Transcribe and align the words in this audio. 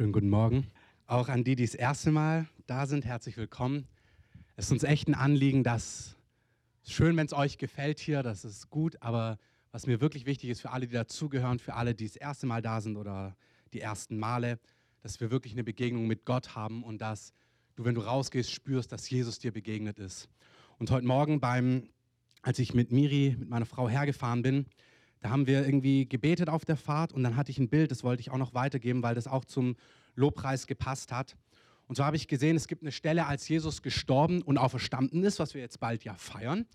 Schönen 0.00 0.14
guten 0.14 0.30
Morgen. 0.30 0.66
Auch 1.06 1.28
an 1.28 1.44
die, 1.44 1.56
die 1.56 1.66
das 1.66 1.74
erste 1.74 2.10
Mal 2.10 2.48
da 2.66 2.86
sind, 2.86 3.04
herzlich 3.04 3.36
willkommen. 3.36 3.86
Es 4.56 4.64
ist 4.64 4.72
uns 4.72 4.82
echt 4.82 5.08
ein 5.08 5.14
Anliegen, 5.14 5.62
dass 5.62 6.16
es 6.82 6.92
schön, 6.94 7.18
wenn 7.18 7.26
es 7.26 7.34
euch 7.34 7.58
gefällt 7.58 8.00
hier, 8.00 8.22
das 8.22 8.46
ist 8.46 8.70
gut, 8.70 8.96
aber 9.02 9.38
was 9.72 9.86
mir 9.86 10.00
wirklich 10.00 10.24
wichtig 10.24 10.48
ist 10.48 10.62
für 10.62 10.70
alle, 10.70 10.86
die 10.86 10.94
dazugehören, 10.94 11.58
für 11.58 11.74
alle, 11.74 11.94
die 11.94 12.06
das 12.06 12.16
erste 12.16 12.46
Mal 12.46 12.62
da 12.62 12.80
sind 12.80 12.96
oder 12.96 13.36
die 13.74 13.82
ersten 13.82 14.18
Male, 14.18 14.58
dass 15.02 15.20
wir 15.20 15.30
wirklich 15.30 15.52
eine 15.52 15.64
Begegnung 15.64 16.06
mit 16.06 16.24
Gott 16.24 16.54
haben 16.54 16.82
und 16.82 17.02
dass 17.02 17.34
du, 17.76 17.84
wenn 17.84 17.94
du 17.94 18.00
rausgehst, 18.00 18.50
spürst, 18.50 18.92
dass 18.92 19.10
Jesus 19.10 19.38
dir 19.38 19.52
begegnet 19.52 19.98
ist. 19.98 20.30
Und 20.78 20.90
heute 20.90 21.06
Morgen 21.06 21.40
beim, 21.40 21.90
als 22.40 22.58
ich 22.58 22.72
mit 22.72 22.90
Miri, 22.90 23.36
mit 23.38 23.50
meiner 23.50 23.66
Frau 23.66 23.86
hergefahren 23.86 24.40
bin, 24.40 24.64
da 25.20 25.30
haben 25.30 25.46
wir 25.46 25.64
irgendwie 25.64 26.08
gebetet 26.08 26.48
auf 26.48 26.64
der 26.64 26.76
Fahrt 26.76 27.12
und 27.12 27.22
dann 27.22 27.36
hatte 27.36 27.50
ich 27.50 27.58
ein 27.58 27.68
Bild, 27.68 27.90
das 27.90 28.02
wollte 28.02 28.20
ich 28.20 28.30
auch 28.30 28.38
noch 28.38 28.54
weitergeben, 28.54 29.02
weil 29.02 29.14
das 29.14 29.26
auch 29.26 29.44
zum 29.44 29.76
Lobpreis 30.14 30.66
gepasst 30.66 31.12
hat. 31.12 31.36
Und 31.86 31.96
so 31.96 32.04
habe 32.04 32.16
ich 32.16 32.28
gesehen, 32.28 32.56
es 32.56 32.68
gibt 32.68 32.82
eine 32.82 32.92
Stelle, 32.92 33.26
als 33.26 33.48
Jesus 33.48 33.82
gestorben 33.82 34.42
und 34.42 34.58
auferstanden 34.58 35.22
ist, 35.24 35.38
was 35.38 35.54
wir 35.54 35.60
jetzt 35.60 35.80
bald 35.80 36.04
ja 36.04 36.14
feiern. 36.14 36.66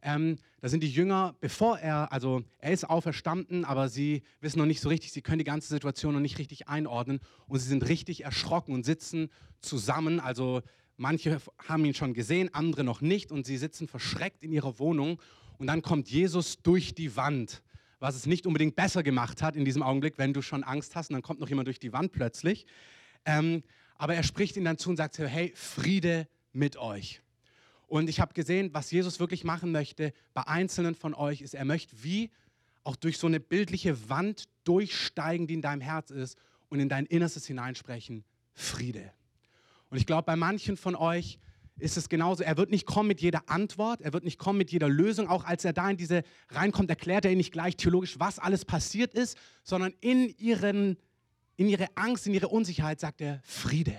Ähm, 0.00 0.36
da 0.60 0.68
sind 0.68 0.82
die 0.82 0.90
Jünger, 0.90 1.34
bevor 1.40 1.78
er, 1.78 2.12
also 2.12 2.44
er 2.58 2.72
ist 2.72 2.88
auferstanden, 2.88 3.64
aber 3.64 3.88
sie 3.88 4.22
wissen 4.40 4.58
noch 4.58 4.66
nicht 4.66 4.80
so 4.80 4.88
richtig, 4.88 5.10
sie 5.10 5.22
können 5.22 5.38
die 5.38 5.44
ganze 5.44 5.68
Situation 5.68 6.14
noch 6.14 6.20
nicht 6.20 6.38
richtig 6.38 6.68
einordnen 6.68 7.20
und 7.48 7.58
sie 7.58 7.68
sind 7.68 7.88
richtig 7.88 8.24
erschrocken 8.24 8.74
und 8.74 8.84
sitzen 8.84 9.30
zusammen. 9.60 10.20
Also 10.20 10.62
manche 10.96 11.40
haben 11.66 11.84
ihn 11.84 11.94
schon 11.94 12.14
gesehen, 12.14 12.52
andere 12.54 12.84
noch 12.84 13.00
nicht 13.00 13.32
und 13.32 13.44
sie 13.44 13.56
sitzen 13.56 13.88
verschreckt 13.88 14.44
in 14.44 14.52
ihrer 14.52 14.78
Wohnung 14.78 15.20
und 15.58 15.66
dann 15.66 15.82
kommt 15.82 16.08
Jesus 16.10 16.62
durch 16.62 16.94
die 16.94 17.16
Wand 17.16 17.62
was 18.00 18.14
es 18.14 18.26
nicht 18.26 18.46
unbedingt 18.46 18.76
besser 18.76 19.02
gemacht 19.02 19.42
hat 19.42 19.56
in 19.56 19.64
diesem 19.64 19.82
Augenblick, 19.82 20.18
wenn 20.18 20.32
du 20.32 20.42
schon 20.42 20.64
Angst 20.64 20.94
hast 20.96 21.10
und 21.10 21.14
dann 21.14 21.22
kommt 21.22 21.40
noch 21.40 21.48
jemand 21.48 21.66
durch 21.66 21.80
die 21.80 21.92
Wand 21.92 22.12
plötzlich. 22.12 22.66
Ähm, 23.24 23.62
aber 23.96 24.14
er 24.14 24.22
spricht 24.22 24.56
ihnen 24.56 24.64
dann 24.64 24.78
zu 24.78 24.90
und 24.90 24.96
sagt, 24.96 25.18
hey, 25.18 25.52
Friede 25.54 26.28
mit 26.52 26.76
euch. 26.76 27.20
Und 27.88 28.08
ich 28.08 28.20
habe 28.20 28.34
gesehen, 28.34 28.72
was 28.72 28.90
Jesus 28.90 29.18
wirklich 29.18 29.44
machen 29.44 29.72
möchte 29.72 30.12
bei 30.34 30.46
Einzelnen 30.46 30.94
von 30.94 31.14
euch, 31.14 31.40
ist, 31.40 31.54
er 31.54 31.64
möchte 31.64 32.02
wie 32.02 32.30
auch 32.84 32.96
durch 32.96 33.18
so 33.18 33.26
eine 33.26 33.40
bildliche 33.40 34.08
Wand 34.08 34.44
durchsteigen, 34.64 35.46
die 35.46 35.54
in 35.54 35.62
deinem 35.62 35.80
Herz 35.80 36.10
ist 36.10 36.38
und 36.68 36.80
in 36.80 36.88
dein 36.88 37.06
Innerstes 37.06 37.46
hineinsprechen, 37.46 38.24
Friede. 38.52 39.12
Und 39.90 39.96
ich 39.96 40.06
glaube, 40.06 40.24
bei 40.24 40.36
manchen 40.36 40.76
von 40.76 40.94
euch 40.94 41.38
ist 41.78 41.96
es 41.96 42.08
genauso. 42.08 42.42
Er 42.42 42.56
wird 42.56 42.70
nicht 42.70 42.86
kommen 42.86 43.08
mit 43.08 43.20
jeder 43.20 43.48
Antwort, 43.48 44.00
er 44.00 44.12
wird 44.12 44.24
nicht 44.24 44.38
kommen 44.38 44.58
mit 44.58 44.70
jeder 44.70 44.88
Lösung. 44.88 45.28
Auch 45.28 45.44
als 45.44 45.64
er 45.64 45.72
da 45.72 45.88
in 45.90 45.96
diese 45.96 46.22
reinkommt, 46.50 46.90
erklärt 46.90 47.24
er 47.24 47.30
ihnen 47.30 47.38
nicht 47.38 47.52
gleich 47.52 47.76
theologisch, 47.76 48.18
was 48.18 48.38
alles 48.38 48.64
passiert 48.64 49.14
ist, 49.14 49.38
sondern 49.62 49.94
in, 50.00 50.34
ihren, 50.38 50.96
in 51.56 51.68
ihre 51.68 51.86
Angst, 51.96 52.26
in 52.26 52.34
ihre 52.34 52.48
Unsicherheit 52.48 53.00
sagt 53.00 53.20
er 53.20 53.40
Friede. 53.44 53.96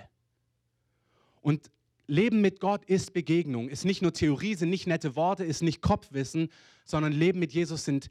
Und 1.40 1.70
Leben 2.06 2.40
mit 2.40 2.60
Gott 2.60 2.84
ist 2.84 3.12
Begegnung, 3.12 3.68
ist 3.68 3.84
nicht 3.84 4.02
nur 4.02 4.12
Theorie, 4.12 4.56
sind 4.56 4.70
nicht 4.70 4.86
nette 4.86 5.14
Worte, 5.14 5.44
ist 5.44 5.62
nicht 5.62 5.80
Kopfwissen, 5.80 6.48
sondern 6.84 7.12
Leben 7.12 7.38
mit 7.38 7.52
Jesus 7.52 7.84
sind 7.84 8.10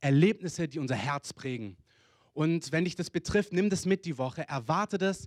Erlebnisse, 0.00 0.68
die 0.68 0.78
unser 0.78 0.94
Herz 0.94 1.32
prägen. 1.32 1.76
Und 2.34 2.70
wenn 2.70 2.84
dich 2.84 2.94
das 2.94 3.10
betrifft, 3.10 3.52
nimm 3.52 3.70
das 3.70 3.86
mit 3.86 4.04
die 4.04 4.18
Woche, 4.18 4.46
erwarte 4.48 4.98
das, 4.98 5.26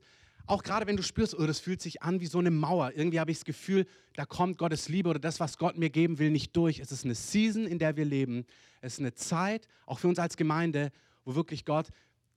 auch 0.52 0.64
gerade 0.64 0.86
wenn 0.86 0.98
du 0.98 1.04
spürst, 1.04 1.34
oh, 1.40 1.48
das 1.48 1.62
fühlt 1.62 1.82
sich 1.82 2.02
an 2.02 2.20
wie 2.20 2.28
so 2.28 2.38
eine 2.38 2.52
Mauer. 2.52 2.92
Irgendwie 2.94 3.22
habe 3.22 3.32
ich 3.32 3.38
das 3.38 3.46
Gefühl, 3.46 3.86
da 4.16 4.26
kommt 4.26 4.58
Gottes 4.58 4.90
Liebe 4.90 5.08
oder 5.08 5.18
das, 5.18 5.40
was 5.40 5.58
Gott 5.58 5.78
mir 5.78 5.90
geben 5.90 6.20
will, 6.20 6.30
nicht 6.30 6.54
durch. 6.58 6.80
Es 6.80 6.92
ist 6.92 7.06
eine 7.06 7.16
Season, 7.16 7.66
in 7.66 7.80
der 7.80 7.96
wir 7.96 8.04
leben. 8.04 8.46
Es 8.82 8.96
ist 8.96 9.00
eine 9.00 9.14
Zeit, 9.14 9.66
auch 9.86 10.00
für 10.00 10.10
uns 10.10 10.20
als 10.20 10.36
Gemeinde, 10.36 10.92
wo 11.24 11.36
wirklich 11.36 11.64
Gott, 11.64 11.88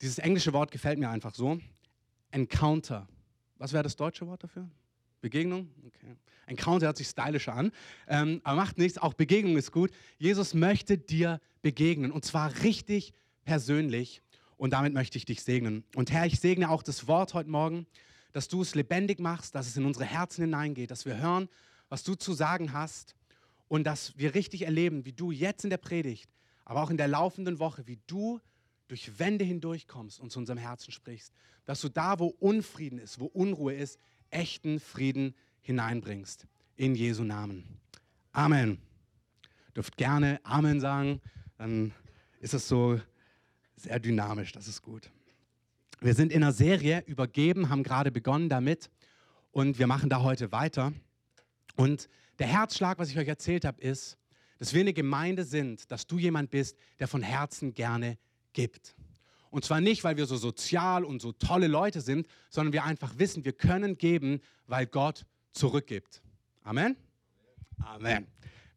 dieses 0.01 0.17
englische 0.17 0.53
Wort 0.53 0.71
gefällt 0.71 0.97
mir 0.97 1.09
einfach 1.09 1.35
so, 1.35 1.59
Encounter. 2.31 3.05
Was 3.57 3.73
wäre 3.73 3.83
das 3.83 3.97
deutsche 3.97 4.25
Wort 4.27 4.43
dafür? 4.43 4.69
Begegnung? 5.19 5.69
Okay. 5.85 6.15
Encounter 6.47 6.85
hört 6.85 6.97
sich 6.97 7.07
stylischer 7.07 7.53
an, 7.53 7.71
ähm, 8.07 8.39
aber 8.45 8.55
macht 8.55 8.77
nichts, 8.77 8.97
auch 8.97 9.13
Begegnung 9.13 9.57
ist 9.57 9.73
gut. 9.73 9.91
Jesus 10.19 10.53
möchte 10.53 10.97
dir 10.97 11.41
begegnen 11.61 12.13
und 12.13 12.23
zwar 12.23 12.63
richtig 12.63 13.11
persönlich. 13.43 14.21
Und 14.57 14.71
damit 14.71 14.93
möchte 14.93 15.17
ich 15.17 15.25
dich 15.25 15.43
segnen. 15.43 15.83
Und 15.95 16.11
Herr, 16.11 16.25
ich 16.25 16.39
segne 16.39 16.69
auch 16.69 16.83
das 16.83 17.07
Wort 17.07 17.33
heute 17.33 17.49
Morgen, 17.49 17.85
dass 18.31 18.47
du 18.47 18.61
es 18.61 18.75
lebendig 18.75 19.19
machst, 19.19 19.55
dass 19.55 19.67
es 19.67 19.77
in 19.77 19.85
unsere 19.85 20.05
Herzen 20.05 20.41
hineingeht, 20.41 20.91
dass 20.91 21.05
wir 21.05 21.17
hören, 21.17 21.49
was 21.89 22.03
du 22.03 22.15
zu 22.15 22.33
sagen 22.33 22.73
hast 22.73 23.15
und 23.67 23.85
dass 23.85 24.17
wir 24.17 24.35
richtig 24.35 24.63
erleben, 24.63 25.05
wie 25.05 25.13
du 25.13 25.31
jetzt 25.31 25.63
in 25.63 25.69
der 25.69 25.77
Predigt, 25.77 26.29
aber 26.63 26.81
auch 26.81 26.89
in 26.89 26.97
der 26.97 27.07
laufenden 27.07 27.59
Woche, 27.59 27.87
wie 27.87 27.99
du 28.07 28.39
durch 28.87 29.19
Wände 29.19 29.45
hindurchkommst 29.45 30.19
und 30.19 30.31
zu 30.31 30.39
unserem 30.39 30.59
Herzen 30.59 30.91
sprichst, 30.91 31.33
dass 31.65 31.81
du 31.81 31.89
da, 31.89 32.19
wo 32.19 32.27
Unfrieden 32.27 32.99
ist, 32.99 33.19
wo 33.19 33.25
Unruhe 33.25 33.73
ist, 33.73 33.99
echten 34.29 34.79
Frieden 34.79 35.35
hineinbringst. 35.61 36.45
In 36.75 36.93
Jesu 36.93 37.23
Namen. 37.23 37.79
Amen. 38.31 38.79
Dürft 39.75 39.97
gerne 39.97 40.39
Amen 40.43 40.79
sagen, 40.79 41.21
dann 41.57 41.93
ist 42.39 42.53
es 42.53 42.67
so 42.67 42.99
sehr 43.75 43.99
dynamisch, 43.99 44.51
das 44.51 44.67
ist 44.67 44.81
gut. 44.81 45.11
Wir 46.01 46.13
sind 46.13 46.31
in 46.31 46.43
einer 46.43 46.53
Serie 46.53 47.03
übergeben, 47.07 47.69
haben 47.69 47.83
gerade 47.83 48.11
begonnen 48.11 48.49
damit 48.49 48.89
und 49.51 49.79
wir 49.79 49.87
machen 49.87 50.09
da 50.09 50.21
heute 50.21 50.51
weiter. 50.51 50.93
Und 51.75 52.09
der 52.39 52.47
Herzschlag, 52.47 52.99
was 52.99 53.09
ich 53.09 53.17
euch 53.17 53.27
erzählt 53.27 53.65
habe, 53.65 53.81
ist, 53.81 54.17
dass 54.57 54.73
wir 54.73 54.81
eine 54.81 54.93
Gemeinde 54.93 55.43
sind, 55.43 55.91
dass 55.91 56.07
du 56.07 56.17
jemand 56.17 56.49
bist, 56.51 56.77
der 56.99 57.07
von 57.07 57.21
Herzen 57.21 57.73
gerne 57.73 58.17
gibt. 58.53 58.95
Und 59.49 59.63
zwar 59.63 59.79
nicht, 59.79 60.03
weil 60.03 60.17
wir 60.17 60.25
so 60.25 60.35
sozial 60.35 61.05
und 61.05 61.21
so 61.21 61.31
tolle 61.31 61.67
Leute 61.67 62.01
sind, 62.01 62.27
sondern 62.49 62.73
wir 62.73 62.83
einfach 62.83 63.17
wissen, 63.17 63.45
wir 63.45 63.53
können 63.53 63.97
geben, 63.97 64.41
weil 64.67 64.85
Gott 64.85 65.25
zurückgibt. 65.51 66.21
Amen? 66.63 66.97
Amen. 67.79 68.27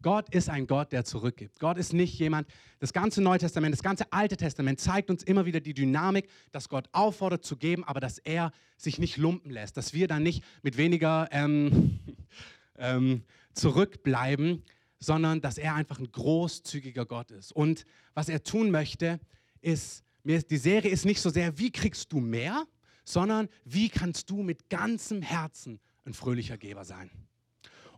Gott 0.02 0.32
ist 0.34 0.48
ein 0.48 0.66
Gott, 0.66 0.92
der 0.92 1.04
zurückgibt. 1.04 1.58
Gott 1.58 1.76
ist 1.76 1.92
nicht 1.92 2.18
jemand, 2.18 2.46
das 2.78 2.92
ganze 2.92 3.20
Neue 3.20 3.38
Testament, 3.38 3.72
das 3.72 3.82
ganze 3.82 4.12
Alte 4.12 4.36
Testament 4.36 4.80
zeigt 4.80 5.10
uns 5.10 5.22
immer 5.22 5.44
wieder 5.46 5.60
die 5.60 5.74
Dynamik, 5.74 6.28
dass 6.52 6.68
Gott 6.68 6.88
auffordert 6.92 7.44
zu 7.44 7.56
geben, 7.56 7.84
aber 7.84 8.00
dass 8.00 8.18
er 8.18 8.52
sich 8.76 8.98
nicht 8.98 9.16
lumpen 9.16 9.50
lässt, 9.50 9.76
dass 9.76 9.92
wir 9.94 10.06
dann 10.06 10.22
nicht 10.22 10.44
mit 10.62 10.76
weniger 10.76 11.28
ähm, 11.32 11.98
ähm, 12.78 13.24
zurückbleiben, 13.54 14.62
sondern 15.00 15.40
dass 15.40 15.58
er 15.58 15.74
einfach 15.74 15.98
ein 15.98 16.10
großzügiger 16.10 17.06
Gott 17.06 17.30
ist. 17.30 17.52
Und 17.52 17.84
was 18.14 18.28
er 18.28 18.42
tun 18.42 18.70
möchte, 18.70 19.20
ist, 19.60 20.04
die 20.24 20.56
Serie 20.56 20.90
ist 20.90 21.04
nicht 21.04 21.20
so 21.20 21.30
sehr, 21.30 21.58
wie 21.58 21.70
kriegst 21.70 22.12
du 22.12 22.20
mehr, 22.20 22.64
sondern 23.04 23.48
wie 23.64 23.88
kannst 23.88 24.30
du 24.30 24.42
mit 24.42 24.68
ganzem 24.68 25.22
Herzen 25.22 25.80
ein 26.04 26.14
fröhlicher 26.14 26.58
Geber 26.58 26.84
sein. 26.84 27.10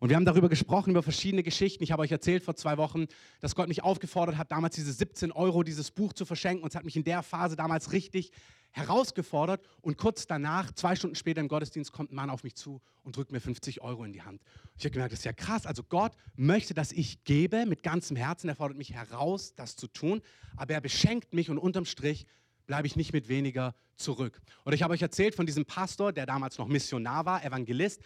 Und 0.01 0.09
wir 0.09 0.17
haben 0.17 0.25
darüber 0.25 0.49
gesprochen, 0.49 0.91
über 0.91 1.03
verschiedene 1.03 1.43
Geschichten. 1.43 1.85
Ich 1.85 1.93
habe 1.93 2.01
euch 2.01 2.11
erzählt 2.11 2.43
vor 2.43 2.57
zwei 2.57 2.79
Wochen, 2.79 3.07
dass 3.41 3.55
Gott 3.55 3.69
mich 3.69 3.83
aufgefordert 3.83 4.39
hat, 4.39 4.51
damals 4.51 4.75
diese 4.75 4.93
17 4.93 5.31
Euro, 5.31 5.63
dieses 5.63 5.91
Buch 5.91 6.15
zu 6.15 6.25
verschenken. 6.25 6.65
Und 6.65 6.71
es 6.71 6.75
hat 6.75 6.87
mich 6.87 6.97
in 6.97 7.05
der 7.05 7.23
Phase 7.23 7.55
damals 7.55 7.93
richtig 7.93 8.33
herausgefordert. 8.71 9.63
Und 9.83 9.99
kurz 9.99 10.27
danach, 10.27 10.73
zwei 10.73 10.97
Stunden 10.97 11.17
später 11.17 11.43
im 11.43 11.49
Gottesdienst, 11.49 11.93
kommt 11.93 12.13
ein 12.13 12.15
Mann 12.15 12.31
auf 12.31 12.45
mich 12.45 12.55
zu 12.55 12.81
und 13.03 13.15
drückt 13.15 13.31
mir 13.31 13.41
50 13.41 13.83
Euro 13.83 14.05
in 14.05 14.15
die 14.15 14.23
Hand. 14.23 14.41
Ich 14.79 14.85
habe 14.85 14.93
gemerkt, 14.93 15.13
das 15.13 15.21
ist 15.21 15.27
ja 15.27 15.35
krass. 15.35 15.67
Also 15.67 15.83
Gott 15.83 16.13
möchte, 16.35 16.73
dass 16.73 16.93
ich 16.93 17.23
gebe 17.25 17.67
mit 17.67 17.83
ganzem 17.83 18.17
Herzen. 18.17 18.49
Er 18.49 18.57
fordert 18.57 18.79
mich 18.79 18.95
heraus, 18.95 19.55
das 19.55 19.77
zu 19.77 19.87
tun. 19.87 20.23
Aber 20.57 20.73
er 20.73 20.81
beschenkt 20.81 21.35
mich 21.35 21.51
und 21.51 21.59
unterm 21.59 21.85
Strich 21.85 22.25
bleibe 22.67 22.87
ich 22.87 22.97
nicht 22.97 23.13
mit 23.13 23.29
weniger 23.29 23.75
zurück. 23.97 24.41
Oder 24.65 24.77
ich 24.77 24.83
habe 24.83 24.95
euch 24.95 25.03
erzählt 25.03 25.35
von 25.35 25.45
diesem 25.45 25.67
Pastor, 25.67 26.11
der 26.11 26.25
damals 26.25 26.57
noch 26.57 26.69
Missionar 26.69 27.27
war, 27.27 27.45
Evangelist 27.45 28.01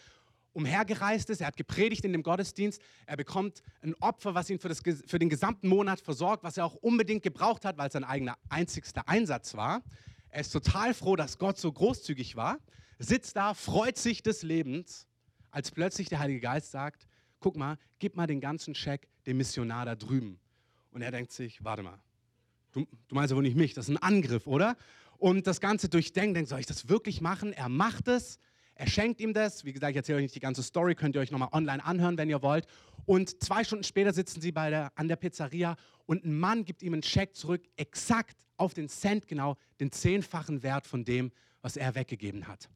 umhergereist 0.54 1.28
ist, 1.30 1.40
er 1.40 1.48
hat 1.48 1.56
gepredigt 1.56 2.04
in 2.04 2.12
dem 2.12 2.22
Gottesdienst, 2.22 2.80
er 3.06 3.16
bekommt 3.16 3.62
ein 3.82 3.94
Opfer, 3.96 4.34
was 4.34 4.48
ihn 4.48 4.58
für, 4.58 4.68
das, 4.68 4.80
für 4.80 5.18
den 5.18 5.28
gesamten 5.28 5.68
Monat 5.68 6.00
versorgt, 6.00 6.42
was 6.42 6.56
er 6.56 6.64
auch 6.64 6.76
unbedingt 6.76 7.22
gebraucht 7.22 7.64
hat, 7.64 7.76
weil 7.76 7.88
es 7.88 7.92
sein 7.92 8.04
eigener 8.04 8.38
einzigster 8.48 9.08
Einsatz 9.08 9.54
war. 9.54 9.82
Er 10.30 10.40
ist 10.40 10.50
total 10.50 10.94
froh, 10.94 11.16
dass 11.16 11.38
Gott 11.38 11.58
so 11.58 11.70
großzügig 11.70 12.36
war, 12.36 12.58
sitzt 12.98 13.36
da, 13.36 13.54
freut 13.54 13.98
sich 13.98 14.22
des 14.22 14.42
Lebens, 14.42 15.06
als 15.50 15.70
plötzlich 15.70 16.08
der 16.08 16.18
Heilige 16.20 16.40
Geist 16.40 16.70
sagt, 16.70 17.06
guck 17.40 17.56
mal, 17.56 17.78
gib 17.98 18.16
mal 18.16 18.26
den 18.26 18.40
ganzen 18.40 18.74
Scheck 18.74 19.08
dem 19.26 19.36
Missionar 19.36 19.84
da 19.84 19.94
drüben. 19.94 20.40
Und 20.90 21.02
er 21.02 21.10
denkt 21.10 21.32
sich, 21.32 21.62
warte 21.62 21.82
mal, 21.82 22.00
du, 22.72 22.86
du 23.08 23.14
meinst 23.14 23.30
ja 23.30 23.36
wohl 23.36 23.42
nicht 23.42 23.56
mich, 23.56 23.74
das 23.74 23.88
ist 23.88 23.94
ein 23.94 24.02
Angriff, 24.02 24.46
oder? 24.46 24.76
Und 25.18 25.46
das 25.46 25.60
Ganze 25.60 25.88
durchdenkt, 25.88 26.36
denkt, 26.36 26.48
soll 26.48 26.60
ich 26.60 26.66
das 26.66 26.88
wirklich 26.88 27.20
machen? 27.20 27.52
Er 27.52 27.68
macht 27.68 28.08
es, 28.08 28.38
er 28.76 28.86
schenkt 28.88 29.20
ihm 29.20 29.32
das. 29.32 29.64
Wie 29.64 29.72
gesagt, 29.72 29.90
ich 29.90 29.96
erzähle 29.96 30.18
euch 30.18 30.24
nicht 30.24 30.34
die 30.34 30.40
ganze 30.40 30.62
Story, 30.62 30.94
könnt 30.94 31.14
ihr 31.14 31.20
euch 31.20 31.30
nochmal 31.30 31.50
online 31.52 31.84
anhören, 31.84 32.18
wenn 32.18 32.28
ihr 32.28 32.42
wollt. 32.42 32.66
Und 33.06 33.42
zwei 33.42 33.62
Stunden 33.62 33.84
später 33.84 34.12
sitzen 34.12 34.40
sie 34.40 34.52
bei 34.52 34.70
der, 34.70 34.90
an 34.96 35.08
der 35.08 35.16
Pizzeria 35.16 35.76
und 36.06 36.24
ein 36.24 36.38
Mann 36.38 36.64
gibt 36.64 36.82
ihm 36.82 36.92
einen 36.92 37.02
Scheck 37.02 37.36
zurück, 37.36 37.62
exakt 37.76 38.44
auf 38.56 38.74
den 38.74 38.88
Cent 38.88 39.28
genau, 39.28 39.56
den 39.80 39.92
zehnfachen 39.92 40.62
Wert 40.62 40.86
von 40.86 41.04
dem, 41.04 41.30
was 41.62 41.76
er 41.76 41.94
weggegeben 41.94 42.46
hat. 42.46 42.68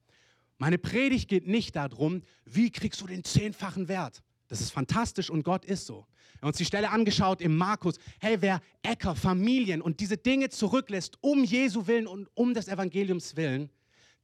Meine 0.59 0.79
Predigt 0.79 1.29
geht 1.29 1.47
nicht 1.47 1.77
darum, 1.77 2.23
wie 2.45 2.71
kriegst 2.71 3.01
du 3.01 3.07
den 3.07 3.25
zehnfachen 3.25 3.89
Wert. 3.89 4.23
Das 4.49 4.61
ist 4.61 4.71
fantastisch 4.71 5.31
und 5.31 5.43
Gott 5.43 5.65
ist 5.65 5.87
so. 5.87 6.07
Wir 6.33 6.43
haben 6.43 6.49
uns 6.49 6.57
die 6.57 6.65
Stelle 6.65 6.91
angeschaut 6.91 7.41
im 7.41 7.57
Markus. 7.57 7.97
Hey, 8.21 8.39
wer 8.41 8.61
Äcker, 8.83 9.15
Familien 9.15 9.83
und 9.83 10.01
diese 10.01 10.17
Dinge 10.17 10.49
zurücklässt, 10.49 11.19
um 11.21 11.45
Jesu 11.45 11.87
willen 11.87 12.07
und 12.07 12.29
um 12.35 12.55
des 12.55 12.69
Evangeliums 12.69 13.37
willen, 13.37 13.71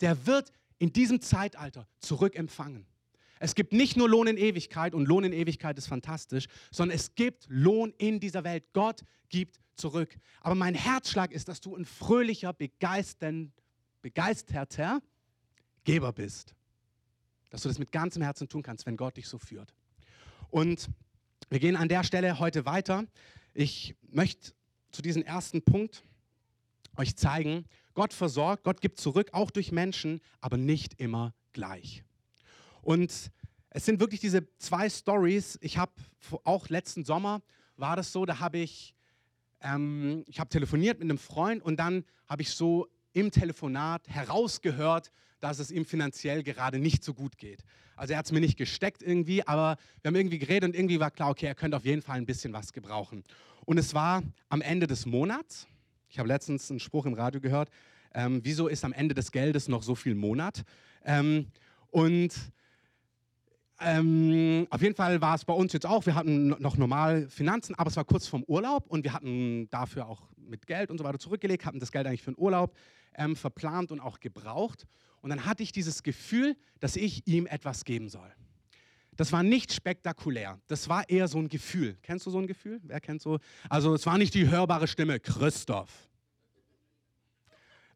der 0.01 0.27
wird 0.27 0.51
in 0.85 0.93
diesem 0.93 1.21
Zeitalter 1.23 1.89
zurückempfangen. 1.99 2.87
Es 3.41 3.55
gibt 3.55 3.73
nicht 3.73 3.97
nur 3.97 4.07
Lohn 4.07 4.27
in 4.27 4.37
Ewigkeit 4.37 4.93
und 4.93 5.09
Lohn 5.09 5.25
in 5.25 5.33
Ewigkeit 5.33 5.79
ist 5.79 5.87
fantastisch, 5.87 6.45
sondern 6.71 6.95
es 6.95 7.15
gibt 7.15 7.47
Lohn 7.49 7.95
in 7.97 8.21
dieser 8.21 8.45
Welt. 8.45 8.65
Gott 8.75 9.03
gibt 9.31 9.61
zurück. 9.77 10.15
Aber 10.43 10.55
mein 10.55 10.75
Herzschlag 10.75 11.33
ist, 11.33 11.49
dass 11.49 11.63
du 11.63 11.75
ein 11.75 11.87
fröhlicher, 11.87 12.53
begeisterter 12.53 15.01
Geber 15.85 16.13
bist. 16.13 16.55
Dass 17.49 17.63
du 17.63 17.69
das 17.69 17.79
mit 17.79 17.91
ganzem 17.91 18.23
Herzen 18.23 18.51
tun 18.51 18.63
kannst, 18.63 18.85
wenn 18.85 18.99
Gott 18.99 19.17
dich 19.17 19.27
so 19.27 19.39
führt. 19.39 19.75
Und 20.51 20.91
wir 21.49 21.61
gehen 21.61 21.77
an 21.77 21.89
der 21.89 22.05
Stelle 22.05 22.39
heute 22.39 22.67
weiter. 22.67 23.07
Ich 23.55 23.97
möchte 24.03 24.53
zu 24.91 25.01
diesem 25.01 25.23
ersten 25.23 25.63
Punkt 25.63 26.05
euch 26.97 27.17
zeigen, 27.17 27.65
Gott 27.95 28.13
versorgt, 28.13 28.65
Gott 28.65 28.81
gibt 28.81 28.99
zurück, 28.99 29.31
auch 29.33 29.51
durch 29.51 29.73
Menschen, 29.73 30.21
aber 30.41 30.57
nicht 30.57 31.01
immer 31.01 31.35
gleich. 31.53 32.05
Und 32.83 33.31
es 33.71 33.85
sind 33.85 34.01
wirklich 34.01 34.21
diese 34.21 34.47
zwei 34.59 34.89
Stories. 34.89 35.59
Ich 35.61 35.79
habe 35.79 35.93
auch 36.45 36.69
letzten 36.69 37.05
Sommer 37.05 37.43
war 37.77 37.97
das 37.97 38.13
so, 38.13 38.25
da 38.25 38.39
habe 38.39 38.59
ich, 38.59 38.95
ähm, 39.61 40.25
ich 40.29 40.39
habe 40.39 40.49
telefoniert 40.49 40.99
mit 40.99 41.11
einem 41.11 41.19
Freund 41.19 41.63
und 41.63 41.79
dann 41.79 42.05
habe 42.29 42.43
ich 42.43 42.51
so 42.51 42.89
im 43.13 43.31
Telefonat 43.31 44.09
herausgehört, 44.09 45.11
dass 45.41 45.59
es 45.59 45.71
ihm 45.71 45.85
finanziell 45.85 46.43
gerade 46.43 46.79
nicht 46.79 47.05
so 47.05 47.15
gut 47.15 47.37
geht. 47.37 47.65
Also 47.97 48.13
er 48.13 48.19
hat 48.19 48.27
es 48.27 48.33
mir 48.33 48.41
nicht 48.41 48.57
gesteckt 48.57 49.03
irgendwie, 49.03 49.47
aber 49.47 49.77
wir 50.03 50.09
haben 50.09 50.17
irgendwie 50.17 50.39
geredet 50.39 50.71
und 50.71 50.75
irgendwie 50.75 51.01
war 51.01 51.11
klar, 51.11 51.31
okay, 51.31 51.47
er 51.47 51.55
könnte 51.55 51.77
auf 51.77 51.85
jeden 51.85 52.03
Fall 52.03 52.17
ein 52.17 52.27
bisschen 52.27 52.53
was 52.53 52.73
gebrauchen. 52.73 53.25
Und 53.65 53.79
es 53.79 53.95
war 53.95 54.23
am 54.49 54.61
Ende 54.61 54.87
des 54.87 55.07
Monats. 55.07 55.67
Ich 56.09 56.19
habe 56.19 56.29
letztens 56.29 56.71
einen 56.71 56.81
Spruch 56.81 57.07
im 57.07 57.15
Radio 57.15 57.41
gehört. 57.41 57.71
Ähm, 58.15 58.41
wieso 58.45 58.69
ist 58.69 58.85
am 58.85 58.93
Ende 58.93 59.15
des 59.15 59.33
Geldes 59.33 59.69
noch 59.69 59.83
so 59.83 59.95
viel 59.95 60.15
Monat? 60.15 60.63
Ähm, 61.05 61.49
und 61.91 62.33
ähm, 63.81 64.67
auf 64.71 64.83
jeden 64.83 64.95
Fall 64.95 65.21
war 65.21 65.35
es 65.35 65.45
bei 65.45 65.53
uns 65.53 65.73
jetzt 65.73 65.87
auch, 65.87 66.07
wir 66.07 66.15
hatten 66.15 66.49
noch 66.49 66.77
normal 66.77 67.29
Finanzen, 67.29 67.75
aber 67.75 67.91
es 67.91 67.97
war 67.97 68.05
kurz 68.05 68.27
vorm 68.27 68.45
Urlaub 68.47 68.87
und 68.87 69.05
wir 69.05 69.13
hatten 69.13 69.69
dafür 69.71 70.07
auch 70.07 70.29
mit 70.37 70.67
Geld 70.67 70.91
und 70.91 70.99
so 70.99 71.05
weiter 71.05 71.19
zurückgelegt, 71.19 71.67
hatten 71.67 71.81
das 71.81 71.91
Geld 71.91 72.07
eigentlich 72.07 72.23
für 72.23 72.33
den 72.33 72.39
Urlaub 72.39 72.77
ähm, 73.17 73.37
verplant 73.37 73.91
und 73.91 74.01
auch 74.01 74.21
gebraucht. 74.21 74.87
Und 75.21 75.31
dann 75.31 75.45
hatte 75.45 75.63
ich 75.63 75.73
dieses 75.73 76.03
Gefühl, 76.03 76.57
dass 76.81 76.97
ich 76.97 77.27
ihm 77.27 77.47
etwas 77.47 77.85
geben 77.85 78.09
soll. 78.09 78.31
Das 79.17 79.33
war 79.33 79.43
nicht 79.43 79.73
spektakulär. 79.73 80.61
Das 80.67 80.89
war 80.89 81.09
eher 81.09 81.29
so 81.29 81.39
ein 81.39 81.49
Gefühl. 81.49 81.97
Kennst 82.03 82.27
du 82.27 82.31
so 82.31 82.39
ein 82.39 82.47
Gefühl? 82.47 82.81
Wer 82.83 83.01
kennt 83.01 83.23
so? 83.23 83.39
Also 83.69 83.95
es 83.95 84.07
war 84.07 84.19
nicht 84.19 84.35
die 84.35 84.49
hörbare 84.49 84.89
Stimme, 84.89 85.21
Christoph. 85.21 85.91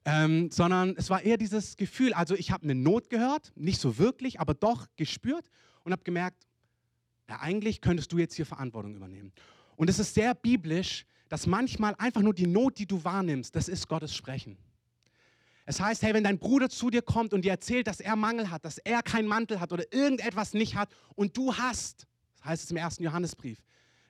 Ähm, 0.04 0.50
sondern 0.50 0.94
es 0.96 1.10
war 1.10 1.22
eher 1.22 1.36
dieses 1.36 1.76
Gefühl. 1.76 2.14
Also 2.14 2.34
ich 2.34 2.50
habe 2.50 2.64
eine 2.64 2.74
Not 2.74 3.10
gehört, 3.10 3.52
nicht 3.56 3.80
so 3.80 3.98
wirklich, 3.98 4.40
aber 4.40 4.54
doch 4.54 4.86
gespürt 4.96 5.50
und 5.84 5.92
habe 5.92 6.04
gemerkt, 6.04 6.46
ja, 7.28 7.40
eigentlich 7.40 7.80
könntest 7.80 8.12
du 8.12 8.18
jetzt 8.18 8.34
hier 8.34 8.46
Verantwortung 8.46 8.94
übernehmen. 8.94 9.32
Und 9.76 9.90
es 9.90 9.98
ist 9.98 10.14
sehr 10.14 10.34
biblisch, 10.34 11.04
dass 11.28 11.46
manchmal 11.46 11.94
einfach 11.98 12.22
nur 12.22 12.32
die 12.32 12.46
Not, 12.46 12.78
die 12.78 12.86
du 12.86 13.04
wahrnimmst, 13.04 13.54
das 13.54 13.68
ist 13.68 13.86
Gottes 13.86 14.14
Sprechen. 14.14 14.56
Es 15.68 15.82
heißt, 15.82 16.02
hey, 16.02 16.14
wenn 16.14 16.24
dein 16.24 16.38
Bruder 16.38 16.70
zu 16.70 16.88
dir 16.88 17.02
kommt 17.02 17.34
und 17.34 17.44
dir 17.44 17.50
erzählt, 17.50 17.88
dass 17.88 18.00
er 18.00 18.16
Mangel 18.16 18.50
hat, 18.50 18.64
dass 18.64 18.78
er 18.78 19.02
keinen 19.02 19.28
Mantel 19.28 19.60
hat 19.60 19.70
oder 19.70 19.84
irgendetwas 19.92 20.54
nicht 20.54 20.76
hat 20.76 20.88
und 21.14 21.36
du 21.36 21.56
hast, 21.56 22.06
das 22.38 22.44
heißt 22.46 22.64
es 22.64 22.70
im 22.70 22.78
ersten 22.78 23.04
Johannesbrief, 23.04 23.58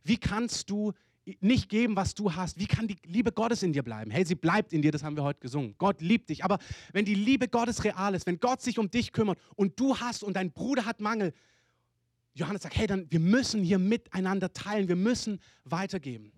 wie 0.05 0.19
kannst 0.19 0.71
du 0.71 0.93
nicht 1.41 1.69
geben, 1.69 1.97
was 1.97 2.15
du 2.15 2.33
hast? 2.33 2.61
Wie 2.61 2.69
kann 2.69 2.87
die 2.87 2.97
Liebe 3.05 3.33
Gottes 3.33 3.65
in 3.65 3.73
dir 3.73 3.83
bleiben? 3.83 4.13
Hey, 4.13 4.25
sie 4.25 4.37
bleibt 4.37 4.73
in 4.73 4.83
dir, 4.83 4.93
das 4.93 5.03
haben 5.03 5.17
wir 5.17 5.25
heute 5.25 5.41
gesungen. 5.41 5.75
Gott 5.79 6.01
liebt 6.01 6.31
dich. 6.31 6.45
Aber 6.45 6.61
wenn 6.93 7.05
die 7.05 7.17
Liebe 7.17 7.49
Gottes 7.49 7.83
real 7.83 8.15
ist, 8.15 8.25
wenn 8.27 8.39
Gott 8.39 8.63
sich 8.63 8.79
um 8.79 8.89
dich 8.89 9.13
kümmert 9.13 9.41
und 9.57 9.81
du 9.81 9.99
hast 9.99 10.23
und 10.23 10.35
dein 10.35 10.53
Bruder 10.53 10.87
hat 10.87 11.01
Mangel, 11.01 11.35
Johannes 12.35 12.63
sagt, 12.63 12.77
hey, 12.77 12.87
dann 12.87 13.11
wir 13.11 13.19
müssen 13.19 13.65
hier 13.65 13.81
miteinander 13.81 14.53
teilen, 14.53 14.87
wir 14.87 14.95
müssen 14.95 15.41
weitergeben. 15.65 16.31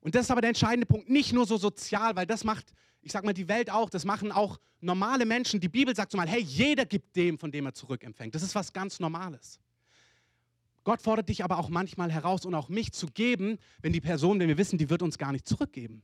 Und 0.00 0.14
das 0.14 0.26
ist 0.26 0.30
aber 0.30 0.42
der 0.42 0.50
entscheidende 0.50 0.86
Punkt, 0.86 1.10
nicht 1.10 1.32
nur 1.32 1.44
so 1.44 1.56
sozial, 1.56 2.14
weil 2.14 2.26
das 2.26 2.44
macht 2.44 2.72
ich 3.04 3.12
sage 3.12 3.26
mal, 3.26 3.34
die 3.34 3.48
Welt 3.48 3.70
auch, 3.70 3.90
das 3.90 4.04
machen 4.04 4.32
auch 4.32 4.58
normale 4.80 5.26
Menschen. 5.26 5.60
Die 5.60 5.68
Bibel 5.68 5.94
sagt 5.94 6.12
so 6.12 6.18
mal, 6.18 6.28
hey, 6.28 6.40
jeder 6.40 6.86
gibt 6.86 7.14
dem, 7.16 7.38
von 7.38 7.52
dem 7.52 7.66
er 7.66 7.74
zurückempfängt. 7.74 8.34
Das 8.34 8.42
ist 8.42 8.54
was 8.54 8.72
ganz 8.72 8.98
Normales. 8.98 9.60
Gott 10.84 11.00
fordert 11.00 11.28
dich 11.28 11.44
aber 11.44 11.58
auch 11.58 11.68
manchmal 11.68 12.10
heraus 12.10 12.44
und 12.44 12.54
auch 12.54 12.68
mich 12.68 12.92
zu 12.92 13.06
geben, 13.06 13.58
wenn 13.80 13.92
die 13.92 14.00
Person, 14.00 14.38
wenn 14.40 14.48
wir 14.48 14.58
wissen, 14.58 14.78
die 14.78 14.90
wird 14.90 15.02
uns 15.02 15.18
gar 15.18 15.32
nicht 15.32 15.46
zurückgeben. 15.46 16.02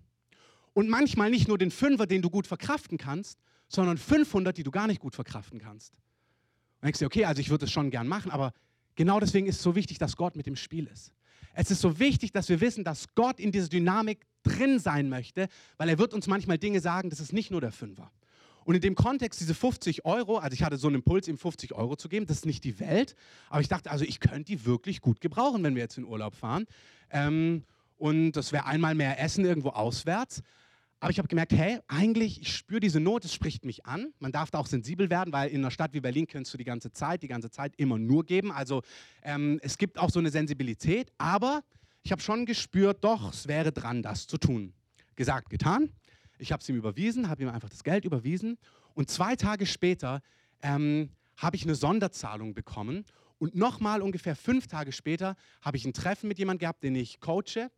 Und 0.73 0.89
manchmal 0.89 1.31
nicht 1.31 1.49
nur 1.49 1.59
den 1.59 1.71
Fünfer, 1.71 2.07
den 2.07 2.23
du 2.23 2.31
gut 2.31 2.47
verkraften 2.47 2.97
kannst, 2.97 3.39
sondern 3.69 3.99
500, 3.99 4.57
die 4.57 4.63
du 4.63 4.71
gar 4.71 4.87
nicht 4.87 5.01
gut 5.01 5.15
verkraften 5.15 5.59
kannst. 5.59 5.95
Und 6.81 6.87
denkst 6.87 7.01
du, 7.01 7.07
okay, 7.07 7.25
also 7.25 7.41
ich 7.41 7.51
würde 7.51 7.67
es 7.67 7.73
schon 7.73 7.91
gern 7.91 8.09
machen, 8.09 8.31
aber 8.31 8.53
genau 8.95 9.21
deswegen 9.21 9.47
ist 9.47 9.57
es 9.57 9.63
so 9.63 9.75
wichtig, 9.75 9.99
dass 9.99 10.17
Gott 10.17 10.37
mit 10.37 10.47
dem 10.47 10.57
Spiel 10.57 10.87
ist. 10.87 11.13
Es 11.53 11.71
ist 11.71 11.81
so 11.81 11.99
wichtig, 11.99 12.33
dass 12.33 12.49
wir 12.49 12.61
wissen, 12.61 12.85
dass 12.85 13.15
Gott 13.15 13.41
in 13.41 13.53
dieser 13.53 13.69
Dynamik 13.69 14.27
drin 14.43 14.79
sein 14.79 15.09
möchte, 15.09 15.49
weil 15.77 15.89
er 15.89 15.99
wird 15.99 16.15
uns 16.15 16.27
manchmal 16.27 16.59
Dinge 16.59 16.81
sagen, 16.81 17.11
das 17.11 17.21
ist 17.21 17.33
nicht 17.33 17.51
nur 17.51 17.61
der 17.61 17.73
Fünfer. 17.73 18.11
Und 18.65 18.75
in 18.75 18.81
dem 18.81 18.95
Kontext, 18.95 19.41
diese 19.41 19.55
50 19.55 20.05
Euro, 20.05 20.39
also 20.39 20.55
ich 20.55 20.63
hatte 20.63 20.77
so 20.77 20.87
einen 20.87 20.97
Impuls, 20.97 21.29
ihm 21.29 21.39
50 21.39 21.75
Euro 21.75 21.97
zu 21.97 22.09
geben, 22.09 22.27
das 22.27 22.39
ist 22.39 22.47
nicht 22.47 22.65
die 22.65 22.79
Welt, 22.79 23.17
aber 23.49 23.61
ich 23.61 23.69
dachte, 23.69 23.91
also 23.91 24.05
ich 24.05 24.21
könnte 24.21 24.45
die 24.45 24.65
wirklich 24.65 25.01
gut 25.01 25.21
gebrauchen, 25.21 25.63
wenn 25.63 25.75
wir 25.75 25.83
jetzt 25.83 25.99
in 25.99 26.05
Urlaub 26.05 26.35
fahren. 26.35 26.67
Ähm, 27.11 27.65
und 27.97 28.33
das 28.33 28.53
wäre 28.53 28.67
einmal 28.67 28.95
mehr 28.95 29.21
Essen 29.21 29.45
irgendwo 29.45 29.71
auswärts. 29.71 30.43
Aber 31.01 31.11
ich 31.11 31.19
habe 31.19 31.29
gemerkt, 31.29 31.53
hey, 31.53 31.79
eigentlich, 31.89 32.43
ich 32.43 32.55
spüre 32.55 32.81
diese 32.81 33.01
Not, 33.01 33.25
es 33.25 33.33
spricht 33.33 33.65
mich 33.65 33.87
an. 33.87 34.13
Man 34.19 34.33
darf 34.33 34.51
da 34.51 34.59
auch 34.59 34.67
sensibel 34.67 35.09
werden, 35.09 35.33
weil 35.33 35.49
in 35.51 35.61
einer 35.61 35.71
Stadt 35.71 35.95
wie 35.95 36.01
Berlin 36.01 36.27
kannst 36.27 36.53
du 36.53 36.59
die 36.59 36.65
ganze 36.65 36.93
Zeit, 36.93 37.23
die 37.23 37.29
ganze 37.29 37.51
Zeit 37.51 37.73
immer 37.79 37.99
nur 37.99 38.25
geben. 38.25 38.53
Also 38.53 38.83
ähm, 39.23 39.59
es 39.63 39.79
gibt 39.79 39.99
auch 39.99 40.11
so 40.11 40.19
eine 40.19 40.31
Sensibilität, 40.31 41.11
aber 41.17 41.63
ich 42.03 42.13
habe 42.13 42.23
schon 42.23 42.47
gespürt, 42.47 43.05
doch, 43.05 43.33
es 43.33 43.47
wäre 43.47 43.73
dran, 43.73 44.03
das 44.03 44.27
zu 44.27 44.39
tun. 44.39 44.73
Gesagt, 45.17 45.51
getan. 45.51 45.93
Ich 46.39 46.53
habe 46.53 46.63
es 46.63 46.69
ihm 46.69 46.77
überwiesen, 46.77 47.29
habe 47.29 47.43
ihm 47.43 47.51
einfach 47.51 47.69
das 47.69 47.85
Geld 47.85 48.05
überwiesen. 48.05 48.57
Und 48.95 49.11
zwei 49.11 49.37
Tage 49.37 49.67
später 49.67 50.23
ähm, 50.63 51.11
habe 51.37 51.57
ich 51.57 51.65
eine 51.65 51.75
Sonderzahlung 51.75 52.55
bekommen. 52.55 53.05
Und 53.39 53.55
nochmal 53.55 54.03
ungefähr 54.03 54.37
fünf 54.37 54.67
Tage 54.67 54.93
später 54.93 55.37
habe 55.63 55.77
ich 55.77 55.85
ein 55.85 55.93
Treffen 55.93 56.29
mit 56.29 56.39
jemandem 56.39 56.61
gehabt, 56.61 56.83
den 56.83 56.95
ich 56.95 57.21
coache. 57.21 57.71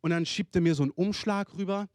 Und 0.00 0.10
dann 0.10 0.24
schiebt 0.24 0.54
er 0.54 0.62
mir 0.62 0.74
so 0.74 0.82
einen 0.82 0.92
Umschlag 0.92 1.54
rüber 1.54 1.88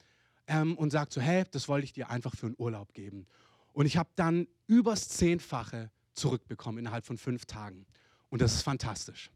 ähm, 0.48 0.78
und 0.78 0.92
sagt 0.92 1.14
so, 1.14 1.22
hey, 1.22 1.44
das 1.52 1.68
wollte 1.68 1.86
ich 1.86 1.94
dir 1.94 2.10
einfach 2.10 2.36
für 2.36 2.48
einen 2.48 2.56
Urlaub 2.58 2.94
geben. 2.94 3.26
Und 3.74 3.86
ich 3.86 3.98
habe 3.98 4.10
dann 4.16 4.48
übers 4.68 5.10
Zehnfache 5.10 5.92
zurückbekommen 6.14 6.80
innerhalb 6.80 7.06
von 7.06 7.18
fünf 7.18 7.46
Tagen. 7.46 7.86
Und 8.30 8.42
das 8.42 8.54
ist 8.54 8.62
fantastisch. 8.64 9.32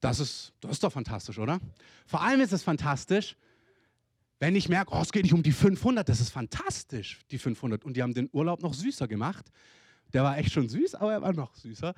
Das 0.00 0.20
ist, 0.20 0.52
das 0.60 0.72
ist 0.72 0.84
doch 0.84 0.92
fantastisch, 0.92 1.38
oder? 1.38 1.58
Vor 2.06 2.22
allem 2.22 2.40
ist 2.40 2.52
es 2.52 2.62
fantastisch, 2.62 3.36
wenn 4.40 4.54
ich 4.54 4.68
merke, 4.68 4.94
oh, 4.94 5.00
es 5.00 5.10
geht 5.10 5.24
nicht 5.24 5.34
um 5.34 5.42
die 5.42 5.52
500, 5.52 6.08
das 6.08 6.20
ist 6.20 6.30
fantastisch, 6.30 7.20
die 7.30 7.38
500. 7.38 7.84
Und 7.84 7.96
die 7.96 8.02
haben 8.02 8.14
den 8.14 8.28
Urlaub 8.32 8.62
noch 8.62 8.74
süßer 8.74 9.08
gemacht. 9.08 9.50
Der 10.12 10.22
war 10.22 10.38
echt 10.38 10.52
schon 10.52 10.68
süß, 10.68 10.94
aber 10.94 11.12
er 11.12 11.22
war 11.22 11.32
noch 11.32 11.54
süßer. 11.56 11.94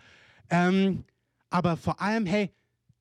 Ähm, 0.48 1.04
aber 1.50 1.76
vor 1.76 2.00
allem, 2.00 2.26
hey, 2.26 2.50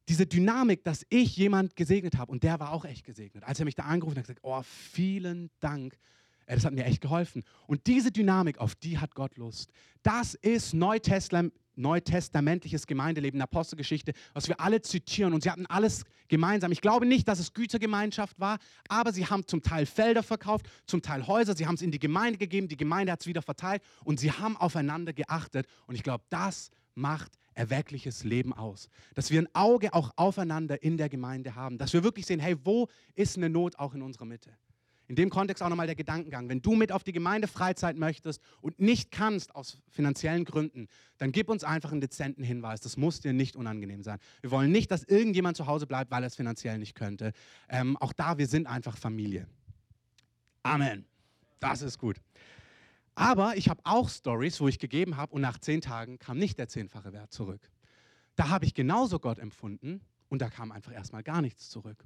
diese 0.10 0.25
Dynamik, 0.25 0.84
dass 0.84 1.06
ich 1.10 1.38
jemand 1.38 1.75
gesegnet 1.75 2.18
habe 2.18 2.32
und 2.32 2.44
der 2.44 2.60
war 2.60 2.72
auch 2.72 2.84
echt 2.84 3.06
gesegnet. 3.06 3.44
Als 3.44 3.60
er 3.60 3.65
mich 3.65 3.75
da 3.75 3.84
angerufen 3.84 4.18
hat, 4.18 4.24
hat 4.24 4.27
gesagt, 4.27 4.39
oh, 4.44 4.62
vielen 4.63 5.51
Dank. 5.60 5.98
Das 6.48 6.65
hat 6.65 6.74
mir 6.74 6.86
echt 6.86 7.01
geholfen. 7.01 7.44
Und 7.68 7.86
diese 7.86 8.12
Dynamik, 8.12 8.58
auf 8.58 8.74
die 8.74 8.98
hat 8.98 9.13
Gott 9.13 9.38
Lust. 9.38 9.72
Das 10.01 10.34
ist 10.34 10.74
neutestamentliches 11.80 12.86
Gemeindeleben, 12.86 13.42
Apostelgeschichte, 13.42 14.14
was 14.34 14.48
wir 14.48 14.60
alle 14.60 14.82
zitieren. 14.82 15.34
Und 15.34 15.44
sie 15.44 15.50
hatten 15.50 15.66
alles 15.66 16.04
gemeinsam. 16.28 16.72
Ich 16.72 16.82
glaube 16.82 17.06
nicht, 17.06 17.28
dass 17.28 17.40
es 17.40 17.54
Gütergemeinschaft 17.54 18.40
war, 18.40 18.60
aber 18.88 19.14
sie 19.14 19.26
haben 19.26 19.48
zum 19.48 19.64
Teil 19.64 19.86
Felder 19.86 20.22
verkauft, 20.24 20.70
zum 20.86 21.02
Teil 21.02 21.26
Häuser. 21.26 21.56
Sie 21.56 21.66
haben 21.66 21.76
es 21.76 21.82
in 21.82 21.92
die 21.92 22.00
Gemeinde 22.00 22.38
gegeben, 22.38 22.68
die 22.68 22.78
Gemeinde 22.78 23.12
hat 23.12 23.22
es 23.22 23.28
wieder 23.28 23.42
verteilt 23.42 23.82
und 24.04 24.20
sie 24.20 24.32
haben 24.32 24.58
aufeinander 24.58 25.14
geachtet. 25.14 25.68
Und 25.88 25.96
ich 25.96 26.04
glaube, 26.04 26.24
das 26.30 26.70
macht 26.96 27.32
erweckliches 27.54 28.24
Leben 28.24 28.54
aus. 28.54 28.90
Dass 29.16 29.32
wir 29.32 29.42
ein 29.42 29.54
Auge 29.54 29.94
auch 29.94 30.12
aufeinander 30.16 30.82
in 30.82 30.98
der 30.98 31.10
Gemeinde 31.10 31.56
haben. 31.56 31.78
Dass 31.78 31.94
wir 31.94 32.04
wirklich 32.04 32.26
sehen, 32.26 32.40
hey, 32.40 32.56
wo 32.64 32.88
ist 33.16 33.38
eine 33.38 33.50
Not 33.50 33.78
auch 33.78 33.94
in 33.94 34.02
unserer 34.02 34.26
Mitte? 34.26 34.52
In 35.10 35.16
dem 35.16 35.32
Kontext 35.32 35.63
auch 35.63 35.70
nochmal 35.70 35.88
der 35.88 35.96
Gedankengang. 35.96 36.50
Wenn 36.50 36.62
du 36.62 36.75
mit 36.75 36.92
auf 36.92 37.04
die 37.04 37.13
Gemeindefreizeit 37.13 37.98
möchtest 37.98 38.44
und 38.62 38.80
nicht 38.80 39.10
kannst 39.10 39.56
aus 39.56 39.82
finanziellen 39.89 40.46
Gründen, 40.46 40.88
dann 41.18 41.32
gib 41.32 41.50
uns 41.50 41.63
einfach 41.63 41.92
einen 41.92 42.00
dezenten 42.00 42.44
Hinweis. 42.44 42.80
Das 42.80 42.96
muss 42.96 43.20
dir 43.20 43.34
nicht 43.34 43.56
unangenehm 43.56 44.04
sein. 44.04 44.20
Wir 44.42 44.51
wollen 44.51 44.72
nicht, 44.72 44.92
dass 44.92 45.04
irgendjemand 45.04 45.58
zu 45.58 45.66
Hause 45.66 45.88
bleibt, 45.88 46.12
weil 46.12 46.24
er 46.24 46.28
es 46.28 46.36
finanziell 46.36 46.78
nicht 46.78 46.94
könnte. 46.94 47.34
Ähm, 47.70 47.98
auch 47.98 48.13
da, 48.13 48.38
wir 48.38 48.46
sind 48.46 48.68
einfach 48.68 48.98
Familie. 48.98 49.48
Amen. 50.62 51.06
Das 51.60 51.82
ist 51.82 51.98
gut. 51.98 52.18
Aber 53.16 53.58
ich 53.58 53.68
habe 53.68 53.82
auch 53.86 54.10
Stories, 54.10 54.62
wo 54.62 54.68
ich 54.68 54.78
gegeben 54.78 55.18
habe 55.18 55.34
und 55.34 55.42
nach 55.42 55.58
zehn 55.58 55.82
Tagen 55.82 56.20
kam 56.20 56.38
nicht 56.38 56.60
der 56.60 56.68
zehnfache 56.68 57.13
Wert 57.13 57.34
zurück. 57.34 57.72
Da 58.36 58.50
habe 58.50 58.66
ich 58.66 58.75
genauso 58.75 59.18
Gott 59.20 59.39
empfunden 59.39 60.01
und 60.30 60.39
da 60.39 60.51
kam 60.51 60.72
einfach 60.72 60.94
erstmal 60.94 61.24
gar 61.24 61.42
nichts 61.42 61.68
zurück. 61.68 62.06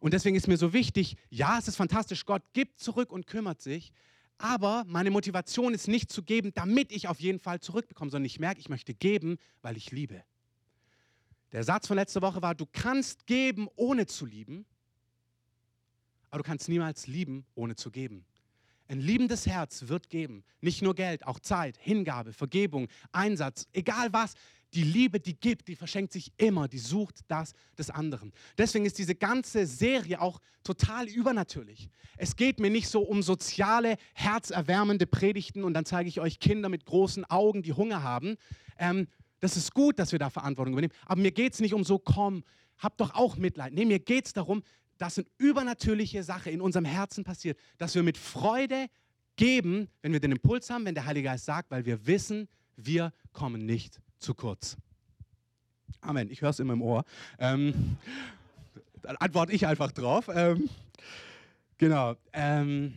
Und 0.00 0.14
deswegen 0.14 0.36
ist 0.36 0.48
mir 0.48 0.56
so 0.56 0.72
wichtig, 0.72 1.16
ja, 1.30 1.58
es 1.58 1.68
ist 1.68 1.76
fantastisch, 1.76 2.26
Gott 2.26 2.42
gibt 2.52 2.78
zurück 2.80 3.12
und 3.12 3.26
kümmert 3.26 3.60
sich, 3.60 3.92
Aber 4.38 4.84
meine 4.86 5.10
Motivation 5.10 5.72
ist 5.72 5.88
nicht 5.88 6.10
zu 6.10 6.22
geben, 6.22 6.52
damit 6.54 6.92
ich 6.92 7.08
auf 7.08 7.20
jeden 7.20 7.38
Fall 7.38 7.60
zurückbekomme, 7.60 8.10
sondern 8.10 8.26
ich 8.26 8.38
merke, 8.38 8.60
ich 8.60 8.68
möchte 8.68 8.94
geben, 8.94 9.38
weil 9.62 9.76
ich 9.76 9.92
liebe. 9.92 10.22
Der 11.52 11.64
Satz 11.64 11.86
von 11.86 11.96
letzter 11.96 12.22
Woche 12.22 12.42
war, 12.42 12.54
du 12.54 12.66
kannst 12.70 13.26
geben, 13.26 13.68
ohne 13.76 14.06
zu 14.06 14.26
lieben, 14.26 14.66
aber 16.30 16.42
du 16.42 16.48
kannst 16.48 16.68
niemals 16.68 17.06
lieben, 17.06 17.46
ohne 17.54 17.76
zu 17.76 17.90
geben. 17.90 18.26
Ein 18.88 19.00
liebendes 19.00 19.46
Herz 19.46 19.88
wird 19.88 20.10
geben. 20.10 20.44
Nicht 20.60 20.82
nur 20.82 20.94
Geld, 20.94 21.26
auch 21.26 21.40
Zeit, 21.40 21.76
Hingabe, 21.78 22.32
Vergebung, 22.32 22.88
Einsatz, 23.10 23.66
egal 23.72 24.12
was. 24.12 24.34
Die 24.74 24.82
Liebe, 24.82 25.20
die 25.20 25.38
gibt, 25.38 25.68
die 25.68 25.76
verschenkt 25.76 26.12
sich 26.12 26.32
immer, 26.36 26.68
die 26.68 26.78
sucht 26.78 27.20
das 27.28 27.52
des 27.78 27.90
anderen. 27.90 28.32
Deswegen 28.58 28.84
ist 28.84 28.98
diese 28.98 29.14
ganze 29.14 29.66
Serie 29.66 30.20
auch 30.20 30.40
total 30.64 31.08
übernatürlich. 31.08 31.88
Es 32.16 32.36
geht 32.36 32.60
mir 32.60 32.70
nicht 32.70 32.88
so 32.88 33.00
um 33.02 33.22
soziale, 33.22 33.96
herzerwärmende 34.14 35.06
Predigten 35.06 35.64
und 35.64 35.74
dann 35.74 35.84
zeige 35.84 36.08
ich 36.08 36.20
euch 36.20 36.40
Kinder 36.40 36.68
mit 36.68 36.84
großen 36.84 37.24
Augen, 37.24 37.62
die 37.62 37.72
Hunger 37.72 38.02
haben. 38.02 38.36
Ähm, 38.78 39.06
das 39.40 39.56
ist 39.56 39.72
gut, 39.72 39.98
dass 39.98 40.12
wir 40.12 40.18
da 40.18 40.30
Verantwortung 40.30 40.72
übernehmen. 40.72 40.94
Aber 41.06 41.20
mir 41.20 41.30
geht 41.30 41.54
es 41.54 41.60
nicht 41.60 41.74
um 41.74 41.84
so, 41.84 41.98
komm, 41.98 42.42
hab 42.78 42.96
doch 42.96 43.14
auch 43.14 43.36
Mitleid. 43.36 43.72
Nee, 43.72 43.84
mir 43.84 44.00
geht 44.00 44.26
es 44.26 44.32
darum, 44.32 44.62
dass 44.98 45.18
eine 45.18 45.26
übernatürliche 45.38 46.22
Sache 46.22 46.50
in 46.50 46.60
unserem 46.60 46.86
Herzen 46.86 47.22
passiert, 47.22 47.58
dass 47.78 47.94
wir 47.94 48.02
mit 48.02 48.18
Freude 48.18 48.86
geben, 49.36 49.88
wenn 50.02 50.12
wir 50.12 50.20
den 50.20 50.32
Impuls 50.32 50.70
haben, 50.70 50.86
wenn 50.86 50.94
der 50.94 51.04
Heilige 51.04 51.28
Geist 51.28 51.44
sagt, 51.44 51.70
weil 51.70 51.84
wir 51.84 52.06
wissen, 52.06 52.48
wir 52.76 53.12
kommen 53.32 53.66
nicht 53.66 54.00
zu 54.26 54.34
kurz. 54.34 54.76
Amen. 56.00 56.28
Ich 56.32 56.42
höre 56.42 56.50
es 56.50 56.58
immer 56.58 56.72
im 56.72 56.82
Ohr. 56.82 57.04
Ähm, 57.38 57.96
dann 59.02 59.16
antworte 59.18 59.52
ich 59.52 59.68
einfach 59.68 59.92
drauf. 59.92 60.28
Ähm, 60.34 60.68
genau. 61.78 62.16
Ähm, 62.32 62.92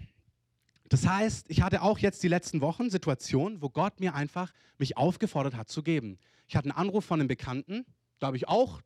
das 0.90 1.06
heißt, 1.06 1.46
ich 1.52 1.62
hatte 1.62 1.84
auch 1.84 2.00
jetzt 2.00 2.24
die 2.24 2.28
letzten 2.28 2.62
Wochen 2.62 2.90
Situationen, 2.90 3.62
wo 3.62 3.70
Gott 3.70 4.00
mir 4.00 4.16
einfach 4.16 4.52
mich 4.80 4.98
aufgefordert 4.98 5.56
hat 5.56 5.70
zu 5.70 5.84
geben. 5.84 6.18
Ich 6.48 6.56
hatte 6.56 6.72
einen 6.72 6.78
Anruf 6.78 7.06
von 7.06 7.20
einem 7.20 7.28
Bekannten, 7.28 7.86
da 8.18 8.28
habe 8.28 8.38
ich 8.38 8.48
auch 8.48 8.82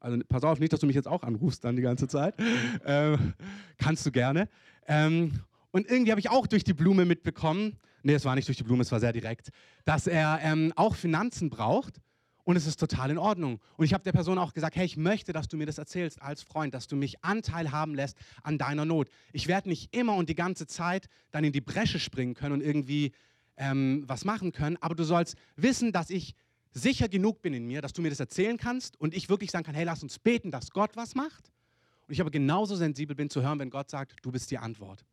also 0.00 0.18
pass 0.28 0.44
auf, 0.44 0.58
nicht, 0.58 0.72
dass 0.72 0.80
du 0.80 0.86
mich 0.86 0.96
jetzt 0.96 1.06
auch 1.06 1.22
anrufst 1.22 1.62
dann 1.62 1.76
die 1.76 1.82
ganze 1.82 2.08
Zeit. 2.08 2.34
Ähm, 2.86 3.34
kannst 3.76 4.04
du 4.06 4.10
gerne. 4.10 4.48
Ähm, 4.88 5.40
und 5.70 5.88
irgendwie 5.88 6.10
habe 6.10 6.20
ich 6.20 6.30
auch 6.30 6.46
durch 6.46 6.64
die 6.64 6.72
Blume 6.72 7.04
mitbekommen, 7.04 7.76
nee, 8.02 8.14
es 8.14 8.24
war 8.24 8.34
nicht 8.34 8.48
durch 8.48 8.56
die 8.56 8.64
Blume, 8.64 8.82
es 8.82 8.92
war 8.92 9.00
sehr 9.00 9.12
direkt, 9.12 9.50
dass 9.84 10.06
er 10.06 10.40
ähm, 10.42 10.72
auch 10.76 10.94
Finanzen 10.94 11.50
braucht 11.50 12.00
und 12.44 12.56
es 12.56 12.66
ist 12.66 12.80
total 12.80 13.10
in 13.10 13.18
Ordnung. 13.18 13.60
Und 13.76 13.84
ich 13.84 13.94
habe 13.94 14.02
der 14.02 14.12
Person 14.12 14.38
auch 14.38 14.54
gesagt, 14.54 14.76
hey, 14.76 14.84
ich 14.84 14.96
möchte, 14.96 15.32
dass 15.32 15.48
du 15.48 15.56
mir 15.56 15.66
das 15.66 15.78
erzählst 15.78 16.20
als 16.20 16.42
Freund, 16.42 16.74
dass 16.74 16.88
du 16.88 16.96
mich 16.96 17.22
Anteil 17.24 17.70
haben 17.70 17.94
lässt 17.94 18.16
an 18.42 18.58
deiner 18.58 18.84
Not. 18.84 19.08
Ich 19.32 19.46
werde 19.46 19.68
nicht 19.68 19.94
immer 19.94 20.16
und 20.16 20.28
die 20.28 20.34
ganze 20.34 20.66
Zeit 20.66 21.08
dann 21.30 21.44
in 21.44 21.52
die 21.52 21.60
Bresche 21.60 22.00
springen 22.00 22.34
können 22.34 22.54
und 22.54 22.62
irgendwie 22.62 23.12
ähm, 23.56 24.04
was 24.06 24.24
machen 24.24 24.52
können, 24.52 24.78
aber 24.80 24.94
du 24.94 25.04
sollst 25.04 25.36
wissen, 25.56 25.92
dass 25.92 26.10
ich 26.10 26.34
sicher 26.72 27.08
genug 27.08 27.42
bin 27.42 27.52
in 27.52 27.66
mir, 27.66 27.82
dass 27.82 27.92
du 27.92 28.00
mir 28.02 28.10
das 28.10 28.20
erzählen 28.20 28.56
kannst 28.56 28.98
und 29.00 29.14
ich 29.14 29.28
wirklich 29.28 29.50
sagen 29.50 29.64
kann, 29.64 29.74
hey, 29.74 29.84
lass 29.84 30.02
uns 30.02 30.18
beten, 30.18 30.50
dass 30.50 30.70
Gott 30.70 30.96
was 30.96 31.14
macht. 31.14 31.50
Und 32.06 32.14
ich 32.14 32.20
aber 32.20 32.30
genauso 32.30 32.74
sensibel 32.74 33.14
bin 33.14 33.28
zu 33.28 33.42
hören, 33.42 33.58
wenn 33.58 33.70
Gott 33.70 33.90
sagt, 33.90 34.14
du 34.22 34.32
bist 34.32 34.50
die 34.50 34.58
Antwort. 34.58 35.04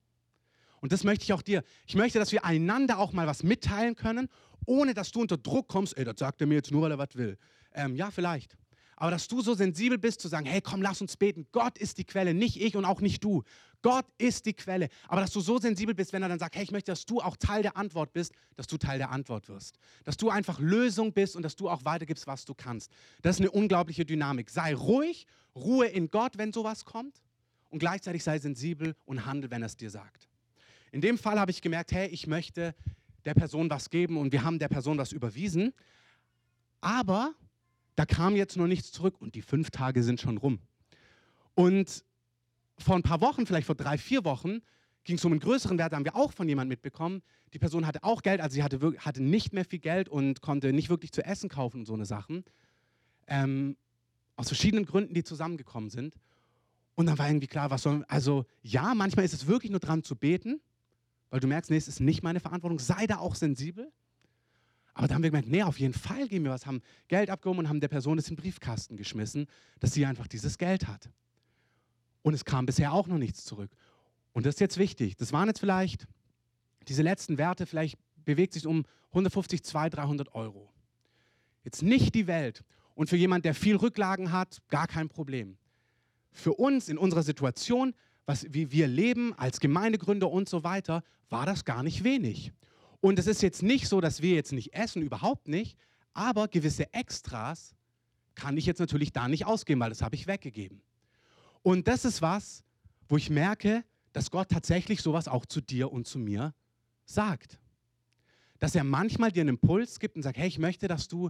Und 0.81 0.91
das 0.91 1.03
möchte 1.03 1.23
ich 1.23 1.33
auch 1.33 1.41
dir. 1.41 1.63
Ich 1.85 1.95
möchte, 1.95 2.19
dass 2.19 2.31
wir 2.31 2.45
einander 2.45 2.99
auch 2.99 3.13
mal 3.13 3.27
was 3.27 3.43
mitteilen 3.43 3.95
können, 3.95 4.29
ohne 4.65 4.93
dass 4.93 5.11
du 5.11 5.21
unter 5.21 5.37
Druck 5.37 5.67
kommst, 5.67 5.97
ey, 5.97 6.05
das 6.05 6.15
sagt 6.17 6.41
er 6.41 6.47
mir 6.47 6.55
jetzt 6.55 6.71
nur, 6.71 6.83
weil 6.83 6.91
er 6.91 6.97
was 6.97 7.15
will. 7.15 7.37
Ähm, 7.73 7.95
ja, 7.95 8.11
vielleicht. 8.11 8.57
Aber 8.99 9.11
dass 9.11 9.27
du 9.27 9.41
so 9.41 9.53
sensibel 9.53 9.99
bist 9.99 10.21
zu 10.21 10.27
sagen, 10.27 10.47
hey, 10.47 10.59
komm, 10.59 10.81
lass 10.81 11.01
uns 11.01 11.17
beten. 11.17 11.47
Gott 11.51 11.77
ist 11.77 11.99
die 11.99 12.03
Quelle, 12.03 12.33
nicht 12.33 12.59
ich 12.59 12.75
und 12.75 12.83
auch 12.83 12.99
nicht 12.99 13.23
du. 13.23 13.43
Gott 13.83 14.07
ist 14.17 14.47
die 14.47 14.55
Quelle. 14.55 14.89
Aber 15.07 15.21
dass 15.21 15.31
du 15.31 15.39
so 15.39 15.59
sensibel 15.59 15.93
bist, 15.93 16.13
wenn 16.13 16.23
er 16.23 16.29
dann 16.29 16.39
sagt, 16.39 16.55
hey, 16.55 16.63
ich 16.63 16.71
möchte, 16.71 16.91
dass 16.91 17.05
du 17.05 17.21
auch 17.21 17.37
Teil 17.37 17.61
der 17.61 17.77
Antwort 17.77 18.11
bist, 18.11 18.33
dass 18.55 18.65
du 18.65 18.77
Teil 18.77 18.97
der 18.97 19.11
Antwort 19.11 19.49
wirst. 19.49 19.77
Dass 20.03 20.17
du 20.17 20.31
einfach 20.31 20.59
Lösung 20.59 21.13
bist 21.13 21.35
und 21.35 21.43
dass 21.43 21.55
du 21.55 21.69
auch 21.69 21.85
weitergibst, 21.85 22.25
was 22.25 22.45
du 22.45 22.55
kannst. 22.55 22.91
Das 23.21 23.35
ist 23.35 23.41
eine 23.41 23.51
unglaubliche 23.51 24.03
Dynamik. 24.03 24.49
Sei 24.49 24.73
ruhig, 24.73 25.27
Ruhe 25.55 25.85
in 25.85 26.09
Gott, 26.09 26.39
wenn 26.39 26.51
sowas 26.51 26.83
kommt. 26.83 27.21
Und 27.69 27.77
gleichzeitig 27.77 28.23
sei 28.23 28.39
sensibel 28.39 28.95
und 29.05 29.27
handel, 29.27 29.51
wenn 29.51 29.61
er 29.61 29.67
es 29.67 29.77
dir 29.77 29.91
sagt. 29.91 30.27
In 30.91 31.01
dem 31.01 31.17
Fall 31.17 31.39
habe 31.39 31.51
ich 31.51 31.61
gemerkt, 31.61 31.91
hey, 31.91 32.07
ich 32.07 32.27
möchte 32.27 32.75
der 33.25 33.33
Person 33.33 33.69
was 33.69 33.89
geben 33.89 34.17
und 34.17 34.31
wir 34.31 34.43
haben 34.43 34.59
der 34.59 34.69
Person 34.69 34.97
was 34.97 35.11
überwiesen. 35.11 35.73
Aber 36.81 37.33
da 37.95 38.05
kam 38.05 38.35
jetzt 38.35 38.55
noch 38.57 38.67
nichts 38.67 38.91
zurück 38.91 39.15
und 39.19 39.35
die 39.35 39.41
fünf 39.41 39.71
Tage 39.71 40.03
sind 40.03 40.21
schon 40.21 40.37
rum. 40.37 40.59
Und 41.55 42.05
vor 42.77 42.95
ein 42.95 43.03
paar 43.03 43.21
Wochen, 43.21 43.45
vielleicht 43.45 43.65
vor 43.65 43.75
drei, 43.75 43.97
vier 43.97 44.23
Wochen, 44.23 44.61
ging 45.03 45.17
es 45.17 45.25
um 45.25 45.31
einen 45.31 45.39
größeren 45.39 45.77
Wert, 45.77 45.93
da 45.93 45.97
haben 45.97 46.05
wir 46.05 46.15
auch 46.15 46.31
von 46.33 46.47
jemandem 46.47 46.69
mitbekommen. 46.69 47.23
Die 47.53 47.59
Person 47.59 47.87
hatte 47.87 48.03
auch 48.03 48.21
Geld, 48.21 48.41
also 48.41 48.53
sie 48.53 48.63
hatte, 48.63 48.79
hatte 48.99 49.23
nicht 49.23 49.53
mehr 49.53 49.65
viel 49.65 49.79
Geld 49.79 50.09
und 50.09 50.41
konnte 50.41 50.73
nicht 50.73 50.89
wirklich 50.89 51.11
zu 51.11 51.25
essen 51.25 51.49
kaufen 51.49 51.79
und 51.79 51.85
so 51.85 51.93
eine 51.93 52.05
Sachen. 52.05 52.43
Ähm, 53.25 53.77
aus 54.35 54.47
verschiedenen 54.47 54.85
Gründen, 54.85 55.13
die 55.13 55.23
zusammengekommen 55.23 55.89
sind. 55.89 56.15
Und 56.95 57.07
dann 57.07 57.17
war 57.17 57.27
irgendwie 57.27 57.47
klar, 57.47 57.71
was 57.71 57.83
soll, 57.83 58.05
also 58.07 58.45
ja, 58.61 58.93
manchmal 58.93 59.25
ist 59.25 59.33
es 59.33 59.47
wirklich 59.47 59.71
nur 59.71 59.79
dran 59.79 60.03
zu 60.03 60.15
beten, 60.15 60.61
weil 61.29 61.39
du 61.39 61.47
merkst, 61.47 61.69
nee, 61.69 61.77
es 61.77 61.87
ist 61.87 61.99
nicht 61.99 62.23
meine 62.23 62.39
Verantwortung, 62.39 62.79
sei 62.79 63.07
da 63.07 63.17
auch 63.17 63.35
sensibel. 63.35 63.91
Aber 64.93 65.07
da 65.07 65.15
haben 65.15 65.23
wir 65.23 65.29
gemerkt, 65.29 65.49
nee, 65.49 65.61
auf 65.61 65.79
jeden 65.79 65.93
Fall 65.93 66.27
geben 66.27 66.45
wir 66.45 66.51
was, 66.51 66.65
haben 66.65 66.81
Geld 67.07 67.29
abgehoben 67.29 67.59
und 67.59 67.69
haben 67.69 67.79
der 67.79 67.87
Person 67.87 68.17
das 68.17 68.29
in 68.29 68.35
den 68.35 68.41
Briefkasten 68.41 68.97
geschmissen, 68.97 69.45
dass 69.79 69.93
sie 69.93 70.05
einfach 70.05 70.27
dieses 70.27 70.57
Geld 70.57 70.87
hat. 70.87 71.09
Und 72.23 72.33
es 72.33 72.45
kam 72.45 72.65
bisher 72.65 72.93
auch 72.93 73.07
noch 73.07 73.19
nichts 73.19 73.45
zurück. 73.45 73.69
Und 74.33 74.45
das 74.45 74.55
ist 74.55 74.59
jetzt 74.59 74.77
wichtig. 74.77 75.15
Das 75.15 75.31
waren 75.33 75.47
jetzt 75.47 75.59
vielleicht 75.59 76.07
diese 76.87 77.03
letzten 77.03 77.37
Werte, 77.37 77.65
vielleicht 77.65 77.97
bewegt 78.25 78.53
sich 78.53 78.65
um 78.65 78.85
150, 79.09 79.63
200, 79.63 79.99
300 79.99 80.35
Euro. 80.35 80.71
Jetzt 81.63 81.83
nicht 81.83 82.15
die 82.15 82.27
Welt. 82.27 82.63
Und 82.95 83.09
für 83.09 83.17
jemanden, 83.17 83.43
der 83.43 83.53
viel 83.53 83.75
Rücklagen 83.75 84.31
hat, 84.31 84.61
gar 84.69 84.87
kein 84.87 85.09
Problem. 85.09 85.57
Für 86.31 86.53
uns 86.53 86.89
in 86.89 86.97
unserer 86.97 87.23
Situation, 87.23 87.93
was, 88.27 88.45
wie 88.53 88.71
wir 88.71 88.87
leben 88.87 89.33
als 89.33 89.59
Gemeindegründer 89.59 90.29
und 90.29 90.47
so 90.47 90.63
weiter, 90.63 91.03
war 91.29 91.47
das 91.47 91.65
gar 91.65 91.81
nicht 91.81 92.03
wenig. 92.03 92.51
Und 92.99 93.17
es 93.17 93.25
ist 93.25 93.41
jetzt 93.41 93.63
nicht 93.63 93.87
so, 93.87 94.01
dass 94.01 94.21
wir 94.21 94.35
jetzt 94.35 94.51
nicht 94.51 94.73
essen, 94.75 95.01
überhaupt 95.01 95.47
nicht, 95.47 95.77
aber 96.13 96.47
gewisse 96.47 96.93
Extras 96.93 97.73
kann 98.35 98.57
ich 98.57 98.65
jetzt 98.65 98.79
natürlich 98.79 99.13
da 99.13 99.27
nicht 99.27 99.45
ausgeben, 99.45 99.79
weil 99.79 99.89
das 99.89 100.01
habe 100.01 100.15
ich 100.15 100.27
weggegeben. 100.27 100.81
Und 101.63 101.87
das 101.87 102.05
ist 102.05 102.21
was, 102.21 102.63
wo 103.07 103.17
ich 103.17 103.29
merke, 103.29 103.83
dass 104.11 104.29
Gott 104.29 104.49
tatsächlich 104.49 105.01
sowas 105.01 105.27
auch 105.27 105.45
zu 105.45 105.61
dir 105.61 105.91
und 105.91 106.05
zu 106.05 106.19
mir 106.19 106.53
sagt. 107.05 107.59
Dass 108.59 108.75
er 108.75 108.83
manchmal 108.83 109.31
dir 109.31 109.41
einen 109.41 109.49
Impuls 109.49 109.99
gibt 109.99 110.15
und 110.15 110.23
sagt, 110.23 110.37
hey, 110.37 110.47
ich 110.47 110.59
möchte, 110.59 110.87
dass 110.87 111.07
du 111.07 111.29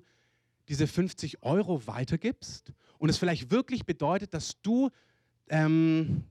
diese 0.67 0.87
50 0.87 1.43
Euro 1.43 1.85
weitergibst 1.85 2.73
und 2.97 3.09
es 3.09 3.17
vielleicht 3.17 3.51
wirklich 3.51 3.85
bedeutet, 3.85 4.33
dass 4.33 4.61
du, 4.61 4.89
ähm, 5.49 6.23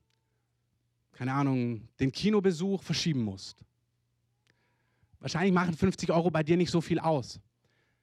keine 1.17 1.33
Ahnung, 1.33 1.89
den 1.99 2.13
Kinobesuch 2.13 2.83
verschieben 2.83 3.23
musst 3.23 3.67
Wahrscheinlich 5.27 5.53
machen 5.53 5.77
50 5.77 6.13
Euro 6.13 6.31
bei 6.31 6.43
dir 6.43 6.57
nicht 6.57 6.71
so 6.71 6.81
viel 6.81 6.99
aus. 6.99 7.41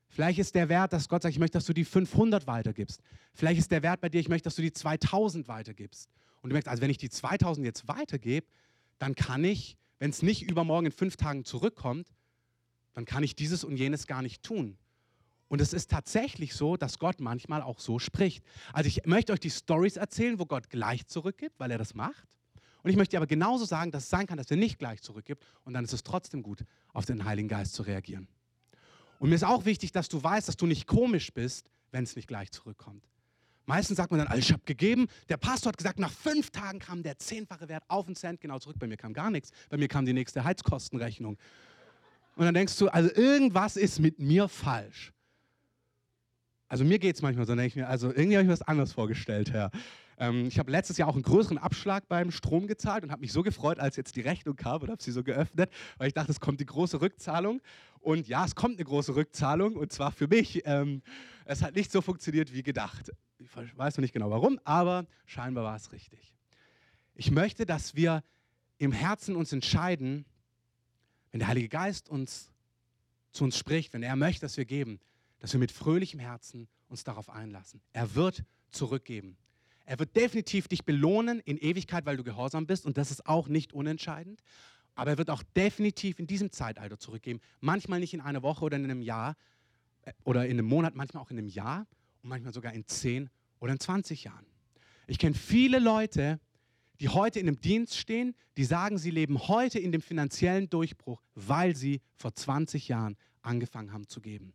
Vielleicht 0.09 0.39
ist 0.39 0.55
der 0.55 0.67
Wert, 0.67 0.93
dass 0.93 1.07
Gott 1.07 1.23
sagt, 1.23 1.33
ich 1.33 1.39
möchte, 1.39 1.57
dass 1.57 1.65
du 1.65 1.73
die 1.73 1.85
500 1.85 2.45
weitergibst. 2.47 3.01
Vielleicht 3.33 3.59
ist 3.59 3.71
der 3.71 3.81
Wert 3.81 4.01
bei 4.01 4.09
dir, 4.09 4.19
ich 4.19 4.27
möchte, 4.27 4.43
dass 4.43 4.55
du 4.55 4.61
die 4.61 4.73
2000 4.73 5.47
weitergibst. 5.47 6.09
Und 6.41 6.49
du 6.49 6.53
merkst, 6.53 6.67
also 6.67 6.81
wenn 6.81 6.89
ich 6.89 6.97
die 6.97 7.09
2000 7.09 7.65
jetzt 7.65 7.87
weitergebe, 7.87 8.45
dann 8.99 9.15
kann 9.15 9.43
ich, 9.43 9.77
wenn 9.99 10.09
es 10.09 10.21
nicht 10.21 10.43
übermorgen 10.43 10.87
in 10.87 10.91
fünf 10.91 11.15
Tagen 11.15 11.45
zurückkommt, 11.45 12.13
dann 12.93 13.05
kann 13.05 13.23
ich 13.23 13.35
dieses 13.35 13.63
und 13.63 13.77
jenes 13.77 14.05
gar 14.05 14.21
nicht 14.21 14.43
tun. 14.43 14.77
Und 15.47 15.61
es 15.61 15.71
ist 15.71 15.89
tatsächlich 15.89 16.53
so, 16.53 16.77
dass 16.77 16.99
Gott 16.99 17.21
manchmal 17.21 17.61
auch 17.61 17.79
so 17.79 17.99
spricht. 17.99 18.43
Also 18.73 18.87
ich 18.87 19.05
möchte 19.05 19.33
euch 19.33 19.39
die 19.39 19.49
Stories 19.49 19.95
erzählen, 19.97 20.39
wo 20.39 20.45
Gott 20.45 20.69
gleich 20.69 21.07
zurückgibt, 21.07 21.59
weil 21.59 21.71
er 21.71 21.77
das 21.77 21.93
macht. 21.93 22.27
Und 22.83 22.89
ich 22.89 22.97
möchte 22.97 23.11
dir 23.11 23.17
aber 23.17 23.27
genauso 23.27 23.65
sagen, 23.65 23.91
dass 23.91 24.03
es 24.03 24.09
sein 24.09 24.27
kann, 24.27 24.37
dass 24.37 24.51
er 24.51 24.57
nicht 24.57 24.77
gleich 24.77 25.01
zurückgibt 25.01 25.43
und 25.63 25.73
dann 25.73 25.85
ist 25.85 25.93
es 25.93 26.03
trotzdem 26.03 26.43
gut, 26.43 26.63
auf 26.91 27.05
den 27.05 27.23
Heiligen 27.23 27.47
Geist 27.47 27.73
zu 27.73 27.83
reagieren. 27.83 28.27
Und 29.19 29.29
mir 29.29 29.35
ist 29.35 29.45
auch 29.45 29.63
wichtig, 29.63 29.93
dass 29.93 30.09
du 30.09 30.21
weißt, 30.21 30.49
dass 30.49 30.57
du 30.57 30.65
nicht 30.65 30.85
komisch 30.85 31.33
bist, 31.33 31.71
wenn 31.91 32.03
es 32.03 32.15
nicht 32.17 32.27
gleich 32.27 32.51
zurückkommt. 32.51 33.07
Meistens 33.65 33.95
sagt 33.95 34.11
man 34.11 34.17
dann, 34.17 34.27
also 34.27 34.39
ich 34.39 34.51
habe 34.51 34.63
gegeben, 34.65 35.07
der 35.29 35.37
Pastor 35.37 35.69
hat 35.69 35.77
gesagt, 35.77 35.97
nach 35.97 36.11
fünf 36.11 36.49
Tagen 36.49 36.79
kam 36.79 37.01
der 37.01 37.17
zehnfache 37.17 37.69
Wert 37.69 37.85
auf 37.87 38.07
einen 38.07 38.15
Cent 38.15 38.41
genau 38.41 38.59
zurück. 38.59 38.75
Bei 38.77 38.87
mir 38.87 38.97
kam 38.97 39.13
gar 39.13 39.31
nichts. 39.31 39.51
Bei 39.69 39.77
mir 39.77 39.87
kam 39.87 40.05
die 40.05 40.11
nächste 40.11 40.43
Heizkostenrechnung. 40.43 41.37
Und 42.35 42.45
dann 42.45 42.53
denkst 42.53 42.77
du, 42.77 42.89
also 42.89 43.09
irgendwas 43.15 43.77
ist 43.77 43.99
mit 43.99 44.19
mir 44.19 44.49
falsch. 44.49 45.13
Also 46.67 46.83
mir 46.83 46.99
geht 46.99 47.15
es 47.15 47.21
manchmal 47.21 47.45
so, 47.45 47.55
denke 47.55 47.67
ich 47.67 47.75
mir, 47.75 47.87
also 47.87 48.09
irgendwie 48.09 48.35
habe 48.35 48.41
ich 48.41 48.47
mir 48.47 48.53
was 48.53 48.63
anderes 48.63 48.91
vorgestellt, 48.91 49.53
Herr. 49.53 49.71
Ähm, 50.17 50.45
ich 50.47 50.59
habe 50.59 50.71
letztes 50.71 50.97
Jahr 50.97 51.09
auch 51.09 51.15
einen 51.15 51.23
größeren 51.23 51.57
Abschlag 51.57 52.07
beim 52.07 52.31
Strom 52.31 52.67
gezahlt 52.67 53.03
und 53.03 53.11
habe 53.11 53.21
mich 53.21 53.33
so 53.33 53.43
gefreut, 53.43 53.79
als 53.79 53.95
jetzt 53.95 54.15
die 54.15 54.21
Rechnung 54.21 54.55
kam 54.55 54.81
und 54.81 54.89
habe 54.89 55.01
sie 55.01 55.11
so 55.11 55.23
geöffnet, 55.23 55.71
weil 55.97 56.07
ich 56.07 56.13
dachte, 56.13 56.31
es 56.31 56.39
kommt 56.39 56.59
die 56.59 56.65
große 56.65 57.01
Rückzahlung. 57.01 57.61
Und 57.99 58.27
ja, 58.27 58.45
es 58.45 58.55
kommt 58.55 58.75
eine 58.75 58.85
große 58.85 59.15
Rückzahlung 59.15 59.75
und 59.75 59.91
zwar 59.91 60.11
für 60.11 60.27
mich. 60.27 60.61
Ähm, 60.65 61.01
es 61.45 61.61
hat 61.61 61.75
nicht 61.75 61.91
so 61.91 62.01
funktioniert 62.01 62.53
wie 62.53 62.63
gedacht. 62.63 63.11
Ich 63.39 63.77
weiß 63.77 63.97
noch 63.97 64.01
nicht 64.01 64.13
genau 64.13 64.29
warum, 64.29 64.59
aber 64.63 65.05
scheinbar 65.25 65.63
war 65.63 65.75
es 65.75 65.91
richtig. 65.91 66.33
Ich 67.15 67.31
möchte, 67.31 67.65
dass 67.65 67.95
wir 67.95 68.23
im 68.77 68.91
Herzen 68.91 69.35
uns 69.35 69.53
entscheiden, 69.53 70.25
wenn 71.31 71.39
der 71.39 71.47
Heilige 71.47 71.69
Geist 71.69 72.09
uns 72.09 72.51
zu 73.31 73.43
uns 73.43 73.57
spricht, 73.57 73.93
wenn 73.93 74.03
er 74.03 74.15
möchte, 74.15 74.41
dass 74.41 74.57
wir 74.57 74.65
geben, 74.65 74.99
dass 75.39 75.53
wir 75.53 75.59
mit 75.59 75.71
fröhlichem 75.71 76.19
Herzen 76.19 76.67
uns 76.87 77.03
darauf 77.03 77.29
einlassen. 77.29 77.81
Er 77.91 78.15
wird 78.15 78.43
zurückgeben. 78.71 79.37
Er 79.85 79.99
wird 79.99 80.15
definitiv 80.15 80.67
dich 80.67 80.85
belohnen 80.85 81.39
in 81.41 81.57
Ewigkeit, 81.57 82.05
weil 82.05 82.17
du 82.17 82.23
gehorsam 82.23 82.65
bist 82.65 82.85
und 82.85 82.97
das 82.97 83.11
ist 83.11 83.25
auch 83.25 83.47
nicht 83.47 83.73
unentscheidend. 83.73 84.41
Aber 84.95 85.11
er 85.11 85.17
wird 85.17 85.29
auch 85.29 85.43
definitiv 85.55 86.19
in 86.19 86.27
diesem 86.27 86.51
Zeitalter 86.51 86.99
zurückgeben. 86.99 87.41
Manchmal 87.59 87.99
nicht 87.99 88.13
in 88.13 88.21
einer 88.21 88.43
Woche 88.43 88.63
oder 88.63 88.77
in 88.77 88.83
einem 88.83 89.01
Jahr 89.01 89.35
äh, 90.03 90.13
oder 90.23 90.45
in 90.45 90.51
einem 90.51 90.67
Monat, 90.67 90.95
manchmal 90.95 91.23
auch 91.23 91.31
in 91.31 91.37
einem 91.37 91.47
Jahr 91.47 91.87
und 92.21 92.29
manchmal 92.29 92.53
sogar 92.53 92.73
in 92.73 92.87
10 92.87 93.29
oder 93.59 93.73
in 93.73 93.79
20 93.79 94.23
Jahren. 94.23 94.45
Ich 95.07 95.17
kenne 95.17 95.35
viele 95.35 95.79
Leute, 95.79 96.39
die 96.99 97.09
heute 97.09 97.39
in 97.39 97.47
einem 97.47 97.59
Dienst 97.59 97.97
stehen, 97.97 98.35
die 98.55 98.63
sagen, 98.63 98.97
sie 98.97 99.11
leben 99.11 99.47
heute 99.47 99.79
in 99.79 99.91
dem 99.91 100.01
finanziellen 100.01 100.69
Durchbruch, 100.69 101.21
weil 101.35 101.75
sie 101.75 102.01
vor 102.15 102.33
20 102.33 102.87
Jahren 102.87 103.17
angefangen 103.41 103.91
haben 103.91 104.07
zu 104.07 104.21
geben. 104.21 104.53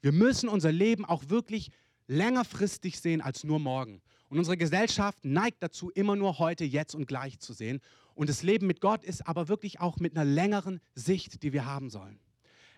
Wir 0.00 0.12
müssen 0.12 0.48
unser 0.48 0.72
Leben 0.72 1.04
auch 1.04 1.28
wirklich 1.28 1.70
längerfristig 2.08 3.00
sehen 3.00 3.20
als 3.20 3.44
nur 3.44 3.58
morgen. 3.58 4.00
Und 4.28 4.38
unsere 4.38 4.56
Gesellschaft 4.56 5.24
neigt 5.24 5.62
dazu, 5.62 5.90
immer 5.90 6.16
nur 6.16 6.38
heute, 6.38 6.64
jetzt 6.64 6.94
und 6.94 7.06
gleich 7.06 7.38
zu 7.38 7.52
sehen. 7.52 7.80
Und 8.14 8.28
das 8.28 8.42
Leben 8.42 8.66
mit 8.66 8.80
Gott 8.80 9.04
ist 9.04 9.26
aber 9.28 9.48
wirklich 9.48 9.80
auch 9.80 9.98
mit 9.98 10.16
einer 10.16 10.24
längeren 10.24 10.80
Sicht, 10.94 11.42
die 11.42 11.52
wir 11.52 11.66
haben 11.66 11.90
sollen. 11.90 12.18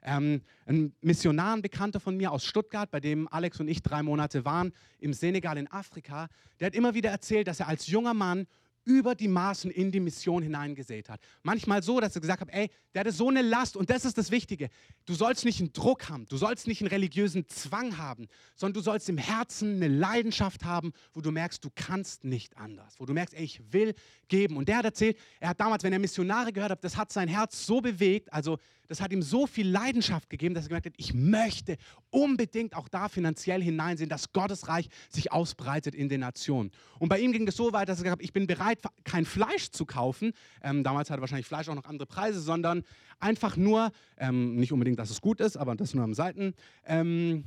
Ähm, 0.03 0.43
ein 0.67 0.93
Missionar, 1.01 1.55
ein 1.55 1.63
Bekannter 1.63 2.01
von 2.01 2.17
mir 2.17 2.33
aus 2.33 2.45
Stuttgart, 2.45 2.91
bei 2.91 3.01
dem 3.01 3.29
Alex 3.29 3.59
und 3.61 3.69
ich 3.69 3.83
drei 3.83 4.03
Monate 4.03 4.45
waren, 4.45 4.73
im 5.01 5.13
Senegal 5.13 5.59
in 5.59 5.71
Afrika, 5.71 6.29
der 6.61 6.67
hat 6.67 6.75
immer 6.75 6.95
wieder 6.95 7.11
erzählt, 7.11 7.49
dass 7.49 7.61
er 7.61 7.69
als 7.69 7.87
junger 7.89 8.15
Mann 8.15 8.47
über 8.89 9.15
die 9.15 9.29
Maßen 9.29 9.71
in 9.71 9.93
die 9.93 10.01
Mission 10.01 10.43
hineingesät 10.43 11.11
hat. 11.11 11.21
Manchmal 11.43 11.83
so, 11.83 12.01
dass 12.01 12.15
er 12.15 12.23
gesagt 12.23 12.41
hat, 12.41 12.49
ey, 12.51 12.71
der 12.95 13.01
hatte 13.01 13.13
so 13.13 13.29
eine 13.29 13.43
Last 13.43 13.77
und 13.77 13.91
das 13.91 14.07
ist 14.07 14.17
das 14.17 14.31
Wichtige. 14.31 14.71
Du 15.05 15.13
sollst 15.13 15.45
nicht 15.45 15.61
einen 15.61 15.75
Druck 15.75 16.09
haben, 16.09 16.25
du 16.27 16.39
sollst 16.39 16.67
nicht 16.67 16.81
einen 16.81 16.89
religiösen 16.89 17.47
Zwang 17.49 17.99
haben, 17.99 18.29
sondern 18.57 18.75
du 18.75 18.81
sollst 18.81 19.11
im 19.11 19.19
Herzen 19.19 19.77
eine 19.77 19.89
Leidenschaft 19.89 20.65
haben, 20.65 20.93
wo 21.13 21.21
du 21.21 21.31
merkst, 21.31 21.63
du 21.63 21.69
kannst 21.75 22.25
nicht 22.25 22.57
anders, 22.57 22.95
wo 22.99 23.05
du 23.05 23.13
merkst, 23.13 23.35
ey, 23.35 23.45
ich 23.45 23.61
will 23.73 23.95
geben. 24.29 24.57
Und 24.57 24.69
der 24.69 24.79
hat 24.79 24.87
erzählt, 24.87 25.19
er 25.39 25.51
hat 25.51 25.61
damals, 25.61 25.83
wenn 25.83 25.93
er 25.93 25.99
Missionare 25.99 26.51
gehört 26.51 26.71
hat, 26.71 26.83
das 26.83 26.97
hat 26.97 27.13
sein 27.13 27.29
Herz 27.29 27.67
so 27.67 27.83
bewegt, 27.83 28.33
also 28.33 28.59
das 28.89 29.01
hat 29.03 29.13
ihm 29.13 29.23
so 29.23 29.47
viel 29.47 29.69
Leidenschaft 29.69 30.31
gegeben, 30.31 30.55
dass 30.55 30.65
er 30.65 30.69
gemerkt 30.69 30.87
hat, 30.87 30.95
ich 30.97 31.13
möchte 31.13 31.77
unbedingt 32.11 32.75
auch 32.75 32.89
da 32.89 33.09
finanziell 33.09 33.63
hineinsehen, 33.63 34.09
dass 34.09 34.33
Gottes 34.33 34.69
Reich 34.69 34.89
sich 35.11 35.31
ausbreitet 35.31 35.95
in 35.95 36.09
den 36.09 36.21
Nationen. 36.21 36.71
Und 36.99 37.11
bei 37.11 37.21
ihm 37.21 37.33
ging 37.33 37.47
es 37.47 37.57
so 37.57 37.73
weit, 37.73 37.89
dass 37.89 37.99
er 37.99 38.05
gesagt 38.05 38.21
hat, 38.21 38.25
ich 38.25 38.33
bin 38.33 38.47
bereit, 38.47 38.79
kein 39.05 39.27
Fleisch 39.27 39.71
zu 39.71 39.85
kaufen. 39.85 40.33
Ähm, 40.63 40.83
damals 40.83 41.11
hatte 41.11 41.21
wahrscheinlich 41.21 41.47
Fleisch 41.47 41.69
auch 41.69 41.75
noch 41.75 41.85
andere 41.85 42.07
Preise, 42.07 42.41
sondern 42.41 42.83
einfach 43.21 43.57
nur, 43.57 43.93
ähm, 44.17 44.57
nicht 44.57 44.73
unbedingt, 44.73 44.99
dass 44.99 45.11
es 45.11 45.21
gut 45.21 45.41
ist, 45.41 45.57
aber 45.57 45.77
das 45.77 45.95
nur 45.95 46.05
am 46.05 46.15
Seitenpunkt, 46.15 46.65
ähm, 46.87 47.45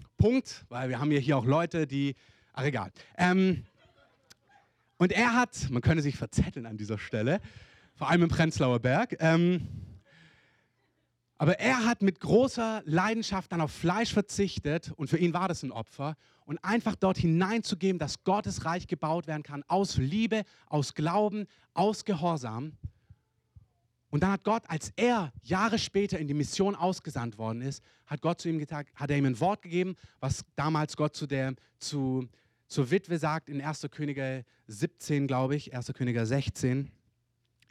weil 0.70 0.90
wir 0.90 1.00
haben 1.00 1.12
ja 1.12 1.20
hier 1.20 1.38
auch 1.38 1.46
Leute, 1.46 1.88
die, 1.88 2.16
ach 2.54 2.66
egal. 2.66 2.92
Ähm, 3.18 3.66
und 4.98 5.12
er 5.12 5.34
hat, 5.34 5.72
man 5.72 5.82
könne 5.82 6.04
sich 6.04 6.16
verzetteln 6.16 6.68
an 6.68 6.78
dieser 6.78 7.00
Stelle, 7.00 7.42
vor 7.96 8.10
allem 8.10 8.22
im 8.24 8.30
Prenzlauer 8.30 8.80
Berg, 8.80 9.16
ähm, 9.20 9.68
aber 11.42 11.60
er 11.60 11.88
hat 11.88 12.04
mit 12.04 12.20
großer 12.20 12.84
Leidenschaft 12.86 13.52
dann 13.52 13.62
auf 13.62 13.72
Fleisch 13.72 14.14
verzichtet 14.14 14.92
und 14.96 15.10
für 15.10 15.18
ihn 15.18 15.34
war 15.34 15.48
das 15.48 15.64
ein 15.64 15.72
Opfer 15.72 16.16
und 16.46 16.64
einfach 16.64 16.96
dort 16.96 17.18
hineinzugeben, 17.18 17.98
dass 17.98 18.24
Gottes 18.24 18.64
Reich 18.64 18.86
gebaut 18.86 19.26
werden 19.26 19.42
kann 19.42 19.64
aus 19.68 19.98
Liebe, 19.98 20.44
aus 20.68 20.94
Glauben, 20.94 21.48
aus 21.74 22.06
Gehorsam. 22.06 22.74
Und 24.12 24.22
dann 24.22 24.34
hat 24.34 24.44
Gott, 24.44 24.62
als 24.68 24.94
er 24.96 25.34
Jahre 25.42 25.80
später 25.80 26.20
in 26.20 26.28
die 26.28 26.36
Mission 26.36 26.76
ausgesandt 26.76 27.40
worden 27.40 27.64
ist, 27.64 27.82
hat 28.06 28.22
Gott 28.22 28.40
zu 28.40 28.48
ihm 28.48 28.60
gesagt, 28.60 28.92
hat 28.94 29.10
er 29.10 29.18
ihm 29.18 29.26
ein 29.26 29.40
Wort 29.40 29.64
gegeben, 29.64 29.96
was 30.20 30.46
damals 30.56 30.96
Gott 30.96 31.16
zu 31.16 31.26
der, 31.26 31.56
zu, 31.80 32.30
zur 32.68 32.92
Witwe 32.92 33.18
sagt 33.18 33.50
in 33.50 33.62
1. 33.64 33.88
Könige 33.90 34.46
17, 34.68 35.25
glaube 35.25 35.56
ich, 35.56 35.74
1. 35.74 35.92
Könige 35.96 36.24
16 36.24 36.92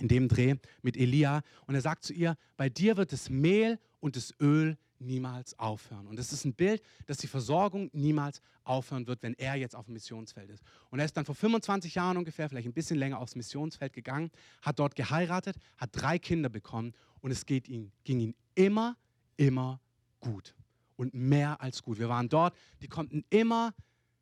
in 0.00 0.08
dem 0.08 0.28
Dreh 0.28 0.56
mit 0.82 0.96
Elia. 0.96 1.42
Und 1.66 1.74
er 1.74 1.80
sagt 1.80 2.04
zu 2.04 2.12
ihr, 2.12 2.36
bei 2.56 2.68
dir 2.68 2.96
wird 2.96 3.12
das 3.12 3.30
Mehl 3.30 3.78
und 4.00 4.16
das 4.16 4.34
Öl 4.40 4.76
niemals 5.00 5.58
aufhören. 5.58 6.06
Und 6.06 6.18
das 6.18 6.32
ist 6.32 6.44
ein 6.44 6.54
Bild, 6.54 6.82
dass 7.06 7.18
die 7.18 7.26
Versorgung 7.26 7.90
niemals 7.92 8.42
aufhören 8.64 9.06
wird, 9.06 9.22
wenn 9.22 9.34
er 9.34 9.56
jetzt 9.56 9.74
auf 9.74 9.86
dem 9.86 9.94
Missionsfeld 9.94 10.50
ist. 10.50 10.62
Und 10.90 10.98
er 10.98 11.06
ist 11.06 11.16
dann 11.16 11.24
vor 11.24 11.34
25 11.34 11.94
Jahren 11.94 12.16
ungefähr, 12.16 12.48
vielleicht 12.48 12.68
ein 12.68 12.72
bisschen 12.72 12.98
länger 12.98 13.18
aufs 13.18 13.34
Missionsfeld 13.34 13.92
gegangen, 13.92 14.30
hat 14.62 14.78
dort 14.78 14.94
geheiratet, 14.94 15.56
hat 15.78 15.90
drei 15.92 16.18
Kinder 16.18 16.48
bekommen 16.48 16.92
und 17.20 17.30
es 17.30 17.46
geht 17.46 17.68
ihm, 17.68 17.92
ging 18.04 18.20
ihm 18.20 18.34
immer, 18.54 18.96
immer 19.36 19.80
gut. 20.20 20.54
Und 20.96 21.14
mehr 21.14 21.60
als 21.62 21.82
gut. 21.82 21.98
Wir 21.98 22.10
waren 22.10 22.28
dort, 22.28 22.54
die 22.82 22.88
konnten 22.88 23.24
immer, 23.30 23.74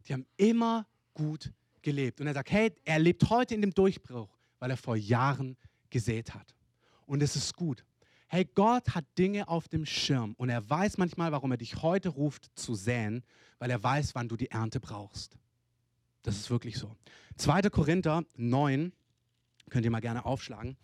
die 0.07 0.13
haben 0.13 0.27
immer 0.37 0.87
gut 1.13 1.53
gelebt. 1.83 2.21
Und 2.21 2.29
er 2.29 2.35
sagt, 2.35 2.53
hey, 2.53 2.73
er 2.85 3.01
lebt 3.01 3.29
heute 3.29 3.55
in 3.55 3.61
dem 3.61 3.75
Durchbruch, 3.75 4.29
weil 4.61 4.71
er 4.71 4.77
vor 4.77 4.97
Jahren 4.97 5.57
gesät 5.91 6.35
hat. 6.35 6.55
Und 7.07 7.23
es 7.23 7.37
ist 7.37 7.55
gut. 7.55 7.85
Hey, 8.29 8.45
Gott 8.45 8.95
hat 8.95 9.07
Dinge 9.17 9.49
auf 9.49 9.69
dem 9.69 9.87
Schirm 9.87 10.35
und 10.37 10.51
er 10.51 10.69
weiß 10.69 10.99
manchmal, 10.99 11.33
warum 11.33 11.51
er 11.51 11.57
dich 11.57 11.83
heute 11.83 12.11
ruft 12.11 12.51
zu 12.55 12.75
säen, 12.75 13.25
weil 13.59 13.71
er 13.71 13.83
weiß, 13.83 14.15
wann 14.15 14.29
du 14.29 14.37
die 14.37 14.51
Ernte 14.51 14.81
brauchst. 14.81 15.39
Das 16.23 16.37
ist 16.37 16.51
wirklich 16.51 16.77
so. 16.77 16.95
2. 17.39 17.63
Korinther 17.71 18.25
9, 18.37 18.93
könnt 19.71 19.85
ihr 19.85 19.91
mal 19.91 20.01
gerne 20.01 20.27
aufschlagen. 20.27 20.77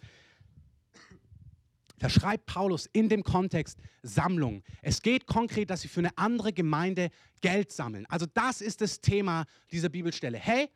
Da 1.99 2.09
schreibt 2.09 2.47
Paulus 2.47 2.87
in 2.93 3.09
dem 3.09 3.23
Kontext 3.23 3.79
Sammlung. 4.03 4.63
Es 4.83 5.03
geht 5.03 5.27
konkret, 5.27 5.71
dass 5.71 5.83
sie 5.83 5.89
für 5.89 6.01
eine 6.01 6.17
andere 6.17 6.53
Gemeinde 6.53 7.11
Geld 7.41 7.73
sammeln. 7.73 8.07
Also 8.07 8.27
das 8.33 8.61
ist 8.61 8.81
das 8.81 9.01
Thema 9.01 9.45
dieser 9.71 9.89
Bibelstelle. 9.89 10.39
Hey, 10.39 10.71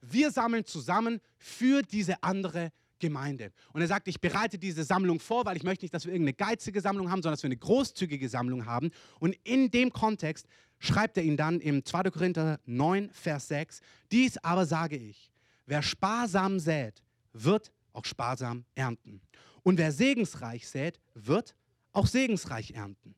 wir 0.00 0.30
sammeln 0.30 0.64
zusammen 0.64 1.20
für 1.38 1.82
diese 1.82 2.22
andere 2.22 2.72
Gemeinde. 3.00 3.52
Und 3.72 3.80
er 3.80 3.88
sagt, 3.88 4.06
ich 4.08 4.20
bereite 4.20 4.58
diese 4.58 4.84
Sammlung 4.84 5.18
vor, 5.18 5.44
weil 5.44 5.56
ich 5.56 5.64
möchte 5.64 5.84
nicht, 5.84 5.94
dass 5.94 6.04
wir 6.04 6.12
irgendeine 6.12 6.34
geizige 6.34 6.80
Sammlung 6.80 7.10
haben, 7.10 7.22
sondern 7.22 7.34
dass 7.34 7.42
wir 7.42 7.48
eine 7.48 7.56
großzügige 7.56 8.28
Sammlung 8.28 8.66
haben. 8.66 8.90
Und 9.18 9.36
in 9.42 9.70
dem 9.70 9.92
Kontext 9.92 10.46
schreibt 10.78 11.16
er 11.16 11.24
ihn 11.24 11.36
dann 11.36 11.60
im 11.60 11.84
2. 11.84 12.04
Korinther 12.10 12.60
9, 12.66 13.10
Vers 13.12 13.48
6, 13.48 13.80
dies 14.12 14.38
aber 14.38 14.66
sage 14.66 14.96
ich, 14.96 15.30
wer 15.66 15.82
sparsam 15.82 16.58
sät, 16.58 17.02
wird 17.32 17.72
auch 17.92 18.04
sparsam 18.04 18.64
ernten. 18.74 19.20
Und 19.62 19.78
wer 19.78 19.92
segensreich 19.92 20.68
sät, 20.68 21.00
wird 21.14 21.54
auch 21.92 22.06
segensreich 22.06 22.72
ernten. 22.72 23.14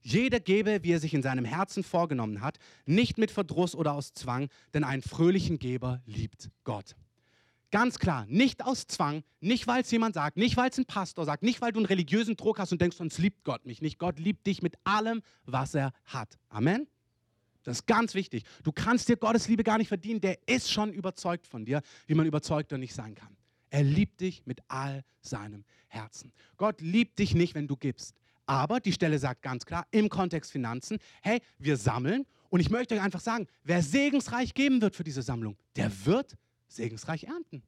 Jeder 0.00 0.38
gebe, 0.38 0.82
wie 0.82 0.92
er 0.92 1.00
sich 1.00 1.14
in 1.14 1.22
seinem 1.22 1.46
Herzen 1.46 1.82
vorgenommen 1.82 2.42
hat, 2.42 2.58
nicht 2.84 3.16
mit 3.16 3.30
Verdruss 3.30 3.74
oder 3.74 3.94
aus 3.94 4.12
Zwang, 4.12 4.48
denn 4.74 4.84
einen 4.84 5.00
fröhlichen 5.00 5.58
Geber 5.58 6.02
liebt 6.04 6.50
Gott. 6.64 6.94
Ganz 7.74 7.98
klar, 7.98 8.24
nicht 8.28 8.64
aus 8.64 8.86
Zwang, 8.86 9.24
nicht 9.40 9.66
weil 9.66 9.82
es 9.82 9.90
jemand 9.90 10.14
sagt, 10.14 10.36
nicht 10.36 10.56
weil 10.56 10.70
es 10.70 10.78
ein 10.78 10.84
Pastor 10.84 11.24
sagt, 11.24 11.42
nicht 11.42 11.60
weil 11.60 11.72
du 11.72 11.80
einen 11.80 11.86
religiösen 11.86 12.36
Druck 12.36 12.60
hast 12.60 12.70
und 12.70 12.80
denkst, 12.80 12.98
sonst 12.98 13.18
liebt 13.18 13.42
Gott 13.42 13.66
mich 13.66 13.82
nicht. 13.82 13.98
Gott 13.98 14.20
liebt 14.20 14.46
dich 14.46 14.62
mit 14.62 14.76
allem, 14.84 15.22
was 15.44 15.74
er 15.74 15.92
hat. 16.04 16.38
Amen. 16.50 16.86
Das 17.64 17.78
ist 17.78 17.86
ganz 17.88 18.14
wichtig. 18.14 18.44
Du 18.62 18.70
kannst 18.70 19.08
dir 19.08 19.16
Gottes 19.16 19.48
Liebe 19.48 19.64
gar 19.64 19.78
nicht 19.78 19.88
verdienen. 19.88 20.20
Der 20.20 20.38
ist 20.46 20.70
schon 20.70 20.92
überzeugt 20.92 21.48
von 21.48 21.64
dir, 21.64 21.82
wie 22.06 22.14
man 22.14 22.26
überzeugter 22.26 22.78
nicht 22.78 22.94
sein 22.94 23.16
kann. 23.16 23.36
Er 23.70 23.82
liebt 23.82 24.20
dich 24.20 24.46
mit 24.46 24.60
all 24.68 25.02
seinem 25.20 25.64
Herzen. 25.88 26.32
Gott 26.56 26.80
liebt 26.80 27.18
dich 27.18 27.34
nicht, 27.34 27.56
wenn 27.56 27.66
du 27.66 27.76
gibst. 27.76 28.14
Aber 28.46 28.78
die 28.78 28.92
Stelle 28.92 29.18
sagt 29.18 29.42
ganz 29.42 29.66
klar, 29.66 29.84
im 29.90 30.08
Kontext 30.08 30.52
Finanzen, 30.52 30.98
hey, 31.22 31.40
wir 31.58 31.76
sammeln. 31.76 32.24
Und 32.50 32.60
ich 32.60 32.70
möchte 32.70 32.94
euch 32.94 33.00
einfach 33.00 33.18
sagen, 33.18 33.48
wer 33.64 33.82
segensreich 33.82 34.54
geben 34.54 34.80
wird 34.80 34.94
für 34.94 35.02
diese 35.02 35.22
Sammlung, 35.22 35.56
der 35.74 35.90
wird 36.06 36.36
segensreich 36.74 37.24
ernten. 37.24 37.62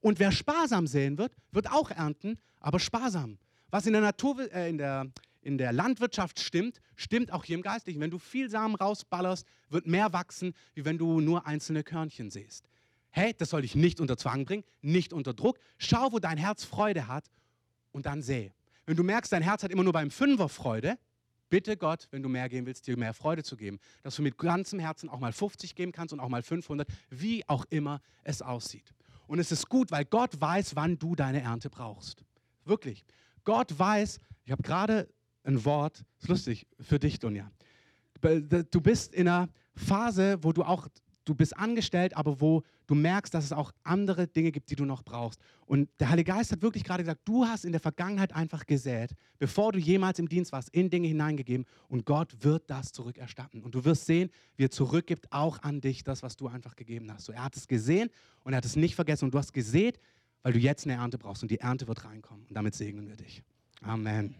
Und 0.00 0.18
wer 0.18 0.32
sparsam 0.32 0.86
säen 0.86 1.18
wird, 1.18 1.32
wird 1.52 1.70
auch 1.70 1.90
ernten, 1.90 2.38
aber 2.60 2.80
sparsam. 2.80 3.38
Was 3.70 3.86
in 3.86 3.92
der 3.92 4.02
Natur, 4.02 4.52
äh, 4.52 4.68
in 4.68 4.78
der, 4.78 5.06
in 5.42 5.58
der 5.58 5.72
Landwirtschaft 5.72 6.40
stimmt, 6.40 6.80
stimmt 6.96 7.32
auch 7.32 7.44
hier 7.44 7.56
im 7.56 7.62
Geistlichen. 7.62 8.00
Wenn 8.00 8.10
du 8.10 8.18
viel 8.18 8.50
Samen 8.50 8.74
rausballerst, 8.74 9.46
wird 9.70 9.86
mehr 9.86 10.12
wachsen, 10.12 10.54
wie 10.74 10.84
wenn 10.84 10.98
du 10.98 11.20
nur 11.20 11.46
einzelne 11.46 11.82
Körnchen 11.82 12.30
siehst. 12.30 12.68
Hey, 13.10 13.34
das 13.36 13.50
soll 13.50 13.62
dich 13.62 13.74
nicht 13.74 14.00
unter 14.00 14.16
Zwang 14.16 14.44
bringen, 14.44 14.64
nicht 14.80 15.12
unter 15.12 15.34
Druck. 15.34 15.58
Schau, 15.78 16.12
wo 16.12 16.18
dein 16.18 16.38
Herz 16.38 16.64
Freude 16.64 17.08
hat 17.08 17.30
und 17.92 18.06
dann 18.06 18.22
säe. 18.22 18.52
Wenn 18.86 18.96
du 18.96 19.04
merkst, 19.04 19.32
dein 19.32 19.42
Herz 19.42 19.62
hat 19.62 19.70
immer 19.70 19.84
nur 19.84 19.92
beim 19.92 20.10
Fünfer 20.10 20.48
Freude, 20.48 20.98
bitte 21.52 21.76
Gott, 21.76 22.08
wenn 22.10 22.22
du 22.22 22.30
mehr 22.30 22.48
geben 22.48 22.66
willst, 22.66 22.86
dir 22.86 22.96
mehr 22.96 23.12
Freude 23.12 23.42
zu 23.42 23.58
geben. 23.58 23.78
Dass 24.02 24.16
du 24.16 24.22
mit 24.22 24.38
ganzem 24.38 24.78
Herzen 24.78 25.10
auch 25.10 25.20
mal 25.20 25.34
50 25.34 25.74
geben 25.74 25.92
kannst 25.92 26.14
und 26.14 26.18
auch 26.18 26.30
mal 26.30 26.42
500, 26.42 26.88
wie 27.10 27.46
auch 27.46 27.66
immer 27.68 28.00
es 28.24 28.40
aussieht. 28.40 28.94
Und 29.26 29.38
es 29.38 29.52
ist 29.52 29.68
gut, 29.68 29.90
weil 29.90 30.06
Gott 30.06 30.40
weiß, 30.40 30.76
wann 30.76 30.98
du 30.98 31.14
deine 31.14 31.42
Ernte 31.42 31.68
brauchst. 31.68 32.24
Wirklich. 32.64 33.04
Gott 33.44 33.78
weiß, 33.78 34.18
ich 34.46 34.50
habe 34.50 34.62
gerade 34.62 35.10
ein 35.44 35.62
Wort, 35.66 36.06
ist 36.20 36.28
lustig 36.28 36.66
für 36.80 36.98
dich, 36.98 37.18
Dunja. 37.18 37.50
Du 38.70 38.80
bist 38.80 39.12
in 39.12 39.28
einer 39.28 39.50
Phase, 39.74 40.38
wo 40.42 40.54
du 40.54 40.62
auch 40.62 40.88
du 41.24 41.34
bist 41.34 41.56
angestellt, 41.56 42.16
aber 42.16 42.40
wo 42.40 42.62
du 42.86 42.94
merkst, 42.94 43.32
dass 43.32 43.44
es 43.44 43.52
auch 43.52 43.72
andere 43.84 44.26
Dinge 44.26 44.52
gibt, 44.52 44.70
die 44.70 44.76
du 44.76 44.84
noch 44.84 45.02
brauchst. 45.02 45.40
Und 45.66 45.88
der 46.00 46.10
Heilige 46.10 46.32
Geist 46.32 46.52
hat 46.52 46.62
wirklich 46.62 46.84
gerade 46.84 47.02
gesagt, 47.02 47.22
du 47.24 47.44
hast 47.44 47.64
in 47.64 47.72
der 47.72 47.80
Vergangenheit 47.80 48.34
einfach 48.34 48.66
gesät, 48.66 49.14
bevor 49.38 49.72
du 49.72 49.78
jemals 49.78 50.18
im 50.18 50.28
Dienst 50.28 50.52
warst, 50.52 50.68
in 50.70 50.90
Dinge 50.90 51.08
hineingegeben 51.08 51.66
und 51.88 52.04
Gott 52.06 52.36
wird 52.42 52.68
das 52.68 52.92
zurückerstatten. 52.92 53.62
Und 53.62 53.74
du 53.74 53.84
wirst 53.84 54.06
sehen, 54.06 54.30
wie 54.56 54.64
er 54.64 54.70
zurückgibt 54.70 55.32
auch 55.32 55.62
an 55.62 55.80
dich 55.80 56.04
das, 56.04 56.22
was 56.22 56.36
du 56.36 56.48
einfach 56.48 56.76
gegeben 56.76 57.12
hast. 57.12 57.26
So, 57.26 57.32
er 57.32 57.44
hat 57.44 57.56
es 57.56 57.68
gesehen 57.68 58.10
und 58.44 58.52
er 58.52 58.58
hat 58.58 58.64
es 58.64 58.76
nicht 58.76 58.94
vergessen 58.94 59.26
und 59.26 59.34
du 59.34 59.38
hast 59.38 59.52
gesät, 59.52 59.98
weil 60.42 60.52
du 60.52 60.58
jetzt 60.58 60.86
eine 60.86 60.94
Ernte 60.94 61.18
brauchst 61.18 61.42
und 61.42 61.50
die 61.50 61.60
Ernte 61.60 61.86
wird 61.86 62.04
reinkommen. 62.04 62.46
Und 62.48 62.54
damit 62.54 62.74
segnen 62.74 63.08
wir 63.08 63.16
dich. 63.16 63.42
Amen. 63.80 64.34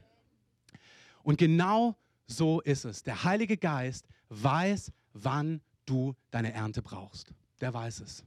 Und 1.22 1.38
genau 1.38 1.96
so 2.26 2.60
ist 2.60 2.84
es. 2.84 3.02
Der 3.02 3.24
Heilige 3.24 3.56
Geist 3.56 4.06
weiß, 4.28 4.92
wann 5.12 5.60
du 5.86 6.14
deine 6.30 6.52
Ernte 6.52 6.82
brauchst. 6.82 7.32
Der 7.60 7.72
weiß 7.72 8.00
es. 8.00 8.24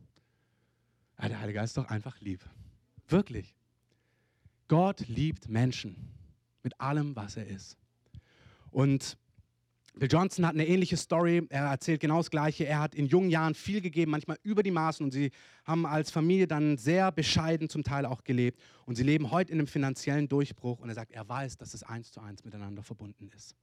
Ja, 1.22 1.30
der 1.30 1.40
Heilige 1.40 1.60
Geist 1.60 1.72
ist 1.72 1.78
doch 1.78 1.90
einfach 1.90 2.20
lieb. 2.20 2.44
Wirklich. 3.08 3.56
Gott 4.68 5.08
liebt 5.08 5.48
Menschen 5.48 5.96
mit 6.64 6.80
allem, 6.82 7.16
was 7.16 7.38
er 7.38 7.48
ist. 7.48 7.78
Und 8.72 9.18
Bill 9.98 10.10
Johnson 10.12 10.46
hat 10.46 10.56
eine 10.56 10.68
ähnliche 10.68 10.98
Story. 10.98 11.48
Er 11.50 11.66
erzählt 11.66 12.02
genau 12.02 12.18
das 12.18 12.30
Gleiche. 12.30 12.66
Er 12.66 12.80
hat 12.80 12.96
in 12.96 13.06
jungen 13.06 13.30
Jahren 13.30 13.56
viel 13.56 13.80
gegeben, 13.80 14.12
manchmal 14.12 14.38
über 14.44 14.62
die 14.62 14.72
Maßen. 14.72 15.06
Und 15.06 15.12
sie 15.12 15.32
haben 15.64 15.86
als 15.86 16.12
Familie 16.12 16.48
dann 16.48 16.78
sehr 16.78 17.12
bescheiden 17.14 17.70
zum 17.70 17.84
Teil 17.84 18.06
auch 18.06 18.24
gelebt. 18.24 18.60
Und 18.86 18.96
sie 18.96 19.04
leben 19.04 19.32
heute 19.32 19.54
in 19.54 19.60
einem 19.60 19.68
finanziellen 19.68 20.28
Durchbruch. 20.28 20.80
Und 20.80 20.90
er 20.90 20.96
sagt, 20.96 21.14
er 21.14 21.28
weiß, 21.28 21.58
dass 21.58 21.74
es 21.74 21.84
eins 21.84 22.12
zu 22.12 22.20
eins 22.20 22.44
miteinander 22.44 22.84
verbunden 22.84 23.30
ist. 23.34 23.56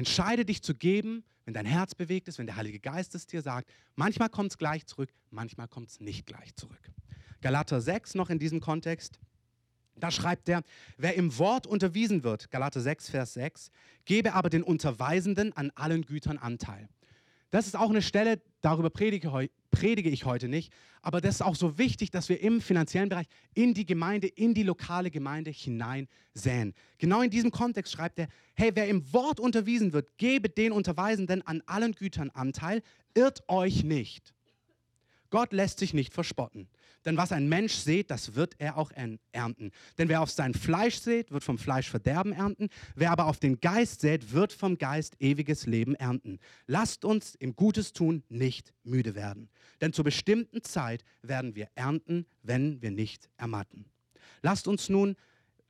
Entscheide 0.00 0.46
dich 0.46 0.62
zu 0.62 0.74
geben, 0.74 1.24
wenn 1.44 1.52
dein 1.52 1.66
Herz 1.66 1.94
bewegt 1.94 2.26
ist, 2.26 2.38
wenn 2.38 2.46
der 2.46 2.56
Heilige 2.56 2.80
Geist 2.80 3.14
es 3.14 3.26
dir 3.26 3.42
sagt. 3.42 3.70
Manchmal 3.96 4.30
kommt 4.30 4.50
es 4.50 4.56
gleich 4.56 4.86
zurück, 4.86 5.10
manchmal 5.30 5.68
kommt 5.68 5.90
es 5.90 6.00
nicht 6.00 6.24
gleich 6.24 6.54
zurück. 6.54 6.80
Galater 7.42 7.82
6 7.82 8.14
noch 8.14 8.30
in 8.30 8.38
diesem 8.38 8.60
Kontext. 8.60 9.20
Da 9.96 10.10
schreibt 10.10 10.48
er, 10.48 10.62
wer 10.96 11.16
im 11.16 11.36
Wort 11.36 11.66
unterwiesen 11.66 12.24
wird, 12.24 12.50
Galater 12.50 12.80
6, 12.80 13.10
Vers 13.10 13.34
6, 13.34 13.70
gebe 14.06 14.32
aber 14.32 14.48
den 14.48 14.62
Unterweisenden 14.62 15.54
an 15.54 15.70
allen 15.74 16.06
Gütern 16.06 16.38
Anteil. 16.38 16.88
Das 17.50 17.66
ist 17.66 17.76
auch 17.76 17.90
eine 17.90 18.02
Stelle, 18.02 18.40
darüber 18.60 18.90
predige, 18.90 19.50
predige, 19.70 20.10
ich 20.10 20.24
heute 20.24 20.48
nicht, 20.48 20.72
aber 21.02 21.20
das 21.20 21.36
ist 21.36 21.42
auch 21.42 21.56
so 21.56 21.78
wichtig, 21.78 22.10
dass 22.10 22.28
wir 22.28 22.40
im 22.40 22.60
finanziellen 22.60 23.08
Bereich 23.08 23.26
in 23.54 23.74
die 23.74 23.86
Gemeinde, 23.86 24.28
in 24.28 24.54
die 24.54 24.62
lokale 24.62 25.10
Gemeinde 25.10 25.50
hinein 25.50 26.06
säen. 26.32 26.74
Genau 26.98 27.22
in 27.22 27.30
diesem 27.30 27.50
Kontext 27.50 27.92
schreibt 27.92 28.18
er, 28.20 28.28
hey, 28.54 28.70
wer 28.74 28.86
im 28.86 29.12
Wort 29.12 29.40
unterwiesen 29.40 29.92
wird, 29.92 30.16
gebe 30.16 30.48
den 30.48 30.70
Unterweisenden 30.72 31.44
an 31.46 31.62
allen 31.66 31.92
Gütern 31.92 32.30
Anteil, 32.30 32.82
irrt 33.14 33.42
euch 33.48 33.82
nicht. 33.82 34.32
Gott 35.30 35.52
lässt 35.52 35.78
sich 35.78 35.94
nicht 35.94 36.12
verspotten. 36.12 36.68
Denn 37.04 37.16
was 37.16 37.32
ein 37.32 37.48
Mensch 37.48 37.74
sät, 37.74 38.10
das 38.10 38.34
wird 38.34 38.54
er 38.58 38.76
auch 38.76 38.90
ernten. 39.32 39.70
Denn 39.98 40.08
wer 40.08 40.20
auf 40.20 40.30
sein 40.30 40.54
Fleisch 40.54 40.98
sät, 40.98 41.30
wird 41.30 41.44
vom 41.44 41.58
Fleisch 41.58 41.88
Verderben 41.88 42.32
ernten. 42.32 42.68
Wer 42.94 43.10
aber 43.10 43.26
auf 43.26 43.38
den 43.38 43.60
Geist 43.60 44.02
sät, 44.02 44.32
wird 44.32 44.52
vom 44.52 44.76
Geist 44.76 45.16
ewiges 45.20 45.66
Leben 45.66 45.94
ernten. 45.94 46.38
Lasst 46.66 47.04
uns 47.04 47.34
im 47.36 47.56
Gutes 47.56 47.92
tun 47.92 48.22
nicht 48.28 48.74
müde 48.84 49.14
werden. 49.14 49.48
Denn 49.80 49.92
zur 49.92 50.04
bestimmten 50.04 50.62
Zeit 50.62 51.04
werden 51.22 51.54
wir 51.54 51.68
ernten, 51.74 52.26
wenn 52.42 52.82
wir 52.82 52.90
nicht 52.90 53.30
ermatten. 53.38 53.86
Lasst 54.42 54.68
uns 54.68 54.88
nun 54.88 55.16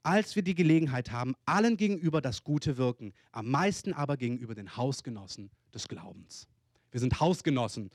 als 0.03 0.35
wir 0.35 0.43
die 0.43 0.55
Gelegenheit 0.55 1.11
haben, 1.11 1.35
allen 1.45 1.77
gegenüber 1.77 2.21
das 2.21 2.43
Gute 2.43 2.79
wirken, 2.79 3.12
am 3.33 3.51
meisten 3.51 3.93
aber 3.93 4.16
gegenüber 4.16 4.55
den 4.55 4.77
Hausgenossen 4.77 5.51
des 5.75 5.88
Glaubens. 5.88 6.49
Wir 6.90 7.01
sind 7.01 7.21
Hausgenossen 7.21 7.90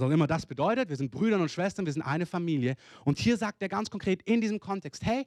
was 0.00 0.08
auch 0.08 0.12
immer 0.12 0.26
das 0.26 0.46
bedeutet. 0.46 0.88
Wir 0.88 0.96
sind 0.96 1.10
Brüder 1.10 1.38
und 1.38 1.50
Schwestern, 1.50 1.86
wir 1.86 1.92
sind 1.92 2.02
eine 2.02 2.26
Familie. 2.26 2.76
Und 3.04 3.18
hier 3.18 3.36
sagt 3.36 3.62
er 3.62 3.68
ganz 3.68 3.90
konkret 3.90 4.22
in 4.22 4.40
diesem 4.40 4.60
Kontext, 4.60 5.04
hey, 5.04 5.26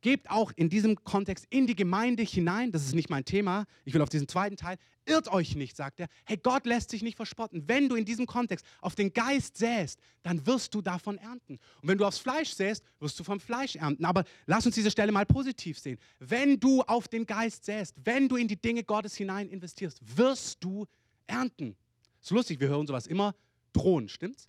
gebt 0.00 0.30
auch 0.30 0.52
in 0.54 0.68
diesem 0.68 1.02
Kontext 1.04 1.46
in 1.50 1.66
die 1.66 1.74
Gemeinde 1.74 2.22
hinein, 2.22 2.70
das 2.70 2.84
ist 2.84 2.94
nicht 2.94 3.10
mein 3.10 3.24
Thema, 3.24 3.64
ich 3.84 3.94
will 3.94 4.02
auf 4.02 4.08
diesen 4.08 4.28
zweiten 4.28 4.56
Teil, 4.56 4.76
irrt 5.06 5.28
euch 5.28 5.56
nicht, 5.56 5.76
sagt 5.76 5.98
er, 5.98 6.06
hey, 6.24 6.36
Gott 6.36 6.66
lässt 6.66 6.90
sich 6.90 7.02
nicht 7.02 7.16
verspotten. 7.16 7.64
Wenn 7.66 7.88
du 7.88 7.96
in 7.96 8.04
diesem 8.04 8.26
Kontext 8.26 8.64
auf 8.80 8.94
den 8.94 9.12
Geist 9.12 9.56
säst, 9.56 9.98
dann 10.22 10.46
wirst 10.46 10.74
du 10.74 10.82
davon 10.82 11.18
ernten. 11.18 11.58
Und 11.82 11.88
wenn 11.88 11.98
du 11.98 12.04
aufs 12.04 12.18
Fleisch 12.18 12.50
säst, 12.50 12.84
wirst 13.00 13.18
du 13.18 13.24
vom 13.24 13.40
Fleisch 13.40 13.74
ernten. 13.76 14.04
Aber 14.04 14.24
lass 14.46 14.66
uns 14.66 14.74
diese 14.74 14.90
Stelle 14.90 15.10
mal 15.10 15.26
positiv 15.26 15.78
sehen. 15.78 15.98
Wenn 16.20 16.60
du 16.60 16.82
auf 16.82 17.08
den 17.08 17.26
Geist 17.26 17.64
säst, 17.64 17.96
wenn 18.04 18.28
du 18.28 18.36
in 18.36 18.46
die 18.46 18.60
Dinge 18.60 18.84
Gottes 18.84 19.16
hinein 19.16 19.48
investierst, 19.48 20.00
wirst 20.16 20.62
du 20.62 20.86
ernten. 21.26 21.76
So 22.20 22.34
lustig, 22.34 22.60
wir 22.60 22.68
hören 22.68 22.86
sowas 22.86 23.06
immer, 23.06 23.34
drohen, 23.72 24.08
stimmt's? 24.08 24.48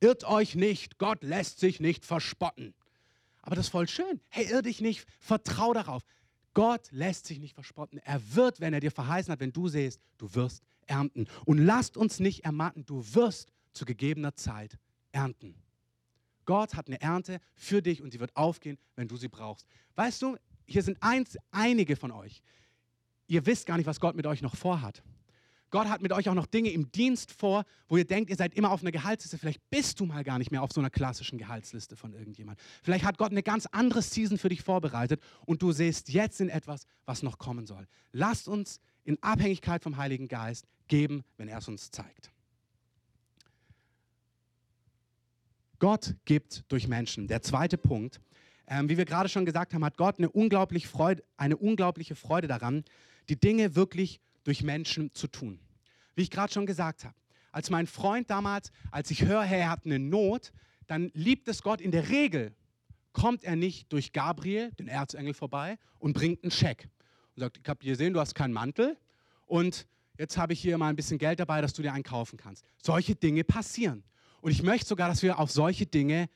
Irrt 0.00 0.24
euch 0.24 0.54
nicht, 0.54 0.98
Gott 0.98 1.22
lässt 1.22 1.60
sich 1.60 1.80
nicht 1.80 2.04
verspotten. 2.04 2.74
Aber 3.42 3.56
das 3.56 3.66
ist 3.66 3.72
voll 3.72 3.88
schön. 3.88 4.20
Hey, 4.28 4.46
irr 4.50 4.62
dich 4.62 4.80
nicht, 4.80 5.06
vertrau 5.20 5.72
darauf. 5.72 6.02
Gott 6.54 6.90
lässt 6.90 7.26
sich 7.26 7.38
nicht 7.38 7.54
verspotten. 7.54 7.98
Er 7.98 8.20
wird, 8.34 8.60
wenn 8.60 8.74
er 8.74 8.80
dir 8.80 8.90
verheißen 8.90 9.32
hat, 9.32 9.40
wenn 9.40 9.52
du 9.52 9.68
siehst, 9.68 10.00
du 10.18 10.34
wirst 10.34 10.62
ernten. 10.86 11.26
Und 11.44 11.58
lasst 11.58 11.96
uns 11.96 12.20
nicht 12.20 12.44
ermatten, 12.44 12.84
du 12.84 13.02
wirst 13.14 13.52
zu 13.72 13.84
gegebener 13.84 14.34
Zeit 14.34 14.78
ernten. 15.12 15.54
Gott 16.44 16.74
hat 16.74 16.88
eine 16.88 17.00
Ernte 17.00 17.40
für 17.54 17.82
dich 17.82 18.02
und 18.02 18.10
sie 18.10 18.20
wird 18.20 18.36
aufgehen, 18.36 18.78
wenn 18.96 19.08
du 19.08 19.16
sie 19.16 19.28
brauchst. 19.28 19.66
Weißt 19.94 20.20
du, 20.22 20.36
hier 20.66 20.82
sind 20.82 20.98
eins, 21.00 21.36
einige 21.50 21.96
von 21.96 22.10
euch. 22.10 22.42
Ihr 23.28 23.46
wisst 23.46 23.66
gar 23.66 23.76
nicht, 23.76 23.86
was 23.86 24.00
Gott 24.00 24.16
mit 24.16 24.26
euch 24.26 24.42
noch 24.42 24.56
vorhat. 24.56 25.02
Gott 25.72 25.88
hat 25.88 26.02
mit 26.02 26.12
euch 26.12 26.28
auch 26.28 26.34
noch 26.34 26.46
Dinge 26.46 26.68
im 26.68 26.92
Dienst 26.92 27.32
vor, 27.32 27.64
wo 27.88 27.96
ihr 27.96 28.04
denkt, 28.04 28.28
ihr 28.28 28.36
seid 28.36 28.52
immer 28.54 28.70
auf 28.70 28.82
einer 28.82 28.92
Gehaltsliste. 28.92 29.38
Vielleicht 29.38 29.70
bist 29.70 29.98
du 29.98 30.04
mal 30.04 30.22
gar 30.22 30.38
nicht 30.38 30.50
mehr 30.50 30.62
auf 30.62 30.70
so 30.70 30.82
einer 30.82 30.90
klassischen 30.90 31.38
Gehaltsliste 31.38 31.96
von 31.96 32.12
irgendjemand. 32.12 32.60
Vielleicht 32.82 33.06
hat 33.06 33.16
Gott 33.16 33.30
eine 33.30 33.42
ganz 33.42 33.66
andere 33.72 34.02
Season 34.02 34.36
für 34.36 34.50
dich 34.50 34.62
vorbereitet 34.62 35.22
und 35.46 35.62
du 35.62 35.72
siehst 35.72 36.10
jetzt 36.10 36.42
in 36.42 36.50
etwas, 36.50 36.86
was 37.06 37.22
noch 37.22 37.38
kommen 37.38 37.66
soll. 37.66 37.88
Lasst 38.12 38.48
uns 38.48 38.80
in 39.04 39.20
Abhängigkeit 39.22 39.82
vom 39.82 39.96
Heiligen 39.96 40.28
Geist 40.28 40.66
geben, 40.88 41.24
wenn 41.38 41.48
er 41.48 41.58
es 41.58 41.68
uns 41.68 41.90
zeigt. 41.90 42.30
Gott 45.78 46.16
gibt 46.26 46.70
durch 46.70 46.86
Menschen. 46.86 47.28
Der 47.28 47.40
zweite 47.40 47.78
Punkt, 47.78 48.20
ähm, 48.66 48.90
wie 48.90 48.98
wir 48.98 49.06
gerade 49.06 49.30
schon 49.30 49.46
gesagt 49.46 49.72
haben, 49.72 49.84
hat 49.86 49.96
Gott 49.96 50.18
eine, 50.18 50.28
unglaublich 50.28 50.86
Freude, 50.86 51.24
eine 51.38 51.56
unglaubliche 51.56 52.14
Freude 52.14 52.46
daran, 52.46 52.84
die 53.30 53.40
Dinge 53.40 53.74
wirklich 53.74 54.16
zu 54.16 54.31
durch 54.44 54.62
Menschen 54.62 55.14
zu 55.14 55.26
tun. 55.28 55.58
Wie 56.14 56.22
ich 56.22 56.30
gerade 56.30 56.52
schon 56.52 56.66
gesagt 56.66 57.04
habe, 57.04 57.14
als 57.52 57.70
mein 57.70 57.86
Freund 57.86 58.30
damals, 58.30 58.72
als 58.90 59.10
ich 59.10 59.24
höre, 59.24 59.44
er 59.44 59.70
hat 59.70 59.84
eine 59.84 59.98
Not, 59.98 60.52
dann 60.86 61.10
liebt 61.14 61.48
es 61.48 61.62
Gott 61.62 61.80
in 61.80 61.90
der 61.90 62.08
Regel, 62.08 62.54
kommt 63.12 63.44
er 63.44 63.56
nicht 63.56 63.92
durch 63.92 64.12
Gabriel, 64.12 64.72
den 64.72 64.88
Erzengel, 64.88 65.34
vorbei 65.34 65.78
und 65.98 66.14
bringt 66.14 66.42
einen 66.42 66.50
Scheck 66.50 66.88
und 67.34 67.40
sagt, 67.40 67.58
ich 67.58 67.68
habe 67.68 67.84
gesehen, 67.84 68.14
du 68.14 68.20
hast 68.20 68.34
keinen 68.34 68.52
Mantel 68.52 68.96
und 69.46 69.86
jetzt 70.18 70.36
habe 70.38 70.54
ich 70.54 70.60
hier 70.60 70.78
mal 70.78 70.88
ein 70.88 70.96
bisschen 70.96 71.18
Geld 71.18 71.40
dabei, 71.40 71.60
dass 71.60 71.74
du 71.74 71.82
dir 71.82 71.92
einen 71.92 72.04
kaufen 72.04 72.38
kannst. 72.38 72.64
Solche 72.82 73.14
Dinge 73.14 73.44
passieren. 73.44 74.02
Und 74.40 74.50
ich 74.50 74.62
möchte 74.62 74.86
sogar, 74.86 75.08
dass 75.08 75.22
wir 75.22 75.38
auf 75.38 75.50
solche 75.50 75.86
Dinge, 75.86 76.28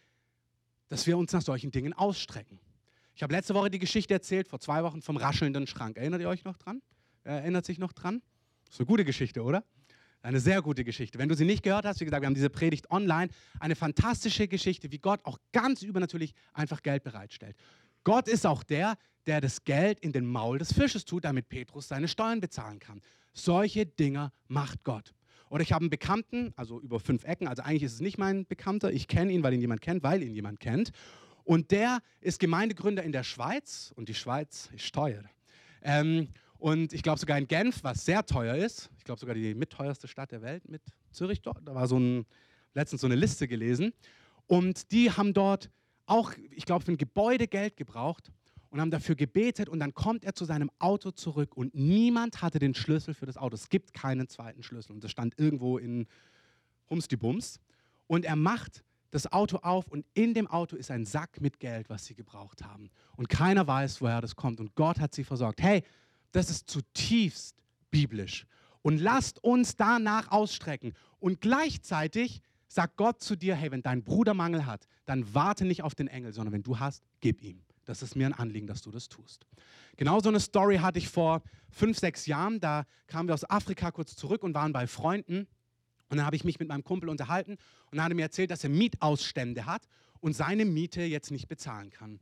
dass 0.88 1.06
wir 1.06 1.18
uns 1.18 1.32
nach 1.32 1.42
solchen 1.42 1.70
Dingen 1.70 1.92
ausstrecken. 1.92 2.60
Ich 3.14 3.22
habe 3.22 3.32
letzte 3.32 3.54
Woche 3.54 3.70
die 3.70 3.78
Geschichte 3.78 4.12
erzählt, 4.12 4.46
vor 4.46 4.60
zwei 4.60 4.84
Wochen 4.84 5.00
vom 5.00 5.16
raschelnden 5.16 5.66
Schrank. 5.66 5.96
Erinnert 5.96 6.20
ihr 6.20 6.28
euch 6.28 6.44
noch 6.44 6.58
dran? 6.58 6.82
Erinnert 7.26 7.64
sich 7.64 7.78
noch 7.78 7.92
dran? 7.92 8.22
Das 8.64 8.74
ist 8.74 8.80
eine 8.80 8.86
gute 8.86 9.04
Geschichte, 9.04 9.42
oder? 9.42 9.64
Eine 10.22 10.40
sehr 10.40 10.60
gute 10.60 10.82
Geschichte. 10.82 11.18
Wenn 11.18 11.28
du 11.28 11.36
sie 11.36 11.44
nicht 11.44 11.62
gehört 11.62 11.84
hast, 11.84 12.00
wie 12.00 12.04
gesagt, 12.04 12.22
wir 12.22 12.26
haben 12.26 12.34
diese 12.34 12.50
Predigt 12.50 12.90
online. 12.90 13.30
Eine 13.60 13.76
fantastische 13.76 14.48
Geschichte, 14.48 14.90
wie 14.90 14.98
Gott 14.98 15.20
auch 15.24 15.38
ganz 15.52 15.82
übernatürlich 15.82 16.34
einfach 16.52 16.82
Geld 16.82 17.04
bereitstellt. 17.04 17.56
Gott 18.02 18.28
ist 18.28 18.46
auch 18.46 18.62
der, 18.62 18.96
der 19.26 19.40
das 19.40 19.64
Geld 19.64 20.00
in 20.00 20.12
den 20.12 20.26
Maul 20.26 20.58
des 20.58 20.72
Fisches 20.72 21.04
tut, 21.04 21.24
damit 21.24 21.48
Petrus 21.48 21.88
seine 21.88 22.08
Steuern 22.08 22.40
bezahlen 22.40 22.78
kann. 22.78 23.00
Solche 23.34 23.86
Dinger 23.86 24.32
macht 24.48 24.82
Gott. 24.84 25.12
Oder 25.48 25.62
ich 25.62 25.72
habe 25.72 25.82
einen 25.82 25.90
Bekannten, 25.90 26.52
also 26.56 26.80
über 26.80 26.98
fünf 26.98 27.24
Ecken, 27.24 27.46
also 27.46 27.62
eigentlich 27.62 27.84
ist 27.84 27.94
es 27.94 28.00
nicht 28.00 28.18
mein 28.18 28.46
Bekannter, 28.46 28.92
ich 28.92 29.06
kenne 29.06 29.32
ihn, 29.32 29.42
weil 29.42 29.54
ihn 29.54 29.60
jemand 29.60 29.80
kennt, 29.80 30.02
weil 30.02 30.22
ihn 30.22 30.34
jemand 30.34 30.58
kennt. 30.58 30.90
Und 31.44 31.70
der 31.70 32.00
ist 32.20 32.40
Gemeindegründer 32.40 33.04
in 33.04 33.12
der 33.12 33.22
Schweiz 33.22 33.92
und 33.94 34.08
die 34.08 34.14
Schweiz 34.14 34.70
ist 34.74 34.92
teuer. 34.92 35.22
Ähm, 35.82 36.28
und 36.58 36.92
ich 36.92 37.02
glaube 37.02 37.18
sogar 37.18 37.38
in 37.38 37.46
Genf, 37.46 37.82
was 37.84 38.04
sehr 38.04 38.24
teuer 38.24 38.54
ist, 38.56 38.90
ich 38.98 39.04
glaube 39.04 39.20
sogar 39.20 39.34
die 39.34 39.54
mitteuerste 39.54 40.08
Stadt 40.08 40.32
der 40.32 40.42
Welt 40.42 40.68
mit 40.68 40.82
Zürich 41.12 41.42
dort, 41.42 41.66
da 41.66 41.74
war 41.74 41.86
so 41.86 41.98
ein, 41.98 42.26
letztens 42.74 43.00
so 43.00 43.06
eine 43.06 43.16
Liste 43.16 43.48
gelesen. 43.48 43.92
Und 44.46 44.92
die 44.92 45.10
haben 45.10 45.34
dort 45.34 45.70
auch, 46.06 46.32
ich 46.50 46.64
glaube, 46.64 46.84
für 46.84 46.92
ein 46.92 46.98
Gebäude 46.98 47.48
Geld 47.48 47.76
gebraucht 47.76 48.30
und 48.70 48.80
haben 48.80 48.90
dafür 48.90 49.14
gebetet 49.14 49.68
und 49.68 49.80
dann 49.80 49.94
kommt 49.94 50.24
er 50.24 50.34
zu 50.34 50.44
seinem 50.44 50.70
Auto 50.78 51.10
zurück 51.10 51.56
und 51.56 51.74
niemand 51.74 52.42
hatte 52.42 52.58
den 52.58 52.74
Schlüssel 52.74 53.14
für 53.14 53.26
das 53.26 53.36
Auto. 53.36 53.54
Es 53.54 53.68
gibt 53.68 53.92
keinen 53.92 54.28
zweiten 54.28 54.62
Schlüssel 54.62 54.92
und 54.92 55.02
das 55.02 55.10
stand 55.10 55.38
irgendwo 55.38 55.78
in 55.78 56.06
Humsdibums. 56.90 57.60
Und 58.06 58.24
er 58.24 58.36
macht 58.36 58.84
das 59.10 59.32
Auto 59.32 59.58
auf 59.58 59.88
und 59.88 60.04
in 60.14 60.34
dem 60.34 60.46
Auto 60.46 60.76
ist 60.76 60.90
ein 60.90 61.06
Sack 61.06 61.40
mit 61.40 61.58
Geld, 61.58 61.88
was 61.88 62.04
sie 62.04 62.14
gebraucht 62.14 62.62
haben. 62.62 62.90
Und 63.16 63.28
keiner 63.28 63.66
weiß, 63.66 64.00
woher 64.00 64.20
das 64.20 64.36
kommt 64.36 64.60
und 64.60 64.74
Gott 64.74 65.00
hat 65.00 65.14
sie 65.14 65.24
versorgt. 65.24 65.62
Hey, 65.62 65.82
das 66.36 66.50
ist 66.50 66.68
zutiefst 66.68 67.56
biblisch. 67.90 68.46
Und 68.82 68.98
lasst 68.98 69.42
uns 69.42 69.76
danach 69.76 70.30
ausstrecken. 70.30 70.92
Und 71.18 71.40
gleichzeitig 71.40 72.40
sagt 72.68 72.96
Gott 72.96 73.22
zu 73.22 73.36
dir, 73.36 73.54
hey, 73.54 73.70
wenn 73.72 73.82
dein 73.82 74.04
Bruder 74.04 74.34
Mangel 74.34 74.66
hat, 74.66 74.86
dann 75.06 75.34
warte 75.34 75.64
nicht 75.64 75.82
auf 75.82 75.94
den 75.94 76.08
Engel, 76.08 76.32
sondern 76.32 76.52
wenn 76.52 76.62
du 76.62 76.78
hast, 76.78 77.02
gib 77.20 77.42
ihm. 77.42 77.62
Das 77.84 78.02
ist 78.02 78.16
mir 78.16 78.26
ein 78.26 78.32
Anliegen, 78.32 78.66
dass 78.66 78.82
du 78.82 78.90
das 78.90 79.08
tust. 79.08 79.46
Genau 79.96 80.20
so 80.20 80.28
eine 80.28 80.40
Story 80.40 80.78
hatte 80.78 80.98
ich 80.98 81.08
vor 81.08 81.42
fünf, 81.70 81.98
sechs 81.98 82.26
Jahren. 82.26 82.60
Da 82.60 82.84
kamen 83.06 83.28
wir 83.28 83.34
aus 83.34 83.48
Afrika 83.48 83.90
kurz 83.90 84.14
zurück 84.14 84.42
und 84.42 84.54
waren 84.54 84.72
bei 84.72 84.86
Freunden. 84.86 85.46
Und 86.08 86.18
dann 86.18 86.26
habe 86.26 86.36
ich 86.36 86.44
mich 86.44 86.58
mit 86.58 86.68
meinem 86.68 86.84
Kumpel 86.84 87.08
unterhalten 87.08 87.56
und 87.90 87.98
er 87.98 88.04
hat 88.04 88.14
mir 88.14 88.22
erzählt, 88.22 88.50
dass 88.50 88.62
er 88.62 88.70
Mietausstände 88.70 89.66
hat 89.66 89.88
und 90.20 90.34
seine 90.34 90.64
Miete 90.64 91.02
jetzt 91.02 91.30
nicht 91.30 91.48
bezahlen 91.48 91.90
kann. 91.90 92.20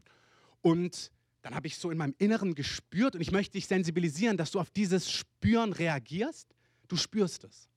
Und 0.63 1.11
dann 1.45 1.55
habe 1.55 1.67
ich 1.67 1.77
so 1.77 1.91
in 1.91 1.99
meinem 1.99 2.15
Inneren 2.17 2.55
gespürt 2.55 3.15
und 3.15 3.21
ich 3.21 3.31
möchte 3.31 3.53
dich 3.53 3.67
sensibilisieren, 3.67 4.39
dass 4.39 4.51
du 4.51 4.61
auf 4.61 4.71
dieses 4.71 5.11
Spüren 5.11 5.75
reagierst. 5.75 6.49
Du 6.89 6.97
spürst 6.97 7.45
es. 7.45 7.69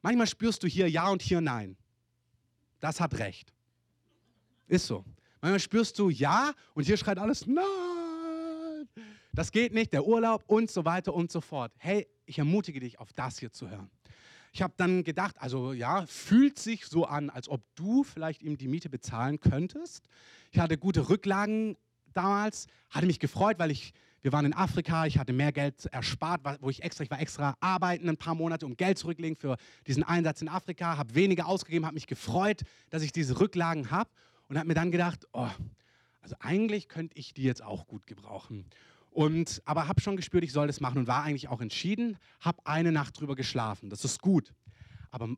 Manchmal 0.00 0.28
spürst 0.28 0.62
du 0.62 0.68
hier 0.68 0.88
Ja 0.88 1.08
und 1.08 1.20
hier 1.20 1.40
Nein. 1.40 1.76
Das 2.78 3.00
hat 3.00 3.18
recht. 3.18 3.52
Ist 4.68 4.86
so. 4.86 5.04
Manchmal 5.40 5.58
spürst 5.58 5.98
du 5.98 6.08
Ja 6.08 6.52
und 6.74 6.84
hier 6.84 6.96
schreit 6.96 7.18
alles 7.18 7.48
Nein. 7.48 8.88
Das 9.32 9.50
geht 9.50 9.74
nicht, 9.74 9.92
der 9.92 10.06
Urlaub 10.06 10.44
und 10.46 10.70
so 10.70 10.84
weiter 10.84 11.12
und 11.12 11.32
so 11.32 11.40
fort. 11.40 11.72
Hey, 11.78 12.06
ich 12.26 12.38
ermutige 12.38 12.78
dich, 12.78 13.00
auf 13.00 13.12
das 13.12 13.40
hier 13.40 13.50
zu 13.50 13.68
hören. 13.68 13.90
Ich 14.52 14.62
habe 14.62 14.74
dann 14.76 15.02
gedacht, 15.02 15.34
also 15.40 15.72
ja, 15.72 16.06
fühlt 16.06 16.60
sich 16.60 16.86
so 16.86 17.06
an, 17.06 17.28
als 17.28 17.48
ob 17.48 17.64
du 17.74 18.04
vielleicht 18.04 18.44
ihm 18.44 18.56
die 18.56 18.68
Miete 18.68 18.88
bezahlen 18.88 19.40
könntest. 19.40 20.06
Ich 20.52 20.60
hatte 20.60 20.78
gute 20.78 21.08
Rücklagen 21.08 21.76
damals, 22.12 22.66
hatte 22.90 23.06
mich 23.06 23.18
gefreut, 23.18 23.58
weil 23.58 23.70
ich, 23.70 23.92
wir 24.22 24.32
waren 24.32 24.44
in 24.44 24.52
Afrika, 24.52 25.06
ich 25.06 25.18
hatte 25.18 25.32
mehr 25.32 25.52
Geld 25.52 25.86
erspart, 25.86 26.40
wo 26.60 26.70
ich 26.70 26.82
extra, 26.82 27.04
ich 27.04 27.10
war 27.10 27.20
extra 27.20 27.56
arbeiten 27.60 28.08
ein 28.08 28.16
paar 28.16 28.34
Monate, 28.34 28.66
um 28.66 28.76
Geld 28.76 28.98
zurücklegen 28.98 29.36
für 29.36 29.56
diesen 29.86 30.02
Einsatz 30.02 30.42
in 30.42 30.48
Afrika, 30.48 30.96
habe 30.96 31.14
weniger 31.14 31.46
ausgegeben, 31.46 31.86
habe 31.86 31.94
mich 31.94 32.06
gefreut, 32.06 32.62
dass 32.90 33.02
ich 33.02 33.12
diese 33.12 33.40
Rücklagen 33.40 33.90
habe 33.90 34.10
und 34.48 34.58
habe 34.58 34.68
mir 34.68 34.74
dann 34.74 34.90
gedacht, 34.90 35.26
oh, 35.32 35.48
also 36.20 36.36
eigentlich 36.40 36.88
könnte 36.88 37.16
ich 37.18 37.32
die 37.34 37.44
jetzt 37.44 37.62
auch 37.62 37.86
gut 37.86 38.06
gebrauchen. 38.06 38.66
Und, 39.10 39.60
aber 39.64 39.88
habe 39.88 40.00
schon 40.00 40.16
gespürt, 40.16 40.44
ich 40.44 40.52
soll 40.52 40.66
das 40.66 40.80
machen 40.80 40.98
und 40.98 41.06
war 41.06 41.24
eigentlich 41.24 41.48
auch 41.48 41.60
entschieden, 41.60 42.16
habe 42.40 42.58
eine 42.64 42.92
Nacht 42.92 43.18
drüber 43.18 43.34
geschlafen. 43.34 43.90
Das 43.90 44.04
ist 44.04 44.20
gut. 44.20 44.52
Aber 45.10 45.28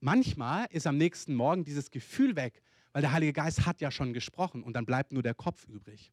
manchmal 0.00 0.66
ist 0.70 0.86
am 0.86 0.98
nächsten 0.98 1.34
Morgen 1.34 1.64
dieses 1.64 1.90
Gefühl 1.90 2.36
weg, 2.36 2.62
weil 2.92 3.02
der 3.02 3.12
Heilige 3.12 3.32
Geist 3.32 3.66
hat 3.66 3.80
ja 3.80 3.90
schon 3.90 4.12
gesprochen 4.12 4.62
und 4.62 4.74
dann 4.74 4.86
bleibt 4.86 5.12
nur 5.12 5.22
der 5.22 5.34
Kopf 5.34 5.66
übrig. 5.68 6.12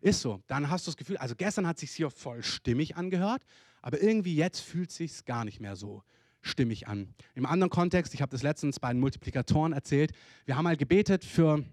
Ist 0.00 0.20
so. 0.20 0.42
Dann 0.48 0.68
hast 0.68 0.86
du 0.86 0.90
das 0.90 0.96
Gefühl, 0.96 1.16
also 1.18 1.34
gestern 1.36 1.66
hat 1.66 1.78
sich 1.78 1.92
hier 1.92 2.10
voll 2.10 2.42
stimmig 2.42 2.96
angehört, 2.96 3.42
aber 3.82 4.02
irgendwie 4.02 4.34
jetzt 4.34 4.60
fühlt 4.60 4.90
sich 4.90 5.24
gar 5.24 5.44
nicht 5.44 5.60
mehr 5.60 5.76
so 5.76 6.02
stimmig 6.40 6.88
an. 6.88 7.14
Im 7.34 7.46
anderen 7.46 7.70
Kontext, 7.70 8.12
ich 8.14 8.20
habe 8.20 8.30
das 8.30 8.42
letztens 8.42 8.80
bei 8.80 8.92
den 8.92 9.00
Multiplikatoren 9.00 9.72
erzählt, 9.72 10.12
wir 10.44 10.56
haben 10.56 10.64
mal 10.64 10.76
gebetet 10.76 11.24
für 11.24 11.64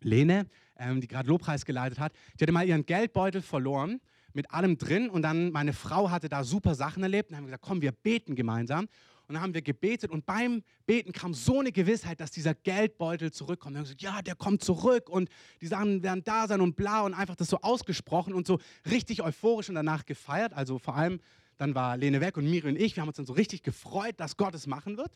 Lene, 0.00 0.46
ähm, 0.78 1.00
die 1.00 1.08
gerade 1.08 1.28
Lobpreis 1.28 1.64
geleitet 1.64 1.98
hat. 1.98 2.12
Die 2.38 2.44
hatte 2.44 2.52
mal 2.52 2.66
ihren 2.66 2.86
Geldbeutel 2.86 3.42
verloren 3.42 4.00
mit 4.32 4.50
allem 4.50 4.78
drin 4.78 5.08
und 5.08 5.22
dann 5.22 5.50
meine 5.50 5.72
Frau 5.72 6.10
hatte 6.10 6.28
da 6.28 6.44
super 6.44 6.74
Sachen 6.74 7.02
erlebt 7.02 7.30
und 7.30 7.36
haben 7.36 7.44
gesagt, 7.44 7.62
komm, 7.62 7.82
wir 7.82 7.92
beten 7.92 8.34
gemeinsam. 8.34 8.88
Und 9.28 9.34
dann 9.34 9.42
haben 9.42 9.54
wir 9.54 9.62
gebetet 9.62 10.10
und 10.10 10.24
beim 10.24 10.62
Beten 10.86 11.12
kam 11.12 11.34
so 11.34 11.58
eine 11.58 11.72
Gewissheit, 11.72 12.20
dass 12.20 12.30
dieser 12.30 12.54
Geldbeutel 12.54 13.32
zurückkommt. 13.32 13.72
Und 13.72 13.78
haben 13.78 13.84
gesagt, 13.84 14.02
ja, 14.02 14.22
der 14.22 14.36
kommt 14.36 14.62
zurück 14.62 15.08
und 15.08 15.28
die 15.60 15.66
Sachen 15.66 16.02
werden 16.02 16.22
da 16.22 16.46
sein 16.46 16.60
und 16.60 16.76
bla 16.76 17.02
und 17.02 17.14
einfach 17.14 17.34
das 17.34 17.48
so 17.48 17.58
ausgesprochen 17.60 18.34
und 18.34 18.46
so 18.46 18.60
richtig 18.88 19.22
euphorisch 19.22 19.68
und 19.68 19.74
danach 19.74 20.06
gefeiert. 20.06 20.52
Also 20.52 20.78
vor 20.78 20.94
allem, 20.94 21.18
dann 21.56 21.74
war 21.74 21.96
Lene 21.96 22.20
weg 22.20 22.36
und 22.36 22.48
Miri 22.48 22.68
und 22.68 22.76
ich, 22.76 22.94
wir 22.94 23.00
haben 23.00 23.08
uns 23.08 23.16
dann 23.16 23.26
so 23.26 23.32
richtig 23.32 23.62
gefreut, 23.62 24.14
dass 24.18 24.36
Gott 24.36 24.54
es 24.54 24.66
machen 24.66 24.96
wird. 24.96 25.10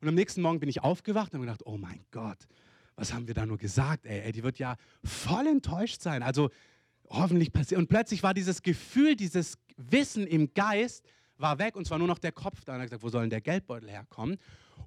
Und 0.00 0.08
am 0.08 0.14
nächsten 0.14 0.42
Morgen 0.42 0.60
bin 0.60 0.68
ich 0.68 0.82
aufgewacht 0.82 1.32
und 1.32 1.38
habe 1.38 1.46
gedacht, 1.46 1.62
oh 1.64 1.78
mein 1.78 2.04
Gott, 2.10 2.38
was 2.96 3.14
haben 3.14 3.26
wir 3.26 3.34
da 3.34 3.46
nur 3.46 3.56
gesagt? 3.56 4.04
Ey, 4.04 4.20
ey, 4.20 4.32
die 4.32 4.42
wird 4.42 4.58
ja 4.58 4.76
voll 5.02 5.46
enttäuscht 5.46 6.02
sein. 6.02 6.22
Also 6.22 6.50
hoffentlich 7.08 7.52
passiert. 7.52 7.78
Und 7.78 7.88
plötzlich 7.88 8.22
war 8.22 8.34
dieses 8.34 8.62
Gefühl, 8.62 9.16
dieses 9.16 9.56
Wissen 9.76 10.26
im 10.26 10.52
Geist, 10.52 11.04
war 11.38 11.58
weg 11.58 11.76
und 11.76 11.86
zwar 11.86 11.98
nur 11.98 12.08
noch 12.08 12.18
der 12.18 12.32
Kopf. 12.32 12.64
Da 12.64 12.74
hat 12.74 12.80
er 12.80 12.84
gesagt, 12.84 13.02
wo 13.02 13.08
soll 13.08 13.22
denn 13.22 13.30
der 13.30 13.40
Geldbeutel 13.40 13.90
herkommen? 13.90 14.38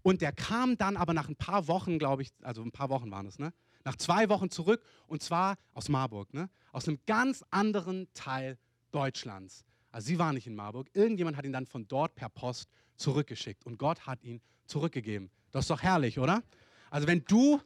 Und 0.04 0.22
der 0.22 0.32
kam 0.32 0.78
dann 0.78 0.98
aber 0.98 1.14
nach 1.14 1.30
ein 1.30 1.36
paar 1.36 1.68
Wochen, 1.68 2.00
glaube 2.00 2.22
ich, 2.22 2.32
also 2.42 2.62
ein 2.62 2.72
paar 2.72 2.90
Wochen 2.90 3.12
waren 3.12 3.28
es, 3.28 3.40
ne? 3.40 3.54
Nach 3.84 3.96
zwei 3.96 4.30
Wochen 4.30 4.50
zurück 4.50 4.84
und 5.08 5.24
zwar 5.24 5.58
aus 5.74 5.90
Marburg, 5.90 6.34
ne? 6.34 6.50
Aus 6.72 6.88
einem 6.88 7.00
ganz 7.06 7.44
anderen 7.52 8.08
Teil 8.14 8.58
Deutschlands. 8.92 9.64
Also 9.92 10.08
sie 10.08 10.20
war 10.20 10.34
nicht 10.34 10.48
in 10.48 10.56
Marburg. 10.56 10.90
Irgendjemand 10.94 11.38
hat 11.38 11.46
ihn 11.46 11.54
dann 11.54 11.66
von 11.66 11.88
dort 11.88 12.16
per 12.16 12.30
Post 12.30 12.70
zurückgeschickt 12.98 13.66
und 13.66 13.78
Gott 13.78 14.06
hat 14.06 14.24
ihn 14.24 14.42
zurückgegeben. 14.66 15.30
Das 15.52 15.66
ist 15.66 15.70
doch 15.70 15.82
herrlich, 15.82 16.20
oder? 16.20 16.44
Also 16.90 17.08
wenn 17.08 17.24
du 17.26 17.62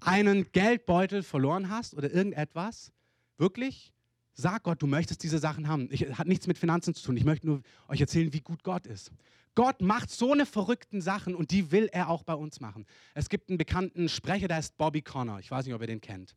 einen 0.00 0.50
Geldbeutel 0.52 1.22
verloren 1.22 1.70
hast 1.70 1.94
oder 1.94 2.12
irgendetwas, 2.12 2.92
wirklich, 3.36 3.92
sag 4.38 4.62
Gott, 4.62 4.80
du 4.80 4.86
möchtest 4.86 5.22
diese 5.22 5.38
Sachen 5.38 5.68
haben. 5.68 5.88
Ich, 5.90 6.02
hat 6.16 6.28
nichts 6.28 6.46
mit 6.46 6.58
Finanzen 6.58 6.94
zu 6.94 7.02
tun. 7.02 7.16
Ich 7.16 7.24
möchte 7.24 7.46
nur 7.46 7.60
euch 7.88 8.00
erzählen, 8.00 8.32
wie 8.32 8.40
gut 8.40 8.62
Gott 8.62 8.86
ist. 8.86 9.10
Gott 9.56 9.82
macht 9.82 10.10
so 10.10 10.32
eine 10.32 10.46
verrückten 10.46 11.00
Sachen 11.00 11.34
und 11.34 11.50
die 11.50 11.72
will 11.72 11.88
er 11.92 12.08
auch 12.08 12.22
bei 12.22 12.34
uns 12.34 12.60
machen. 12.60 12.86
Es 13.14 13.28
gibt 13.28 13.48
einen 13.48 13.58
bekannten 13.58 14.08
Sprecher, 14.08 14.46
der 14.46 14.58
heißt 14.58 14.78
Bobby 14.78 15.02
Connor. 15.02 15.40
Ich 15.40 15.50
weiß 15.50 15.66
nicht, 15.66 15.74
ob 15.74 15.80
ihr 15.80 15.88
den 15.88 16.00
kennt. 16.00 16.36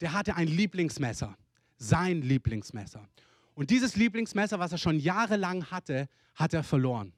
Der 0.00 0.12
hatte 0.12 0.34
ein 0.34 0.48
Lieblingsmesser, 0.48 1.36
sein 1.78 2.20
Lieblingsmesser. 2.20 3.08
Und 3.54 3.70
dieses 3.70 3.94
Lieblingsmesser, 3.94 4.58
was 4.58 4.72
er 4.72 4.78
schon 4.78 4.98
jahrelang 4.98 5.70
hatte, 5.70 6.08
hat 6.34 6.52
er 6.52 6.64
verloren. 6.64 7.12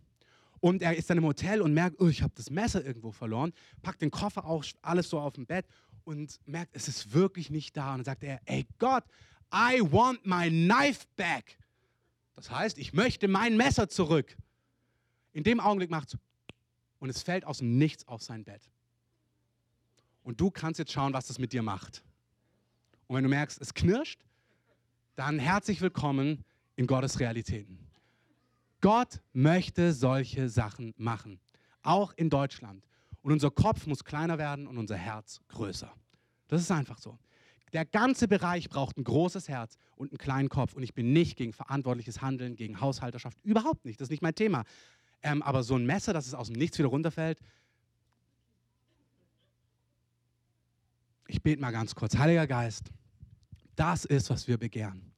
Und 0.61 0.83
er 0.83 0.95
ist 0.95 1.09
dann 1.09 1.19
im 1.19 1.25
Hotel 1.25 1.63
und 1.63 1.73
merkt, 1.73 1.99
oh, 2.01 2.09
ich 2.09 2.23
habe 2.23 2.35
das 2.37 2.51
Messer 2.51 2.85
irgendwo 2.85 3.13
verloren, 3.13 3.53
packt 3.81 4.03
den 4.03 4.11
Koffer 4.11 4.45
auch 4.45 4.63
alles 4.83 5.09
so 5.09 5.19
auf 5.19 5.33
dem 5.33 5.47
Bett 5.47 5.65
und 6.05 6.39
merkt, 6.45 6.77
es 6.77 6.89
ist 6.89 7.15
wirklich 7.15 7.49
nicht 7.49 7.77
da. 7.77 7.93
Und 7.93 7.99
dann 7.99 8.05
sagt 8.05 8.25
er, 8.25 8.41
ey 8.45 8.67
Gott, 8.79 9.05
I 9.53 9.81
want 9.81 10.25
my 10.27 10.49
knife 10.49 11.07
back. 11.17 11.59
Das 12.35 12.51
heißt, 12.51 12.79
ich 12.79 12.93
möchte 12.93 13.29
mein 13.29 13.57
Messer 13.57 13.89
zurück. 13.89 14.37
In 15.33 15.45
dem 15.45 15.61
Augenblick 15.61 15.91
macht 15.91 16.15
es 16.15 16.19
und 16.99 17.11
es 17.11 17.23
fällt 17.23 17.45
aus 17.45 17.59
dem 17.59 17.79
Nichts 17.79 18.07
auf 18.07 18.23
sein 18.23 18.45
Bett. 18.45 18.69
Und 20.23 20.41
du 20.41 20.51
kannst 20.51 20.79
jetzt 20.79 20.93
schauen, 20.93 21.13
was 21.13 21.27
das 21.27 21.39
mit 21.39 21.53
dir 21.53 21.63
macht. 21.63 22.03
Und 23.07 23.17
wenn 23.17 23.25
du 23.25 23.31
merkst, 23.31 23.61
es 23.61 23.73
knirscht, 23.73 24.21
dann 25.17 25.39
herzlich 25.39 25.81
willkommen 25.81 26.45
in 26.77 26.87
Gottes 26.87 27.19
Realitäten. 27.19 27.79
Gott 28.81 29.21
möchte 29.33 29.93
solche 29.93 30.49
Sachen 30.49 30.95
machen, 30.97 31.41
auch 31.83 32.13
in 32.17 32.31
Deutschland. 32.31 32.85
Und 33.23 33.33
unser 33.33 33.51
Kopf 33.51 33.87
muss 33.87 34.05
kleiner 34.05 34.39
werden 34.39 34.67
und 34.67 34.79
unser 34.79 34.97
Herz 34.97 35.41
größer. 35.49 35.93
Das 36.47 36.61
ist 36.61 36.71
einfach 36.71 36.99
so. 36.99 37.19
Der 37.73 37.85
ganze 37.85 38.29
Bereich 38.29 38.69
braucht 38.69 38.97
ein 38.97 39.05
großes 39.05 39.49
Herz 39.49 39.77
und 39.97 40.11
einen 40.11 40.19
kleinen 40.19 40.49
Kopf. 40.49 40.75
Und 40.75 40.83
ich 40.83 40.95
bin 40.95 41.13
nicht 41.13 41.37
gegen 41.37 41.53
verantwortliches 41.53 42.23
Handeln, 42.23 42.57
gegen 42.57 42.81
Haushalterschaft. 42.81 43.39
Überhaupt 43.43 43.85
nicht. 43.85 44.01
Das 44.01 44.07
ist 44.07 44.11
nicht 44.11 44.23
mein 44.23 44.35
Thema. 44.35 44.65
Ähm, 45.23 45.43
aber 45.43 45.63
so 45.63 45.75
ein 45.75 45.87
Messer, 45.87 46.13
dass 46.13 46.27
es 46.27 46.35
aus 46.35 46.49
dem 46.49 46.57
Nichts 46.57 46.79
wieder 46.79 46.89
runterfällt. 46.89 47.41
Ich 51.27 51.43
bete 51.43 51.61
mal 51.61 51.73
ganz 51.73 51.95
kurz. 51.95 52.17
Heiliger 52.17 52.47
Geist, 52.47 52.91
das 53.77 54.05
ist, 54.05 54.31
was 54.31 54.49
wir 54.49 54.57
begehren. 54.57 55.13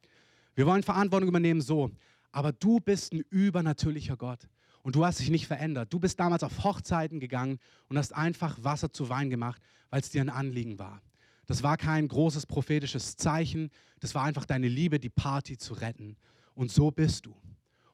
Wir 0.55 0.67
wollen 0.67 0.83
Verantwortung 0.83 1.29
übernehmen 1.29 1.61
so, 1.61 1.91
aber 2.33 2.53
du 2.53 2.81
bist 2.81 3.13
ein 3.13 3.23
übernatürlicher 3.31 4.17
Gott. 4.17 4.49
Und 4.83 4.97
du 4.97 5.05
hast 5.05 5.21
dich 5.21 5.31
nicht 5.31 5.47
verändert. 5.47 5.93
Du 5.93 6.01
bist 6.01 6.19
damals 6.19 6.43
auf 6.43 6.65
Hochzeiten 6.65 7.21
gegangen 7.21 7.59
und 7.89 7.99
hast 7.99 8.15
einfach 8.15 8.63
Wasser 8.65 8.93
zu 8.93 9.09
Wein 9.09 9.29
gemacht, 9.29 9.61
weil 9.91 10.01
es 10.01 10.11
dir 10.11 10.23
ein 10.23 10.31
Anliegen 10.31 10.79
war. 10.79 11.03
Das 11.51 11.65
war 11.65 11.77
kein 11.77 12.07
großes 12.07 12.47
prophetisches 12.47 13.17
Zeichen. 13.17 13.73
Das 13.99 14.15
war 14.15 14.23
einfach 14.23 14.45
deine 14.45 14.69
Liebe, 14.69 15.01
die 15.01 15.09
Party 15.09 15.59
zu 15.59 15.75
retten. 15.75 16.17
Und 16.55 16.71
so 16.71 16.93
bist 16.93 17.27
du. 17.27 17.33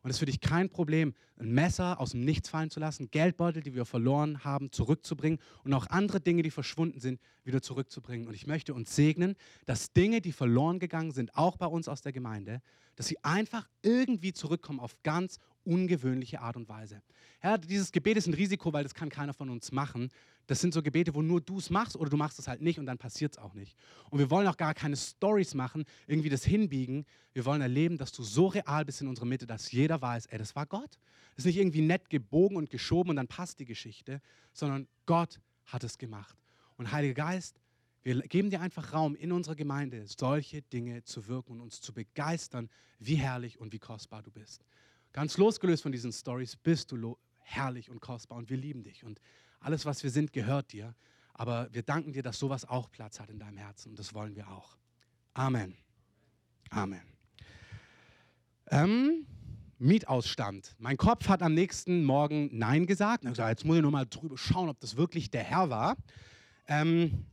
Und 0.03 0.11
es 0.11 0.17
ist 0.17 0.19
für 0.19 0.27
dich 0.27 0.41
kein 0.41 0.69
Problem, 0.69 1.15
ein 1.39 1.53
Messer 1.55 1.99
aus 1.99 2.11
dem 2.11 2.21
Nichts 2.21 2.51
fallen 2.51 2.69
zu 2.69 2.81
lassen, 2.81 3.11
Geldbeutel, 3.11 3.63
die 3.63 3.75
wir 3.75 3.87
verloren 3.87 4.45
haben, 4.45 4.73
zurückzubringen 4.73 5.39
und 5.65 5.73
auch 5.73 5.87
andere 5.87 6.21
Dinge, 6.21 6.43
die 6.43 6.51
verschwunden 6.51 7.01
sind, 7.01 7.19
wieder 7.45 7.63
zurückzubringen. 7.63 8.29
Und 8.29 8.35
ich 8.35 8.47
möchte 8.47 8.75
uns 8.75 8.95
segnen, 8.95 9.37
dass 9.65 9.91
Dinge, 9.95 10.21
die 10.21 10.33
verloren 10.33 10.79
gegangen 10.79 11.13
sind, 11.13 11.35
auch 11.35 11.57
bei 11.57 11.67
uns 11.67 11.89
aus 11.89 12.03
der 12.03 12.13
Gemeinde, 12.13 12.61
dass 12.95 13.07
sie 13.07 13.17
einfach 13.25 13.67
irgendwie 13.81 14.35
zurückkommen 14.35 14.81
auf 14.81 15.03
ganz 15.03 15.39
ungewöhnliche 15.65 16.41
Art 16.41 16.57
und 16.57 16.69
Weise. 16.69 17.01
Herr, 17.41 17.57
dieses 17.57 17.91
Gebet 17.91 18.19
ist 18.19 18.27
ein 18.27 18.35
Risiko, 18.35 18.73
weil 18.75 18.83
das 18.83 18.95
kann 18.95 19.09
keiner 19.09 19.33
von 19.33 19.49
uns 19.49 19.73
machen. 19.73 20.11
Das 20.47 20.61
sind 20.61 20.73
so 20.73 20.83
Gebete, 20.83 21.15
wo 21.15 21.23
nur 21.23 21.41
du 21.41 21.59
es 21.59 21.71
machst 21.71 21.97
oder 21.97 22.09
du 22.09 22.17
machst 22.17 22.39
es 22.39 22.47
halt 22.47 22.63
nicht 22.63 22.79
und 22.79 22.87
dann 22.87 22.99
passiert 22.99 23.33
es 23.33 23.39
auch 23.39 23.55
nicht. 23.55 23.77
Und 24.11 24.21
wir 24.21 24.31
wollen 24.31 24.47
auch 24.47 24.57
gar 24.57 24.75
keine 24.75 24.97
Stories 24.97 25.55
machen, 25.55 25.85
irgendwie 26.07 26.29
das 26.29 26.45
hinbiegen. 26.45 27.05
Wir 27.33 27.45
wollen 27.45 27.61
erleben, 27.61 27.99
dass 27.99 28.13
du 28.13 28.23
so 28.23 28.47
real 28.47 28.85
bist 28.85 29.01
in 29.01 29.09
unserer 29.09 29.27
Mitte, 29.27 29.47
dass 29.47 29.73
jeder 29.73 30.01
weiß, 30.01 30.27
ey, 30.27 30.39
das 30.39 30.55
war 30.55 30.67
Gott. 30.67 30.99
Das 31.35 31.39
ist 31.39 31.47
nicht 31.47 31.59
irgendwie 31.59 31.83
nett 31.83 32.09
gebogen 32.11 32.57
und 32.57 32.71
geschoben 32.71 33.11
und 33.11 33.17
dann 33.17 33.29
passt 33.29 33.59
die 33.59 33.65
Geschichte, 33.65 34.21
sondern 34.53 34.87
Gott 35.05 35.41
hat 35.65 35.83
es 35.83 35.99
gemacht. 35.99 36.37
Und 36.77 36.93
Heiliger 36.93 37.15
Geist, 37.15 37.61
wir 38.05 38.21
geben 38.23 38.51
dir 38.51 38.61
einfach 38.61 38.93
Raum 38.93 39.17
in 39.17 39.33
unserer 39.33 39.57
Gemeinde, 39.57 40.07
solche 40.07 40.63
Dinge 40.63 41.03
zu 41.03 41.27
wirken 41.27 41.53
und 41.53 41.61
uns 41.61 41.81
zu 41.81 41.93
begeistern, 41.93 42.71
wie 43.01 43.17
herrlich 43.17 43.59
und 43.59 43.73
wie 43.73 43.81
kostbar 43.81 44.23
du 44.23 44.31
bist. 44.31 44.65
Ganz 45.13 45.39
losgelöst 45.39 45.83
von 45.83 45.91
diesen 45.91 46.13
Stories 46.13 46.55
bist 46.55 46.93
du 46.93 47.19
herrlich 47.41 47.91
und 47.91 48.01
kostbar 48.01 48.39
und 48.39 48.49
wir 48.49 48.57
lieben 48.57 48.85
dich. 48.85 49.03
Und 49.03 49.21
alles, 49.67 49.85
was 49.85 50.05
wir 50.05 50.11
sind, 50.11 50.33
gehört 50.33 50.73
dir. 50.73 50.95
Aber 51.35 51.69
wir 51.73 51.83
danken 51.83 52.13
dir, 52.13 52.23
dass 52.23 52.39
sowas 52.39 52.65
auch 52.65 52.89
Platz 52.89 53.19
hat 53.19 53.31
in 53.31 53.41
deinem 53.41 53.59
Herzen. 53.59 53.91
Und 53.91 53.99
das 53.99 54.15
wollen 54.15 54.37
wir 54.37 54.49
auch. 54.49 54.77
Amen. 55.35 55.77
Amen. 56.71 57.03
Ähm, 58.71 59.27
Mietausstand. 59.79 60.77
Mein 60.79 60.97
Kopf 60.97 61.29
hat 61.29 61.43
am 61.43 61.53
nächsten 61.53 62.05
Morgen 62.05 62.49
Nein 62.57 62.87
gesagt. 62.87 63.25
Und 63.25 63.31
gesagt, 63.31 63.51
jetzt 63.51 63.65
muss 63.65 63.77
ich 63.77 63.83
nur 63.83 63.91
mal 63.91 64.07
drüber 64.07 64.39
schauen, 64.39 64.69
ob 64.69 64.79
das 64.79 64.97
wirklich 64.97 65.31
der 65.33 65.43
Herr 65.43 65.69
war. 65.69 65.97
Ähm, 66.69 67.27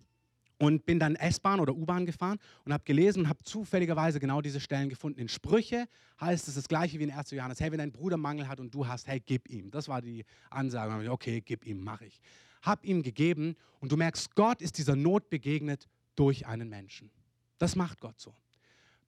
und 0.64 0.86
bin 0.86 0.98
dann 0.98 1.16
S-Bahn 1.16 1.60
oder 1.60 1.76
U-Bahn 1.76 2.06
gefahren 2.06 2.40
und 2.64 2.72
habe 2.72 2.86
gelesen 2.86 3.24
und 3.24 3.30
habe 3.30 3.44
zufälligerweise 3.44 4.22
genau 4.22 4.40
diese 4.40 4.62
Stellen 4.62 4.88
gefunden. 4.88 5.20
In 5.20 5.28
Sprüche 5.28 5.90
heißt 6.22 6.48
es 6.48 6.56
das 6.56 6.70
gleiche 6.70 7.00
wie 7.00 7.04
in 7.04 7.12
1. 7.12 7.32
Johannes. 7.32 7.60
Hey, 7.60 7.70
wenn 7.70 7.80
dein 7.80 7.92
Bruder 7.92 8.16
Mangel 8.16 8.48
hat 8.48 8.62
und 8.62 8.74
du 8.74 8.88
hast, 8.88 9.06
hey, 9.08 9.20
gib 9.20 9.50
ihm. 9.50 9.72
Das 9.72 9.90
war 9.90 10.02
die 10.02 10.24
Ansage. 10.50 11.12
Okay, 11.12 11.42
gib 11.42 11.66
ihm, 11.66 11.84
mache 11.84 12.06
ich. 12.06 12.22
Hab 12.62 12.86
ihm 12.86 13.04
gegeben 13.04 13.58
und 13.82 13.92
du 13.92 13.98
merkst, 13.98 14.34
Gott 14.36 14.62
ist 14.62 14.78
dieser 14.78 14.96
Not 14.96 15.30
begegnet 15.30 15.90
durch 16.16 16.48
einen 16.48 16.70
Menschen. 16.70 17.12
Das 17.58 17.76
macht 17.76 18.00
Gott 18.00 18.18
so. 18.22 18.34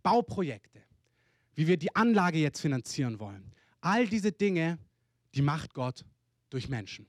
Bauprojekte, 0.04 0.82
wie 1.54 1.68
wir 1.68 1.78
die 1.78 1.96
Anlage 1.96 2.38
jetzt 2.38 2.60
finanzieren 2.60 3.18
wollen. 3.22 3.54
All 3.80 4.10
diese 4.10 4.34
Dinge, 4.34 4.78
die 5.34 5.42
macht 5.42 5.74
Gott 5.74 6.04
durch 6.50 6.68
Menschen. 6.68 7.08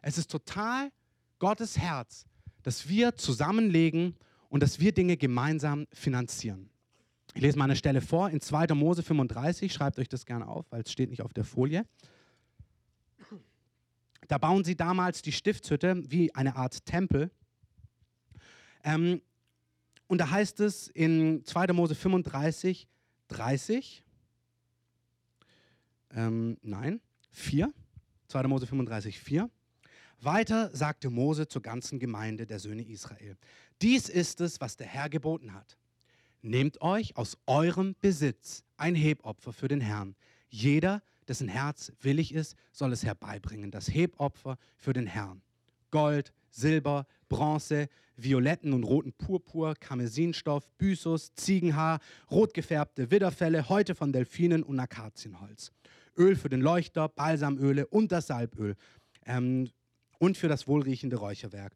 Es 0.00 0.16
ist 0.16 0.30
total 0.30 0.90
Gottes 1.38 1.76
Herz, 1.76 2.24
dass 2.66 2.88
wir 2.88 3.14
zusammenlegen 3.14 4.16
und 4.48 4.60
dass 4.60 4.80
wir 4.80 4.90
Dinge 4.90 5.16
gemeinsam 5.16 5.86
finanzieren. 5.92 6.68
Ich 7.32 7.40
lese 7.40 7.56
mal 7.56 7.66
eine 7.66 7.76
Stelle 7.76 8.00
vor 8.00 8.28
in 8.28 8.40
2. 8.40 8.74
Mose 8.74 9.04
35, 9.04 9.72
schreibt 9.72 10.00
euch 10.00 10.08
das 10.08 10.26
gerne 10.26 10.48
auf, 10.48 10.66
weil 10.70 10.82
es 10.82 10.90
steht 10.90 11.10
nicht 11.10 11.22
auf 11.22 11.32
der 11.32 11.44
Folie. 11.44 11.86
Da 14.26 14.38
bauen 14.38 14.64
sie 14.64 14.74
damals 14.74 15.22
die 15.22 15.30
Stiftshütte 15.30 16.02
wie 16.10 16.34
eine 16.34 16.56
Art 16.56 16.84
Tempel. 16.84 17.30
Ähm, 18.82 19.22
und 20.08 20.18
da 20.18 20.30
heißt 20.30 20.58
es 20.58 20.88
in 20.88 21.44
2. 21.44 21.72
Mose 21.72 21.94
35, 21.94 22.88
30, 23.28 24.02
ähm, 26.16 26.58
nein, 26.62 27.00
4, 27.30 27.72
2. 28.26 28.42
Mose 28.48 28.66
35, 28.66 29.20
4. 29.20 29.48
Weiter 30.20 30.70
sagte 30.74 31.10
Mose 31.10 31.46
zur 31.48 31.62
ganzen 31.62 31.98
Gemeinde 31.98 32.46
der 32.46 32.58
Söhne 32.58 32.82
Israel, 32.82 33.36
dies 33.82 34.08
ist 34.08 34.40
es, 34.40 34.60
was 34.60 34.76
der 34.76 34.86
Herr 34.86 35.08
geboten 35.08 35.52
hat. 35.52 35.76
Nehmt 36.42 36.80
euch 36.80 37.16
aus 37.16 37.36
eurem 37.46 37.94
Besitz 38.00 38.64
ein 38.76 38.94
Hebopfer 38.94 39.52
für 39.52 39.68
den 39.68 39.80
Herrn. 39.80 40.14
Jeder, 40.48 41.02
dessen 41.28 41.48
Herz 41.48 41.92
willig 42.00 42.32
ist, 42.32 42.56
soll 42.72 42.92
es 42.92 43.04
herbeibringen, 43.04 43.70
das 43.70 43.88
Hebopfer 43.88 44.58
für 44.76 44.92
den 44.92 45.06
Herrn. 45.06 45.42
Gold, 45.90 46.32
Silber, 46.50 47.06
Bronze, 47.28 47.88
violetten 48.16 48.72
und 48.72 48.84
roten 48.84 49.12
Purpur, 49.12 49.74
Karmesinstoff, 49.74 50.68
Byssus, 50.78 51.34
Ziegenhaar, 51.34 52.00
rot 52.30 52.54
gefärbte 52.54 53.10
Widderfelle, 53.10 53.68
Häute 53.68 53.94
von 53.94 54.12
Delfinen 54.12 54.62
und 54.62 54.80
Akazienholz. 54.80 55.72
Öl 56.16 56.36
für 56.36 56.48
den 56.48 56.62
Leuchter, 56.62 57.08
Balsamöle 57.08 57.86
und 57.86 58.12
das 58.12 58.28
Salböl 58.28 58.76
ähm, 59.26 59.68
und 60.18 60.36
für 60.36 60.48
das 60.48 60.66
wohlriechende 60.66 61.16
Räucherwerk. 61.16 61.74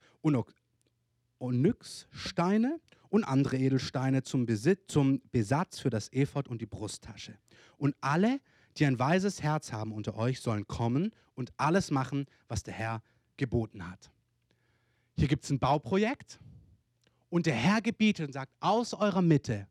Onyxsteine 1.41 2.81
und 3.09 3.25
andere 3.25 3.57
Edelsteine 3.57 4.23
zum, 4.23 4.47
Besitz, 4.47 4.81
zum 4.89 5.21
Besatz 5.33 5.81
für 5.81 5.91
das 5.91 6.13
Ephod 6.13 6.49
und 6.49 6.61
die 6.61 6.67
Brusttasche. 6.67 7.37
Und 7.77 7.97
alle, 8.01 8.41
die 8.77 8.87
ein 8.87 8.99
weises 8.99 9.43
Herz 9.43 9.73
haben 9.73 9.93
unter 9.93 10.17
euch, 10.17 10.41
sollen 10.41 10.67
kommen 10.67 11.13
und 11.35 11.53
alles 11.57 11.91
machen, 11.91 12.27
was 12.47 12.63
der 12.63 12.75
Herr 12.75 13.03
geboten 13.37 13.89
hat. 13.89 14.11
Hier 15.17 15.29
gibt 15.29 15.45
es 15.45 15.51
ein 15.51 15.59
Bauprojekt 15.59 16.39
und 17.31 17.47
der 17.47 17.55
Herr 17.55 17.81
gebietet 17.81 18.27
und 18.27 18.33
sagt, 18.33 18.53
aus 18.61 18.95
eurer 18.95 19.23
Mitte 19.23 19.67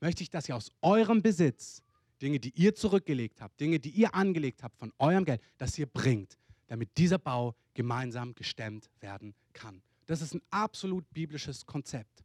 möchte 0.00 0.22
ich, 0.22 0.30
dass 0.30 0.48
ihr 0.48 0.56
aus 0.56 0.70
eurem 0.80 1.22
Besitz 1.22 1.82
Dinge, 2.22 2.38
die 2.38 2.50
ihr 2.50 2.74
zurückgelegt 2.74 3.40
habt, 3.40 3.60
Dinge, 3.60 3.78
die 3.78 3.90
ihr 3.90 4.14
angelegt 4.14 4.62
habt 4.62 4.78
von 4.78 4.92
eurem 4.98 5.24
Geld, 5.24 5.42
dass 5.58 5.78
ihr 5.78 5.86
bringt, 5.86 6.38
damit 6.74 6.98
dieser 6.98 7.18
Bau 7.18 7.54
gemeinsam 7.74 8.34
gestemmt 8.34 8.90
werden 8.98 9.32
kann. 9.52 9.80
Das 10.06 10.20
ist 10.20 10.34
ein 10.34 10.42
absolut 10.50 11.08
biblisches 11.12 11.66
Konzept. 11.66 12.24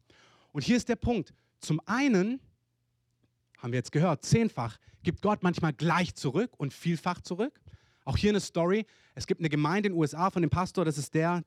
Und 0.50 0.64
hier 0.64 0.76
ist 0.76 0.88
der 0.88 0.96
Punkt. 0.96 1.32
Zum 1.60 1.80
einen, 1.86 2.40
haben 3.58 3.70
wir 3.70 3.78
jetzt 3.78 3.92
gehört, 3.92 4.24
zehnfach 4.24 4.76
gibt 5.04 5.22
Gott 5.22 5.44
manchmal 5.44 5.72
gleich 5.72 6.16
zurück 6.16 6.50
und 6.56 6.74
vielfach 6.74 7.20
zurück. 7.20 7.60
Auch 8.04 8.16
hier 8.16 8.30
eine 8.30 8.40
Story. 8.40 8.86
Es 9.14 9.28
gibt 9.28 9.40
eine 9.40 9.48
Gemeinde 9.48 9.86
in 9.86 9.92
den 9.92 10.00
USA 10.00 10.30
von 10.30 10.42
dem 10.42 10.50
Pastor, 10.50 10.84
das 10.84 10.98
ist 10.98 11.14
der, 11.14 11.44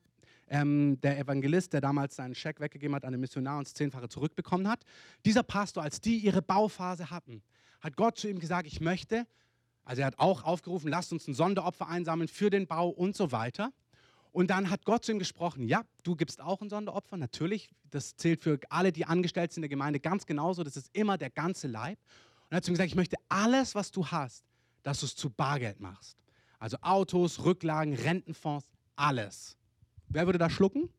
ähm, 0.48 0.98
der 1.02 1.20
Evangelist, 1.20 1.74
der 1.74 1.82
damals 1.82 2.16
seinen 2.16 2.36
Scheck 2.36 2.62
weggegeben 2.62 2.96
hat 2.96 3.04
an 3.04 3.12
den 3.12 3.20
Missionar 3.20 3.58
und 3.58 3.68
das 3.68 3.74
Zehnfache 3.74 4.08
zurückbekommen 4.08 4.70
hat. 4.70 4.86
Dieser 5.26 5.44
Pastor, 5.44 5.84
als 5.84 6.00
die 6.00 6.20
ihre 6.20 6.42
Bauphase 6.42 7.10
hatten, 7.10 7.44
hat 7.82 7.98
Gott 7.98 8.18
zu 8.18 8.30
ihm 8.30 8.39
gesagt, 8.39 8.66
ich 8.66 8.80
möchte, 8.80 9.28
also 9.86 10.02
er 10.02 10.08
hat 10.08 10.19
auch 10.19 10.43
aufgerufen, 10.43 10.89
lasst 10.89 11.12
uns 11.12 11.28
ein 11.28 11.34
Sonderopfer 11.34 11.88
einsammeln 11.88 12.28
für 12.28 12.50
den 12.50 12.67
Bau 12.67 12.89
und 12.89 13.15
so 13.15 13.32
weiter. 13.32 13.72
Und 14.32 14.50
dann 14.50 14.69
hat 14.69 14.84
Gott 14.86 15.06
zu 15.06 15.12
ihm 15.12 15.19
gesprochen, 15.19 15.67
ja, 15.67 15.84
du 16.04 16.15
gibst 16.15 16.41
auch 16.41 16.62
ein 16.62 16.69
Sonderopfer, 16.69 17.17
natürlich. 17.17 17.69
Das 17.91 18.15
zählt 18.15 18.41
für 18.41 18.60
alle, 18.69 18.91
die 18.91 19.06
angestellt 19.06 19.52
sind 19.52 19.63
in 19.63 19.69
der 19.69 19.69
Gemeinde 19.69 20.00
ganz 20.00 20.26
genauso. 20.26 20.63
Das 20.63 20.76
ist 20.76 20.89
immer 20.93 21.17
der 21.17 21.30
ganze 21.30 21.67
Leib. 21.67 22.00
Und 22.46 22.52
er 22.52 22.58
hat 22.58 22.63
zu 22.63 22.72
ihm 22.72 22.74
gesagt, 22.74 22.89
ich 22.89 22.96
möchte 22.96 23.17
alles, 23.30 23.76
was 23.76 23.91
du 23.91 24.08
hast, 24.08 24.43
dass 24.82 25.02
du 25.02 25.06
es 25.06 25.15
zu 25.15 25.30
Bargeld 25.30 25.80
machst. 25.80 26.17
Also 26.58 26.78
Autos, 26.82 27.43
Rücklagen, 27.46 27.93
Rentenfonds, 27.93 28.65
alles. 28.96 29.58
Wer 30.08 30.26
würde 30.26 30.39
da 30.39 30.50
schlucken? 30.50 30.89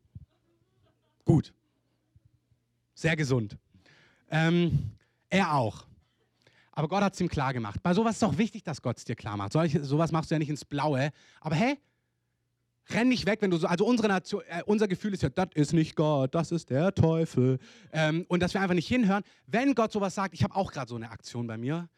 Gut. 1.25 1.53
Sehr 2.94 3.16
gesund. 3.16 3.57
Ähm, 4.31 4.92
er 5.29 5.55
auch. 5.55 5.87
Aber 6.77 6.89
Gott 6.89 7.03
hat 7.03 7.15
es 7.15 7.21
ihm 7.21 7.29
klar 7.29 7.53
gemacht. 7.53 7.81
Bei 7.83 7.95
sowas 7.95 8.17
ist 8.17 8.23
es 8.23 8.29
auch 8.29 8.39
wichtig, 8.39 8.65
dass 8.65 8.83
Gott 8.83 8.99
es 8.99 9.05
dir 9.05 9.15
klar 9.15 9.37
macht. 9.37 9.53
Solch, 9.53 9.79
sowas 9.83 10.11
machst 10.11 10.31
du 10.31 10.35
ja 10.35 10.41
nicht 10.41 10.51
ins 10.51 10.65
Blaue. 10.65 11.11
Aber 11.41 11.55
hey, 11.55 11.79
renn 12.91 13.09
nicht 13.09 13.27
weg, 13.27 13.41
wenn 13.43 13.51
du 13.51 13.57
so. 13.57 13.67
Also 13.67 13.87
unsere 13.87 14.09
Nation, 14.09 14.43
äh, 14.49 14.63
unser 14.67 14.89
Gefühl 14.89 15.15
ist 15.15 15.23
ja, 15.23 15.29
das 15.29 15.49
ist 15.55 15.73
nicht 15.73 15.95
Gott, 15.95 16.35
das 16.35 16.51
ist 16.51 16.71
der 16.71 16.93
Teufel. 16.95 17.59
Ähm, 17.93 18.27
und 18.29 18.43
dass 18.43 18.55
wir 18.55 18.61
einfach 18.61 18.75
nicht 18.75 18.89
hinhören. 18.89 19.23
Wenn 19.47 19.75
Gott 19.75 19.93
sowas 19.93 20.15
sagt, 20.15 20.35
ich 20.35 20.43
habe 20.43 20.57
auch 20.57 20.73
gerade 20.73 20.89
so 20.89 20.97
eine 20.97 21.11
Aktion 21.11 21.47
bei 21.47 21.57
mir 21.57 21.89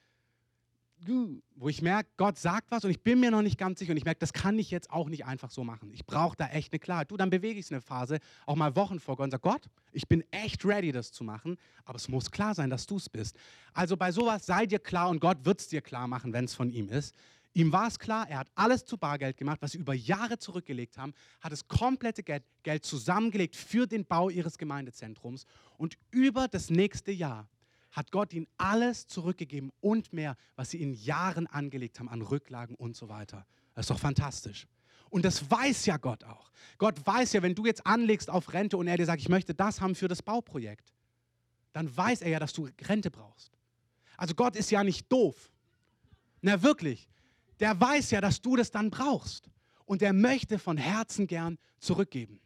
wo 1.55 1.69
ich 1.69 1.83
merke, 1.83 2.11
Gott 2.17 2.39
sagt 2.39 2.71
was 2.71 2.85
und 2.85 2.91
ich 2.91 3.03
bin 3.03 3.21
mir 3.21 3.31
noch 3.31 3.43
nicht 3.43 3.59
ganz 3.59 3.79
sicher 3.79 3.93
und 3.93 3.97
ich 3.97 4.05
merke, 4.05 4.19
das 4.19 4.33
kann 4.33 4.59
ich 4.59 4.71
jetzt 4.71 4.91
auch 4.91 5.09
nicht 5.09 5.25
einfach 5.25 5.51
so 5.51 5.63
machen. 5.63 5.93
Ich 5.93 6.07
brauche 6.07 6.37
da 6.37 6.49
echt 6.49 6.73
eine 6.73 6.81
Klarheit. 6.81 7.11
Du, 7.11 7.17
dann 7.17 7.31
bewege 7.31 7.59
ich 7.59 7.67
es 7.67 7.73
eine 7.73 7.81
Phase, 7.81 8.19
auch 8.47 8.57
mal 8.57 8.75
Wochen 8.77 8.99
vor 8.99 9.17
Gott 9.17 9.25
und 9.25 9.31
sage, 9.31 9.43
Gott, 9.43 9.69
ich 9.93 10.09
bin 10.09 10.25
echt 10.31 10.65
ready, 10.65 10.93
das 10.93 11.13
zu 11.13 11.23
machen, 11.23 11.57
aber 11.85 11.97
es 11.97 12.09
muss 12.09 12.31
klar 12.31 12.55
sein, 12.55 12.71
dass 12.71 12.87
du 12.87 12.97
es 12.97 13.09
bist. 13.09 13.37
Also 13.73 13.97
bei 13.97 14.11
sowas 14.11 14.47
sei 14.47 14.67
dir 14.67 14.79
klar 14.79 15.09
und 15.11 15.21
Gott 15.21 15.45
wird 15.45 15.61
es 15.61 15.69
dir 15.69 15.83
klar 15.83 16.09
machen, 16.09 16.33
wenn 16.33 16.45
es 16.45 16.55
von 16.55 16.71
ihm 16.71 16.89
ist. 16.89 17.15
Ihm 17.53 17.73
war 17.73 17.87
es 17.87 17.99
klar, 17.99 18.29
er 18.29 18.41
hat 18.41 18.51
alles 18.55 18.85
zu 18.85 18.99
Bargeld 18.99 19.39
gemacht, 19.39 19.59
was 19.63 19.73
sie 19.73 19.79
über 19.79 19.95
Jahre 19.95 20.39
zurückgelegt 20.39 20.99
haben, 20.99 21.15
hat 21.41 21.53
das 21.53 21.67
komplette 21.69 22.23
Geld, 22.23 22.43
Geld 22.63 22.85
zusammengelegt 22.85 23.57
für 23.57 23.87
den 23.87 24.05
Bau 24.05 24.29
ihres 24.29 24.59
Gemeindezentrums 24.59 25.47
und 25.79 25.97
über 26.11 26.49
das 26.49 26.69
nächste 26.69 27.13
Jahr 27.13 27.49
hat 27.97 28.13
Gott 28.13 28.35
ihnen 28.35 28.47
alles 28.59 29.07
zurückgegeben 29.07 29.73
und 29.81 30.13
mehr, 30.13 30.37
was 30.55 30.71
sie 30.71 30.83
in 30.83 30.93
Jahren 30.93 31.47
angelegt 31.47 31.99
haben 31.99 32.11
an 32.11 32.21
Rücklagen 32.21 32.77
und 32.77 32.95
so 32.95 33.09
weiter. 33.09 33.47
Das 33.75 33.85
ist 33.85 33.91
doch 33.91 33.99
fantastisch. 33.99 34.67
Und 35.09 35.25
das 35.25 35.51
weiß 35.51 35.87
ja 35.87 35.97
Gott 35.97 36.23
auch. 36.25 36.51
Gott 36.77 37.05
weiß 37.07 37.33
ja, 37.33 37.43
wenn 37.43 37.55
du 37.55 37.65
jetzt 37.65 37.87
anlegst 37.87 38.29
auf 38.29 38.53
Rente 38.53 38.77
und 38.77 38.87
er 38.87 38.99
dir 38.99 39.07
sagt, 39.07 39.23
ich 39.23 39.31
möchte 39.31 39.55
das 39.55 39.81
haben 39.81 39.95
für 39.95 40.09
das 40.09 40.23
Bauprojekt, 40.23 40.93
dann 41.73 41.95
weiß 41.95 42.21
er 42.21 42.29
ja, 42.29 42.39
dass 42.39 42.53
du 42.53 42.69
Rente 42.83 43.11
brauchst. 43.11 43.57
Also 44.19 44.35
Gott 44.35 44.57
ist 44.57 44.71
ja 44.71 44.85
nicht 44.85 45.11
doof. 45.11 45.51
Na 46.43 46.63
wirklich. 46.63 47.09
Der 47.61 47.81
weiß 47.81 48.11
ja, 48.11 48.21
dass 48.21 48.43
du 48.43 48.57
das 48.57 48.71
dann 48.71 48.91
brauchst. 48.91 49.49
Und 49.87 50.03
er 50.03 50.13
möchte 50.13 50.59
von 50.59 50.77
Herzen 50.77 51.27
gern 51.27 51.57
zurückgeben. 51.79 52.41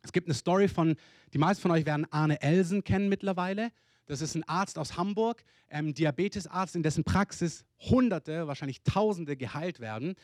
Es 0.00 0.12
gibt 0.12 0.26
eine 0.26 0.34
Story 0.34 0.68
von, 0.68 0.96
die 1.34 1.38
meisten 1.38 1.60
von 1.60 1.70
euch 1.72 1.84
werden 1.84 2.10
Arne 2.10 2.40
Elsen 2.40 2.82
kennen 2.82 3.10
mittlerweile. 3.10 3.72
Das 4.06 4.20
ist 4.20 4.34
ein 4.34 4.44
Arzt 4.48 4.78
aus 4.78 4.96
Hamburg, 4.96 5.44
ähm, 5.68 5.94
Diabetesarzt, 5.94 6.76
in 6.76 6.82
dessen 6.82 7.04
Praxis 7.04 7.64
Hunderte, 7.80 8.46
wahrscheinlich 8.46 8.82
Tausende 8.82 9.36
geheilt 9.36 9.80
werden. 9.80 10.14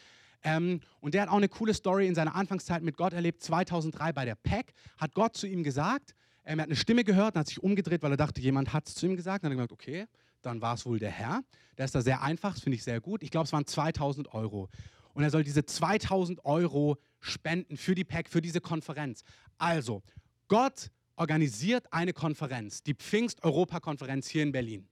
Ähm, 0.44 0.80
und 1.00 1.14
der 1.14 1.22
hat 1.22 1.28
auch 1.28 1.36
eine 1.36 1.48
coole 1.48 1.74
Story 1.74 2.06
in 2.06 2.14
seiner 2.14 2.34
Anfangszeit 2.34 2.82
mit 2.82 2.96
Gott 2.96 3.12
erlebt. 3.12 3.42
2003 3.42 4.12
bei 4.12 4.24
der 4.24 4.34
PEC 4.34 4.72
hat 4.98 5.14
Gott 5.14 5.36
zu 5.36 5.46
ihm 5.46 5.62
gesagt, 5.62 6.14
ähm, 6.44 6.58
er 6.58 6.62
hat 6.62 6.68
eine 6.68 6.76
Stimme 6.76 7.04
gehört 7.04 7.34
und 7.34 7.40
hat 7.40 7.48
sich 7.48 7.62
umgedreht, 7.62 8.02
weil 8.02 8.12
er 8.12 8.16
dachte, 8.16 8.40
jemand 8.40 8.72
hat 8.72 8.88
es 8.88 8.94
zu 8.94 9.06
ihm 9.06 9.16
gesagt. 9.16 9.44
Dann 9.44 9.50
hat 9.50 9.58
er 9.58 9.66
gesagt, 9.66 9.72
okay, 9.72 10.06
dann 10.42 10.60
war 10.60 10.74
es 10.74 10.86
wohl 10.86 10.98
der 10.98 11.10
Herr. 11.10 11.42
Der 11.78 11.84
ist 11.84 11.94
da 11.94 12.02
sehr 12.02 12.22
einfach, 12.22 12.54
das 12.54 12.62
finde 12.62 12.76
ich 12.76 12.82
sehr 12.82 13.00
gut. 13.00 13.22
Ich 13.22 13.30
glaube, 13.30 13.46
es 13.46 13.52
waren 13.52 13.66
2000 13.66 14.34
Euro. 14.34 14.68
Und 15.14 15.22
er 15.22 15.30
soll 15.30 15.44
diese 15.44 15.64
2000 15.64 16.44
Euro 16.44 16.98
spenden 17.20 17.76
für 17.76 17.94
die 17.94 18.04
PEC, 18.04 18.28
für 18.28 18.40
diese 18.40 18.60
Konferenz. 18.60 19.22
Also, 19.58 20.02
Gott 20.48 20.90
organisiert 21.22 21.84
eine 21.92 22.12
Konferenz, 22.12 22.82
die 22.82 22.94
Pfingst-Europa-Konferenz 22.94 24.26
hier 24.26 24.42
in 24.42 24.50
Berlin. 24.50 24.88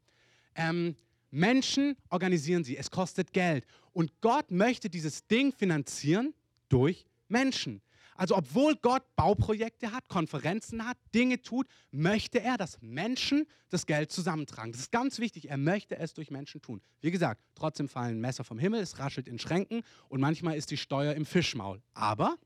Ähm, 0.54 0.94
Menschen 1.32 1.96
organisieren 2.08 2.62
sie. 2.62 2.76
Es 2.76 2.88
kostet 2.88 3.32
Geld. 3.32 3.66
Und 3.92 4.12
Gott 4.20 4.52
möchte 4.52 4.88
dieses 4.88 5.26
Ding 5.26 5.52
finanzieren 5.52 6.32
durch 6.68 7.04
Menschen. 7.28 7.82
Also 8.14 8.36
obwohl 8.36 8.76
Gott 8.76 9.02
Bauprojekte 9.16 9.90
hat, 9.90 10.06
Konferenzen 10.06 10.86
hat, 10.86 10.98
Dinge 11.12 11.42
tut, 11.42 11.66
möchte 11.90 12.40
er, 12.40 12.56
dass 12.56 12.80
Menschen 12.80 13.46
das 13.68 13.86
Geld 13.86 14.12
zusammentragen. 14.12 14.70
Das 14.70 14.82
ist 14.82 14.92
ganz 14.92 15.18
wichtig. 15.18 15.50
Er 15.50 15.56
möchte 15.56 15.98
es 15.98 16.14
durch 16.14 16.30
Menschen 16.30 16.62
tun. 16.62 16.80
Wie 17.00 17.10
gesagt, 17.10 17.40
trotzdem 17.56 17.88
fallen 17.88 18.20
Messer 18.20 18.44
vom 18.44 18.58
Himmel, 18.60 18.82
es 18.82 19.00
raschelt 19.00 19.26
in 19.26 19.40
Schränken 19.40 19.82
und 20.08 20.20
manchmal 20.20 20.56
ist 20.56 20.70
die 20.70 20.76
Steuer 20.76 21.14
im 21.14 21.26
Fischmaul. 21.26 21.82
Aber 21.94 22.36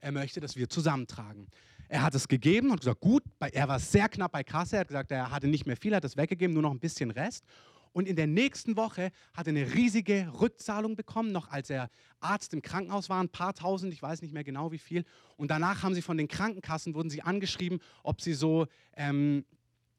er 0.00 0.12
möchte, 0.12 0.40
dass 0.40 0.56
wir 0.56 0.68
zusammentragen. 0.68 1.48
Er 1.88 2.02
hat 2.02 2.14
es 2.14 2.28
gegeben 2.28 2.70
und 2.70 2.80
gesagt, 2.80 3.00
gut, 3.00 3.22
er 3.40 3.68
war 3.68 3.78
sehr 3.78 4.08
knapp 4.08 4.32
bei 4.32 4.44
Kasse, 4.44 4.76
er 4.76 4.80
hat 4.80 4.88
gesagt, 4.88 5.10
er 5.10 5.30
hatte 5.30 5.46
nicht 5.46 5.66
mehr 5.66 5.76
viel, 5.76 5.94
hat 5.94 6.04
es 6.04 6.16
weggegeben, 6.16 6.52
nur 6.52 6.62
noch 6.62 6.70
ein 6.70 6.80
bisschen 6.80 7.10
Rest. 7.10 7.44
Und 7.92 8.06
in 8.06 8.16
der 8.16 8.26
nächsten 8.26 8.76
Woche 8.76 9.10
hat 9.34 9.46
er 9.46 9.50
eine 9.50 9.74
riesige 9.74 10.30
Rückzahlung 10.40 10.94
bekommen, 10.94 11.32
noch 11.32 11.50
als 11.50 11.70
er 11.70 11.90
Arzt 12.20 12.52
im 12.52 12.62
Krankenhaus 12.62 13.08
war, 13.08 13.22
ein 13.22 13.30
paar 13.30 13.54
tausend, 13.54 13.92
ich 13.92 14.02
weiß 14.02 14.22
nicht 14.22 14.34
mehr 14.34 14.44
genau 14.44 14.70
wie 14.72 14.78
viel. 14.78 15.04
Und 15.36 15.50
danach 15.50 15.82
haben 15.82 15.94
sie 15.94 16.02
von 16.02 16.18
den 16.18 16.28
Krankenkassen, 16.28 16.94
wurden 16.94 17.10
sie 17.10 17.22
angeschrieben, 17.22 17.80
ob 18.02 18.20
sie 18.20 18.34
so 18.34 18.66
ähm, 18.96 19.44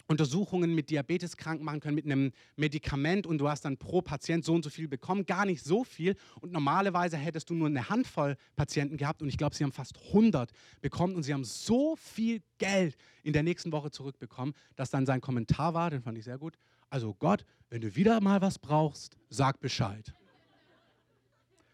Untersuchungen 0.10 0.74
mit 0.74 0.90
Diabetes 0.90 1.38
krank 1.38 1.62
machen 1.62 1.80
können 1.80 1.94
mit 1.94 2.06
einem 2.06 2.32
Medikament 2.56 3.28
und 3.28 3.38
du 3.38 3.48
hast 3.48 3.64
dann 3.64 3.78
pro 3.78 4.02
Patient 4.02 4.44
so 4.44 4.56
und 4.56 4.64
so 4.64 4.72
viel 4.72 4.88
bekommen, 4.88 5.28
gar 5.28 5.46
nicht 5.46 5.64
so 5.64 5.84
viel 5.84 6.16
und 6.42 6.52
normalerweise 6.52 7.16
hättest 7.16 7.52
du 7.52 7.54
nur 7.54 7.68
eine 7.68 7.90
Handvoll 7.90 8.36
Patienten 8.56 8.98
gehabt 8.98 9.22
und 9.22 9.30
ich 9.30 9.38
glaube, 9.38 9.56
sie 9.56 9.64
haben 9.64 9.72
fast 9.72 10.00
100 10.08 10.52
bekommen 10.82 11.14
und 11.16 11.22
sie 11.22 11.34
haben 11.34 11.44
so 11.44 11.96
viel 11.96 12.42
Geld 12.58 12.98
in 13.22 13.34
der 13.34 13.44
nächsten 13.44 13.72
Woche 13.72 13.92
zurückbekommen, 13.92 14.56
dass 14.76 14.90
dann 14.90 15.06
sein 15.06 15.22
Kommentar 15.22 15.76
war, 15.76 15.92
den 15.92 16.02
fand 16.02 16.18
ich 16.18 16.24
sehr 16.24 16.40
gut, 16.40 16.58
also 16.90 17.14
Gott, 17.14 17.46
wenn 17.70 17.82
du 17.82 17.96
wieder 17.96 18.20
mal 18.20 18.42
was 18.42 18.58
brauchst, 18.58 19.16
sag 19.30 19.60
Bescheid. 19.60 20.12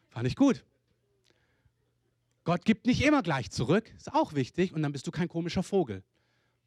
Fand 0.10 0.28
ich 0.28 0.36
gut. 0.36 0.66
Gott 2.44 2.66
gibt 2.66 2.86
nicht 2.86 3.02
immer 3.02 3.24
gleich 3.24 3.50
zurück, 3.50 3.90
ist 3.98 4.14
auch 4.14 4.34
wichtig 4.34 4.74
und 4.74 4.84
dann 4.84 4.92
bist 4.92 5.08
du 5.08 5.12
kein 5.12 5.30
komischer 5.30 5.64
Vogel. 5.64 6.04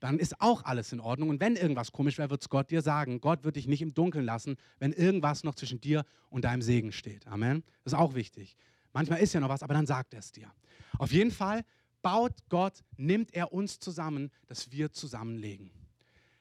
Dann 0.01 0.18
ist 0.18 0.40
auch 0.40 0.64
alles 0.64 0.92
in 0.92 1.01
Ordnung 1.01 1.28
und 1.28 1.40
wenn 1.40 1.57
irgendwas 1.57 1.92
komisch 1.92 2.18
wäre, 2.18 2.30
wird 2.30 2.42
es 2.42 2.49
Gott 2.49 2.70
dir 2.70 2.82
sagen. 2.82 3.20
Gott 3.20 3.44
wird 3.44 3.57
dich 3.57 3.66
nicht 3.66 3.82
im 3.82 3.94
Dunkeln 3.94 4.24
lassen, 4.24 4.57
wenn 4.78 4.92
irgendwas 4.92 5.44
noch 5.44 5.55
zwischen 5.55 5.80
dir 5.80 6.05
und 6.30 6.44
deinem 6.44 6.62
Segen 6.62 6.92
steht. 6.92 7.26
Amen. 7.26 7.64
Das 7.84 7.92
ist 7.92 7.99
auch 7.99 8.14
wichtig. 8.14 8.57
Manchmal 8.92 9.20
ist 9.20 9.32
ja 9.32 9.40
noch 9.40 9.49
was, 9.49 9.62
aber 9.62 9.74
dann 9.74 9.86
sagt 9.86 10.14
er 10.14 10.20
es 10.20 10.32
dir. 10.32 10.53
Auf 10.99 11.12
jeden 11.12 11.30
Fall 11.30 11.64
baut 12.03 12.32
Gott, 12.49 12.84
nimmt 12.96 13.34
er 13.34 13.53
uns 13.53 13.78
zusammen, 13.78 14.30
dass 14.46 14.70
wir 14.70 14.92
zusammenlegen. 14.92 15.70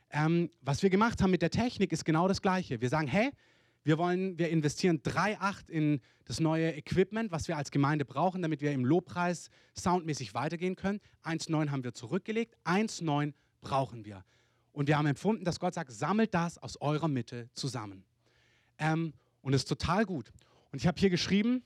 Ähm, 0.10 0.50
was 0.62 0.84
wir 0.84 0.90
gemacht 0.90 1.22
haben 1.22 1.32
mit 1.32 1.42
der 1.42 1.50
Technik 1.50 1.92
ist 1.92 2.06
genau 2.06 2.28
das 2.28 2.42
Gleiche. 2.42 2.80
Wir 2.80 2.90
sagen, 2.90 3.08
hey, 3.08 3.32
wir 3.84 3.98
wollen, 3.98 4.38
wir 4.38 4.50
investieren 4.50 5.02
3,8 5.02 5.70
in 5.70 6.02
das 6.26 6.40
neue 6.40 6.76
Equipment, 6.76 7.32
was 7.32 7.48
wir 7.48 7.56
als 7.56 7.72
Gemeinde 7.72 8.06
brauchen, 8.06 8.42
damit 8.42 8.62
wir 8.62 8.72
im 8.74 8.84
Lobpreis 8.84 9.50
soundmäßig 9.78 10.34
weitergehen 10.34 10.76
können. 10.76 11.00
1,9 11.24 11.72
haben 11.72 11.84
wir 11.84 11.94
zurückgelegt, 11.94 12.56
1,9 12.66 13.34
brauchen 13.62 14.06
wir. 14.06 14.24
Und 14.72 14.88
wir 14.88 14.98
haben 14.98 15.08
empfunden, 15.08 15.44
dass 15.44 15.60
Gott 15.60 15.74
sagt, 15.74 15.92
sammelt 15.92 16.34
das 16.34 16.58
aus 16.58 16.80
eurer 16.80 17.08
Mitte 17.08 17.50
zusammen. 17.54 18.06
Ähm, 18.78 19.14
und 19.42 19.54
es 19.54 19.62
ist 19.62 19.68
total 19.68 20.06
gut. 20.06 20.32
Und 20.72 20.80
ich 20.80 20.88
habe 20.88 21.00
hier 21.00 21.10
geschrieben, 21.10 21.64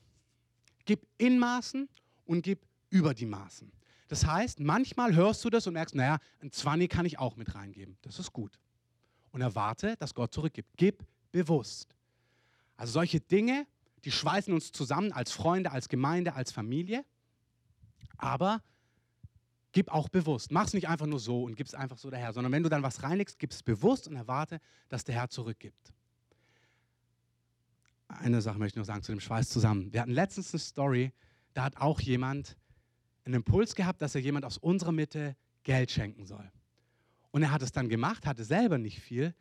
gib 0.85 1.05
in 1.17 1.39
Maßen 1.39 1.89
und 2.25 2.41
gib 2.41 2.65
über 2.89 3.13
die 3.13 3.25
Maßen. 3.25 3.71
Das 4.07 4.25
heißt, 4.25 4.59
manchmal 4.59 5.15
hörst 5.15 5.43
du 5.45 5.49
das 5.49 5.67
und 5.67 5.73
merkst, 5.73 5.95
naja, 5.95 6.19
ein 6.41 6.51
20 6.51 6.89
kann 6.89 7.05
ich 7.05 7.17
auch 7.17 7.37
mit 7.37 7.55
reingeben. 7.55 7.97
Das 8.01 8.19
ist 8.19 8.33
gut. 8.33 8.59
Und 9.31 9.41
erwarte, 9.41 9.95
dass 9.97 10.13
Gott 10.13 10.33
zurückgibt. 10.33 10.69
Gib 10.75 11.05
bewusst. 11.31 11.95
Also 12.75 12.93
solche 12.93 13.19
Dinge, 13.19 13.65
die 14.03 14.11
schweißen 14.11 14.53
uns 14.53 14.71
zusammen 14.71 15.11
als 15.11 15.31
Freunde, 15.31 15.71
als 15.71 15.87
Gemeinde, 15.87 16.33
als 16.33 16.51
Familie. 16.51 17.05
Aber 18.17 18.61
gib 19.71 19.91
auch 19.91 20.09
bewusst. 20.09 20.51
Mach 20.51 20.65
es 20.65 20.73
nicht 20.73 20.87
einfach 20.87 21.05
nur 21.05 21.19
so 21.19 21.43
und 21.43 21.55
gib 21.55 21.67
es 21.67 21.73
einfach 21.73 21.97
so 21.97 22.09
daher, 22.09 22.33
sondern 22.33 22.51
wenn 22.51 22.63
du 22.63 22.69
dann 22.69 22.83
was 22.83 23.03
reinlegst, 23.03 23.39
gib 23.39 23.51
es 23.51 23.63
bewusst 23.63 24.07
und 24.07 24.15
erwarte, 24.15 24.59
dass 24.89 25.03
der 25.03 25.15
Herr 25.15 25.29
zurückgibt. 25.29 25.93
Eine 28.07 28.41
Sache 28.41 28.59
möchte 28.59 28.77
ich 28.77 28.81
noch 28.81 28.85
sagen 28.85 29.03
zu 29.03 29.11
dem 29.11 29.21
Schweiß 29.21 29.49
zusammen. 29.49 29.93
Wir 29.93 30.01
hatten 30.01 30.11
letztens 30.11 30.53
eine 30.53 30.59
Story, 30.59 31.13
da 31.53 31.63
hat 31.63 31.77
auch 31.77 32.01
jemand 32.01 32.57
einen 33.25 33.35
Impuls 33.35 33.75
gehabt, 33.75 34.01
dass 34.01 34.15
er 34.15 34.21
jemand 34.21 34.45
aus 34.45 34.57
unserer 34.57 34.91
Mitte 34.91 35.35
Geld 35.63 35.91
schenken 35.91 36.25
soll. 36.25 36.51
Und 37.31 37.43
er 37.43 37.51
hat 37.51 37.61
es 37.61 37.71
dann 37.71 37.87
gemacht, 37.87 38.25
hatte 38.25 38.43
selber 38.43 38.77
nicht 38.77 38.99
viel. 38.99 39.33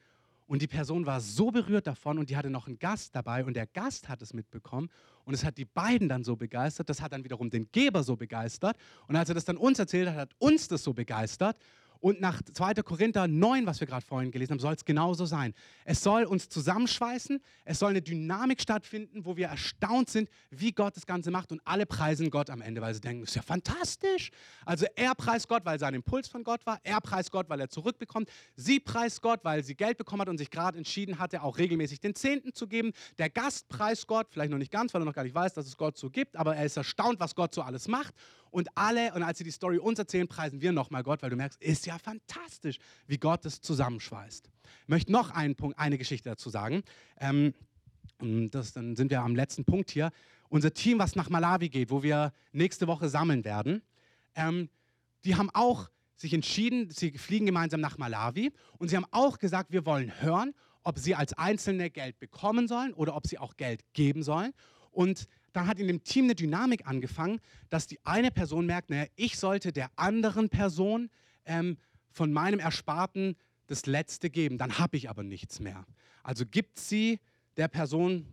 Und 0.50 0.62
die 0.62 0.66
Person 0.66 1.06
war 1.06 1.20
so 1.20 1.52
berührt 1.52 1.86
davon 1.86 2.18
und 2.18 2.28
die 2.28 2.36
hatte 2.36 2.50
noch 2.50 2.66
einen 2.66 2.80
Gast 2.80 3.14
dabei 3.14 3.44
und 3.44 3.54
der 3.54 3.68
Gast 3.68 4.08
hat 4.08 4.20
es 4.20 4.34
mitbekommen 4.34 4.90
und 5.24 5.32
es 5.32 5.44
hat 5.44 5.56
die 5.58 5.64
beiden 5.64 6.08
dann 6.08 6.24
so 6.24 6.34
begeistert, 6.34 6.90
das 6.90 7.00
hat 7.00 7.12
dann 7.12 7.22
wiederum 7.22 7.50
den 7.50 7.70
Geber 7.70 8.02
so 8.02 8.16
begeistert. 8.16 8.76
Und 9.06 9.14
als 9.14 9.28
er 9.28 9.36
das 9.36 9.44
dann 9.44 9.56
uns 9.56 9.78
erzählt 9.78 10.08
hat, 10.08 10.16
hat 10.16 10.30
uns 10.40 10.66
das 10.66 10.82
so 10.82 10.92
begeistert 10.92 11.56
und 12.00 12.20
nach 12.20 12.42
2. 12.42 12.74
Korinther 12.82 13.28
9, 13.28 13.66
was 13.66 13.80
wir 13.80 13.86
gerade 13.86 14.04
vorhin 14.04 14.30
gelesen 14.30 14.52
haben, 14.52 14.58
soll 14.58 14.74
es 14.74 14.84
genauso 14.84 15.26
sein. 15.26 15.54
Es 15.84 16.02
soll 16.02 16.24
uns 16.24 16.48
zusammenschweißen, 16.48 17.40
es 17.64 17.78
soll 17.78 17.90
eine 17.90 18.02
Dynamik 18.02 18.60
stattfinden, 18.60 19.24
wo 19.24 19.36
wir 19.36 19.48
erstaunt 19.48 20.10
sind, 20.10 20.28
wie 20.50 20.72
Gott 20.72 20.96
das 20.96 21.06
Ganze 21.06 21.30
macht 21.30 21.52
und 21.52 21.60
alle 21.64 21.86
preisen 21.86 22.30
Gott 22.30 22.50
am 22.50 22.62
Ende, 22.62 22.80
weil 22.80 22.94
sie 22.94 23.00
denken, 23.00 23.24
ist 23.24 23.36
ja 23.36 23.42
fantastisch. 23.42 24.30
Also 24.64 24.86
er 24.96 25.14
preist 25.14 25.48
Gott, 25.48 25.64
weil 25.64 25.78
sein 25.78 25.94
Impuls 25.94 26.28
von 26.28 26.42
Gott 26.42 26.64
war, 26.66 26.80
er 26.82 27.00
preist 27.00 27.30
Gott, 27.30 27.48
weil 27.48 27.60
er 27.60 27.68
zurückbekommt, 27.68 28.30
sie 28.56 28.80
preist 28.80 29.22
Gott, 29.22 29.40
weil 29.42 29.62
sie 29.62 29.74
Geld 29.74 29.98
bekommen 29.98 30.22
hat 30.22 30.28
und 30.28 30.38
sich 30.38 30.50
gerade 30.50 30.78
entschieden 30.78 31.18
hatte, 31.18 31.42
auch 31.42 31.58
regelmäßig 31.58 32.00
den 32.00 32.14
Zehnten 32.14 32.54
zu 32.54 32.66
geben. 32.66 32.92
Der 33.18 33.30
Gast 33.30 33.68
preist 33.68 34.06
Gott, 34.06 34.28
vielleicht 34.30 34.50
noch 34.50 34.58
nicht 34.58 34.72
ganz, 34.72 34.94
weil 34.94 35.02
er 35.02 35.04
noch 35.04 35.14
gar 35.14 35.24
nicht 35.24 35.34
weiß, 35.34 35.54
dass 35.54 35.66
es 35.66 35.76
Gott 35.76 35.98
so 35.98 36.10
gibt, 36.10 36.36
aber 36.36 36.56
er 36.56 36.64
ist 36.64 36.76
erstaunt, 36.76 37.20
was 37.20 37.34
Gott 37.34 37.54
so 37.54 37.62
alles 37.62 37.88
macht. 37.88 38.14
Und 38.50 38.68
alle, 38.76 39.12
und 39.14 39.22
als 39.22 39.38
sie 39.38 39.44
die 39.44 39.50
Story 39.50 39.78
uns 39.78 39.98
erzählen, 39.98 40.28
preisen 40.28 40.60
wir 40.60 40.72
nochmal 40.72 41.02
Gott, 41.02 41.22
weil 41.22 41.30
du 41.30 41.36
merkst, 41.36 41.60
ist 41.62 41.86
ja 41.86 41.98
fantastisch, 41.98 42.78
wie 43.06 43.18
Gott 43.18 43.44
es 43.46 43.60
zusammenschweißt. 43.60 44.50
Ich 44.82 44.88
möchte 44.88 45.12
noch 45.12 45.30
einen 45.30 45.56
Punkt, 45.56 45.78
eine 45.78 45.98
Geschichte 45.98 46.28
dazu 46.28 46.50
sagen. 46.50 46.82
Ähm, 47.18 47.54
das, 48.50 48.72
dann 48.72 48.96
sind 48.96 49.10
wir 49.10 49.22
am 49.22 49.34
letzten 49.34 49.64
Punkt 49.64 49.90
hier. 49.90 50.10
Unser 50.48 50.74
Team, 50.74 50.98
was 50.98 51.16
nach 51.16 51.30
Malawi 51.30 51.68
geht, 51.68 51.90
wo 51.90 52.02
wir 52.02 52.32
nächste 52.52 52.86
Woche 52.86 53.08
sammeln 53.08 53.44
werden, 53.44 53.82
ähm, 54.34 54.68
die 55.24 55.36
haben 55.36 55.50
auch 55.50 55.90
sich 56.16 56.34
entschieden, 56.34 56.90
sie 56.90 57.12
fliegen 57.12 57.46
gemeinsam 57.46 57.80
nach 57.80 57.98
Malawi 57.98 58.52
und 58.78 58.88
sie 58.88 58.96
haben 58.96 59.06
auch 59.10 59.38
gesagt, 59.38 59.72
wir 59.72 59.86
wollen 59.86 60.20
hören, 60.20 60.54
ob 60.82 60.98
sie 60.98 61.14
als 61.14 61.32
Einzelne 61.34 61.90
Geld 61.90 62.18
bekommen 62.18 62.68
sollen 62.68 62.92
oder 62.94 63.16
ob 63.16 63.26
sie 63.26 63.38
auch 63.38 63.56
Geld 63.56 63.84
geben 63.92 64.22
sollen. 64.22 64.52
Und 64.90 65.28
dann 65.52 65.66
hat 65.66 65.78
in 65.78 65.86
dem 65.86 66.04
Team 66.04 66.24
eine 66.24 66.34
Dynamik 66.34 66.86
angefangen, 66.86 67.40
dass 67.68 67.86
die 67.86 67.98
eine 68.04 68.30
Person 68.30 68.66
merkt, 68.66 68.90
naja, 68.90 69.06
ich 69.16 69.38
sollte 69.38 69.72
der 69.72 69.90
anderen 69.96 70.48
Person 70.48 71.10
ähm, 71.44 71.76
von 72.10 72.32
meinem 72.32 72.60
Ersparten 72.60 73.36
das 73.66 73.86
Letzte 73.86 74.30
geben, 74.30 74.58
dann 74.58 74.78
habe 74.78 74.96
ich 74.96 75.08
aber 75.08 75.22
nichts 75.22 75.60
mehr. 75.60 75.86
Also 76.22 76.44
gibt 76.44 76.78
sie 76.78 77.20
der 77.56 77.68
Person 77.68 78.26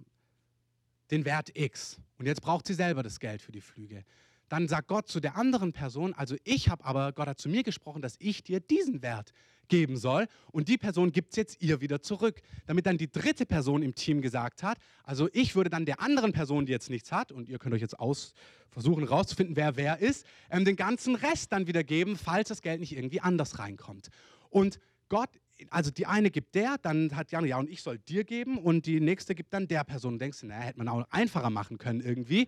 den 1.11 1.25
Wert 1.25 1.51
X 1.57 1.99
und 2.17 2.25
jetzt 2.25 2.41
braucht 2.41 2.67
sie 2.67 2.73
selber 2.73 3.03
das 3.03 3.19
Geld 3.19 3.41
für 3.41 3.51
die 3.51 3.61
Flüge. 3.61 4.03
Dann 4.49 4.67
sagt 4.67 4.87
Gott 4.87 5.07
zu 5.09 5.19
der 5.19 5.35
anderen 5.35 5.73
Person, 5.73 6.13
also 6.13 6.35
ich 6.43 6.69
habe 6.69 6.83
aber, 6.85 7.11
Gott 7.11 7.27
hat 7.27 7.39
zu 7.39 7.49
mir 7.49 7.63
gesprochen, 7.63 8.01
dass 8.01 8.15
ich 8.19 8.43
dir 8.43 8.59
diesen 8.59 9.01
Wert 9.01 9.33
geben 9.67 9.97
soll. 9.97 10.27
Und 10.51 10.67
die 10.67 10.77
Person 10.77 11.11
gibt 11.11 11.31
es 11.31 11.37
jetzt 11.37 11.61
ihr 11.61 11.81
wieder 11.81 12.01
zurück. 12.01 12.41
Damit 12.65 12.85
dann 12.85 12.97
die 12.97 13.11
dritte 13.11 13.45
Person 13.45 13.83
im 13.83 13.95
Team 13.95 14.21
gesagt 14.21 14.63
hat, 14.63 14.77
also 15.03 15.29
ich 15.33 15.55
würde 15.55 15.69
dann 15.69 15.85
der 15.85 16.01
anderen 16.01 16.33
Person, 16.33 16.65
die 16.65 16.71
jetzt 16.71 16.89
nichts 16.89 17.11
hat, 17.11 17.31
und 17.31 17.49
ihr 17.49 17.59
könnt 17.59 17.73
euch 17.75 17.81
jetzt 17.81 17.99
aus, 17.99 18.33
versuchen 18.69 19.03
rauszufinden, 19.03 19.55
wer 19.55 19.75
wer 19.75 19.99
ist, 19.99 20.25
ähm, 20.49 20.65
den 20.65 20.75
ganzen 20.75 21.15
Rest 21.15 21.51
dann 21.51 21.67
wieder 21.67 21.83
geben, 21.83 22.17
falls 22.17 22.49
das 22.49 22.61
Geld 22.61 22.79
nicht 22.79 22.95
irgendwie 22.95 23.21
anders 23.21 23.59
reinkommt. 23.59 24.09
Und 24.49 24.79
Gott, 25.09 25.29
also 25.69 25.91
die 25.91 26.05
eine 26.05 26.29
gibt 26.31 26.55
der, 26.55 26.77
dann 26.77 27.15
hat 27.15 27.31
Jan, 27.31 27.45
ja, 27.45 27.57
und 27.57 27.69
ich 27.69 27.81
soll 27.81 27.97
dir 27.97 28.23
geben, 28.23 28.57
und 28.57 28.85
die 28.85 28.99
nächste 28.99 29.35
gibt 29.35 29.53
dann 29.53 29.67
der 29.67 29.83
Person. 29.83 30.13
Und 30.13 30.19
denkst 30.19 30.41
du, 30.41 30.47
naja, 30.47 30.61
hätte 30.61 30.77
man 30.77 30.87
auch 30.87 31.05
einfacher 31.09 31.49
machen 31.49 31.77
können 31.77 32.01
irgendwie. 32.01 32.47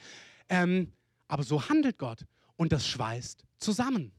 Ähm, 0.50 0.94
aber 1.28 1.44
so 1.44 1.70
handelt 1.70 1.98
Gott. 1.98 2.26
Und 2.56 2.72
das 2.72 2.88
schweißt 2.88 3.46
zusammen. 3.58 4.12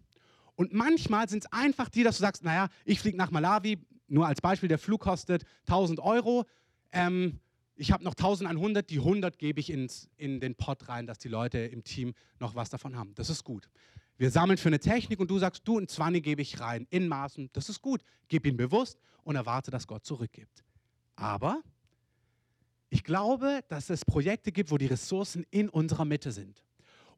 Und 0.61 0.74
manchmal 0.74 1.26
sind 1.26 1.46
es 1.46 1.52
einfach 1.54 1.88
die, 1.88 2.02
dass 2.02 2.18
du 2.18 2.20
sagst, 2.20 2.44
naja, 2.44 2.68
ich 2.84 3.00
fliege 3.00 3.16
nach 3.16 3.30
Malawi, 3.30 3.78
nur 4.08 4.26
als 4.26 4.42
Beispiel, 4.42 4.68
der 4.68 4.78
Flug 4.78 5.00
kostet 5.00 5.46
1000 5.61 6.00
Euro. 6.00 6.44
Ähm, 6.92 7.40
ich 7.76 7.92
habe 7.92 8.04
noch 8.04 8.12
1100, 8.12 8.90
die 8.90 8.98
100 8.98 9.38
gebe 9.38 9.58
ich 9.58 9.70
ins, 9.70 10.11
in 10.18 10.38
den 10.38 10.54
Pot 10.56 10.86
rein, 10.90 11.06
dass 11.06 11.16
die 11.16 11.30
Leute 11.30 11.61
im 11.61 11.82
Team 11.82 12.12
noch 12.40 12.56
was 12.56 12.68
davon 12.68 12.94
haben. 12.94 13.14
Das 13.14 13.30
ist 13.30 13.42
gut. 13.42 13.70
Wir 14.18 14.30
sammeln 14.30 14.58
für 14.58 14.68
eine 14.68 14.80
Technik 14.80 15.18
und 15.18 15.30
du 15.30 15.38
sagst, 15.38 15.66
du, 15.66 15.78
ein 15.78 15.88
20 15.88 16.22
gebe 16.22 16.42
ich 16.42 16.61
rein, 16.61 16.86
in 16.90 17.08
Maßen. 17.08 17.48
Das 17.54 17.70
ist 17.70 17.80
gut. 17.80 18.02
Gib 18.28 18.44
ihn 18.44 18.58
bewusst 18.58 18.98
und 19.24 19.36
erwarte, 19.36 19.70
dass 19.70 19.86
Gott 19.86 20.04
zurückgibt. 20.04 20.62
Aber 21.16 21.62
ich 22.90 23.02
glaube, 23.02 23.64
dass 23.68 23.88
es 23.88 24.04
Projekte 24.04 24.52
gibt, 24.52 24.70
wo 24.70 24.76
die 24.76 24.88
Ressourcen 24.88 25.46
in 25.50 25.70
unserer 25.70 26.04
Mitte 26.04 26.32
sind. 26.32 26.62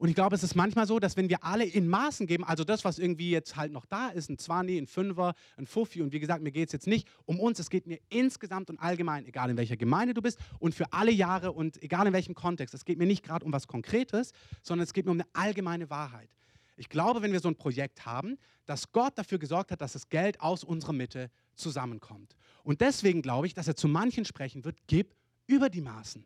Und 0.03 0.09
ich 0.09 0.15
glaube, 0.15 0.35
es 0.35 0.43
ist 0.43 0.55
manchmal 0.55 0.85
so, 0.85 0.99
dass 0.99 1.15
wenn 1.15 1.29
wir 1.29 1.45
alle 1.45 1.63
in 1.63 1.87
Maßen 1.87 2.27
geben, 2.27 2.43
also 2.43 2.65
das, 2.65 2.83
was 2.83 2.99
irgendwie 2.99 3.31
jetzt 3.31 3.55
halt 3.55 3.71
noch 3.71 3.85
da 3.85 4.09
ist, 4.09 4.29
ein 4.29 4.37
Zwanni, 4.37 4.77
ein 4.77 4.85
Fünfer, 4.85 5.33
ein 5.55 5.65
Fuffi, 5.65 6.01
und 6.01 6.11
wie 6.11 6.19
gesagt, 6.19 6.43
mir 6.43 6.51
geht 6.51 6.67
es 6.67 6.73
jetzt 6.73 6.87
nicht 6.87 7.07
um 7.23 7.39
uns, 7.39 7.57
es 7.57 7.69
geht 7.69 7.87
mir 7.87 7.99
insgesamt 8.09 8.69
und 8.69 8.77
allgemein, 8.79 9.25
egal 9.25 9.49
in 9.49 9.55
welcher 9.55 9.77
Gemeinde 9.77 10.13
du 10.13 10.21
bist 10.21 10.39
und 10.59 10.75
für 10.75 10.91
alle 10.91 11.11
Jahre 11.13 11.53
und 11.53 11.81
egal 11.81 12.05
in 12.05 12.11
welchem 12.11 12.35
Kontext, 12.35 12.75
es 12.75 12.83
geht 12.83 12.97
mir 12.97 13.05
nicht 13.05 13.23
gerade 13.23 13.45
um 13.45 13.53
was 13.53 13.65
Konkretes, 13.65 14.33
sondern 14.61 14.83
es 14.83 14.91
geht 14.91 15.05
mir 15.05 15.11
um 15.13 15.21
eine 15.21 15.29
allgemeine 15.31 15.89
Wahrheit. 15.89 16.27
Ich 16.75 16.89
glaube, 16.89 17.21
wenn 17.21 17.31
wir 17.31 17.39
so 17.39 17.47
ein 17.47 17.55
Projekt 17.55 18.05
haben, 18.05 18.37
dass 18.65 18.91
Gott 18.91 19.17
dafür 19.17 19.39
gesorgt 19.39 19.71
hat, 19.71 19.79
dass 19.79 19.93
das 19.93 20.09
Geld 20.09 20.41
aus 20.41 20.65
unserer 20.65 20.91
Mitte 20.91 21.31
zusammenkommt. 21.55 22.35
Und 22.65 22.81
deswegen 22.81 23.21
glaube 23.21 23.47
ich, 23.47 23.53
dass 23.53 23.69
er 23.69 23.77
zu 23.77 23.87
manchen 23.87 24.25
sprechen 24.25 24.65
wird, 24.65 24.79
gib 24.85 25.15
über 25.47 25.69
die 25.69 25.79
Maßen. 25.79 26.25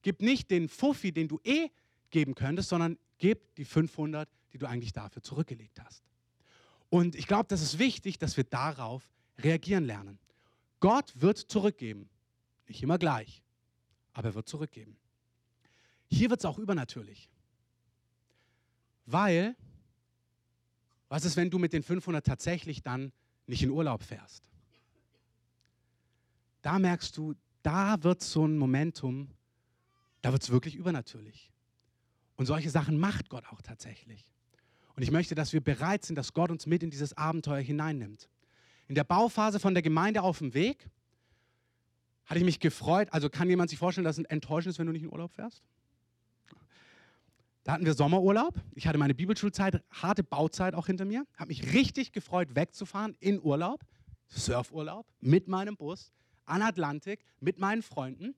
Gib 0.00 0.22
nicht 0.22 0.50
den 0.50 0.70
Fuffi, 0.70 1.12
den 1.12 1.28
du 1.28 1.38
eh 1.44 1.68
geben 2.08 2.34
könntest, 2.34 2.70
sondern 2.70 2.96
gib 3.20 3.54
die 3.54 3.64
500, 3.64 4.28
die 4.52 4.58
du 4.58 4.66
eigentlich 4.66 4.92
dafür 4.92 5.22
zurückgelegt 5.22 5.80
hast. 5.80 6.02
Und 6.88 7.14
ich 7.14 7.28
glaube, 7.28 7.46
das 7.46 7.62
ist 7.62 7.78
wichtig, 7.78 8.18
dass 8.18 8.36
wir 8.36 8.44
darauf 8.44 9.08
reagieren 9.38 9.84
lernen. 9.84 10.18
Gott 10.80 11.12
wird 11.14 11.38
zurückgeben. 11.38 12.08
Nicht 12.66 12.82
immer 12.82 12.98
gleich, 12.98 13.42
aber 14.12 14.30
er 14.30 14.34
wird 14.34 14.48
zurückgeben. 14.48 14.96
Hier 16.08 16.30
wird 16.30 16.40
es 16.40 16.44
auch 16.44 16.58
übernatürlich. 16.58 17.30
Weil, 19.06 19.54
was 21.08 21.24
ist, 21.24 21.36
wenn 21.36 21.50
du 21.50 21.58
mit 21.58 21.72
den 21.72 21.82
500 21.82 22.26
tatsächlich 22.26 22.82
dann 22.82 23.12
nicht 23.46 23.62
in 23.62 23.70
Urlaub 23.70 24.02
fährst? 24.02 24.48
Da 26.62 26.78
merkst 26.78 27.16
du, 27.16 27.34
da 27.62 28.02
wird 28.02 28.22
so 28.22 28.46
ein 28.46 28.58
Momentum, 28.58 29.30
da 30.22 30.32
wird 30.32 30.42
es 30.42 30.50
wirklich 30.50 30.74
übernatürlich. 30.74 31.50
Und 32.40 32.46
solche 32.46 32.70
Sachen 32.70 32.98
macht 32.98 33.28
Gott 33.28 33.44
auch 33.52 33.60
tatsächlich. 33.60 34.24
Und 34.96 35.02
ich 35.02 35.10
möchte, 35.10 35.34
dass 35.34 35.52
wir 35.52 35.60
bereit 35.60 36.06
sind, 36.06 36.16
dass 36.16 36.32
Gott 36.32 36.50
uns 36.50 36.64
mit 36.64 36.82
in 36.82 36.88
dieses 36.88 37.14
Abenteuer 37.14 37.60
hineinnimmt. 37.60 38.30
In 38.88 38.94
der 38.94 39.04
Bauphase 39.04 39.60
von 39.60 39.74
der 39.74 39.82
Gemeinde 39.82 40.22
auf 40.22 40.38
dem 40.38 40.54
Weg 40.54 40.88
hatte 42.24 42.38
ich 42.38 42.46
mich 42.46 42.58
gefreut. 42.58 43.08
Also 43.10 43.28
kann 43.28 43.50
jemand 43.50 43.68
sich 43.68 43.78
vorstellen, 43.78 44.06
dass 44.06 44.16
es 44.16 44.24
enttäuschend 44.24 44.72
ist, 44.72 44.78
wenn 44.78 44.86
du 44.86 44.92
nicht 44.94 45.02
in 45.02 45.12
Urlaub 45.12 45.34
fährst? 45.34 45.62
Da 47.62 47.72
hatten 47.72 47.84
wir 47.84 47.92
Sommerurlaub. 47.92 48.54
Ich 48.74 48.86
hatte 48.86 48.96
meine 48.96 49.14
Bibelschulzeit, 49.14 49.84
harte 49.90 50.24
Bauzeit 50.24 50.74
auch 50.74 50.86
hinter 50.86 51.04
mir. 51.04 51.26
Habe 51.36 51.48
mich 51.48 51.74
richtig 51.74 52.10
gefreut, 52.10 52.54
wegzufahren 52.54 53.18
in 53.20 53.38
Urlaub, 53.42 53.82
Surfurlaub, 54.28 55.04
mit 55.20 55.46
meinem 55.46 55.76
Bus, 55.76 56.10
an 56.46 56.62
Atlantik, 56.62 57.22
mit 57.38 57.58
meinen 57.58 57.82
Freunden 57.82 58.34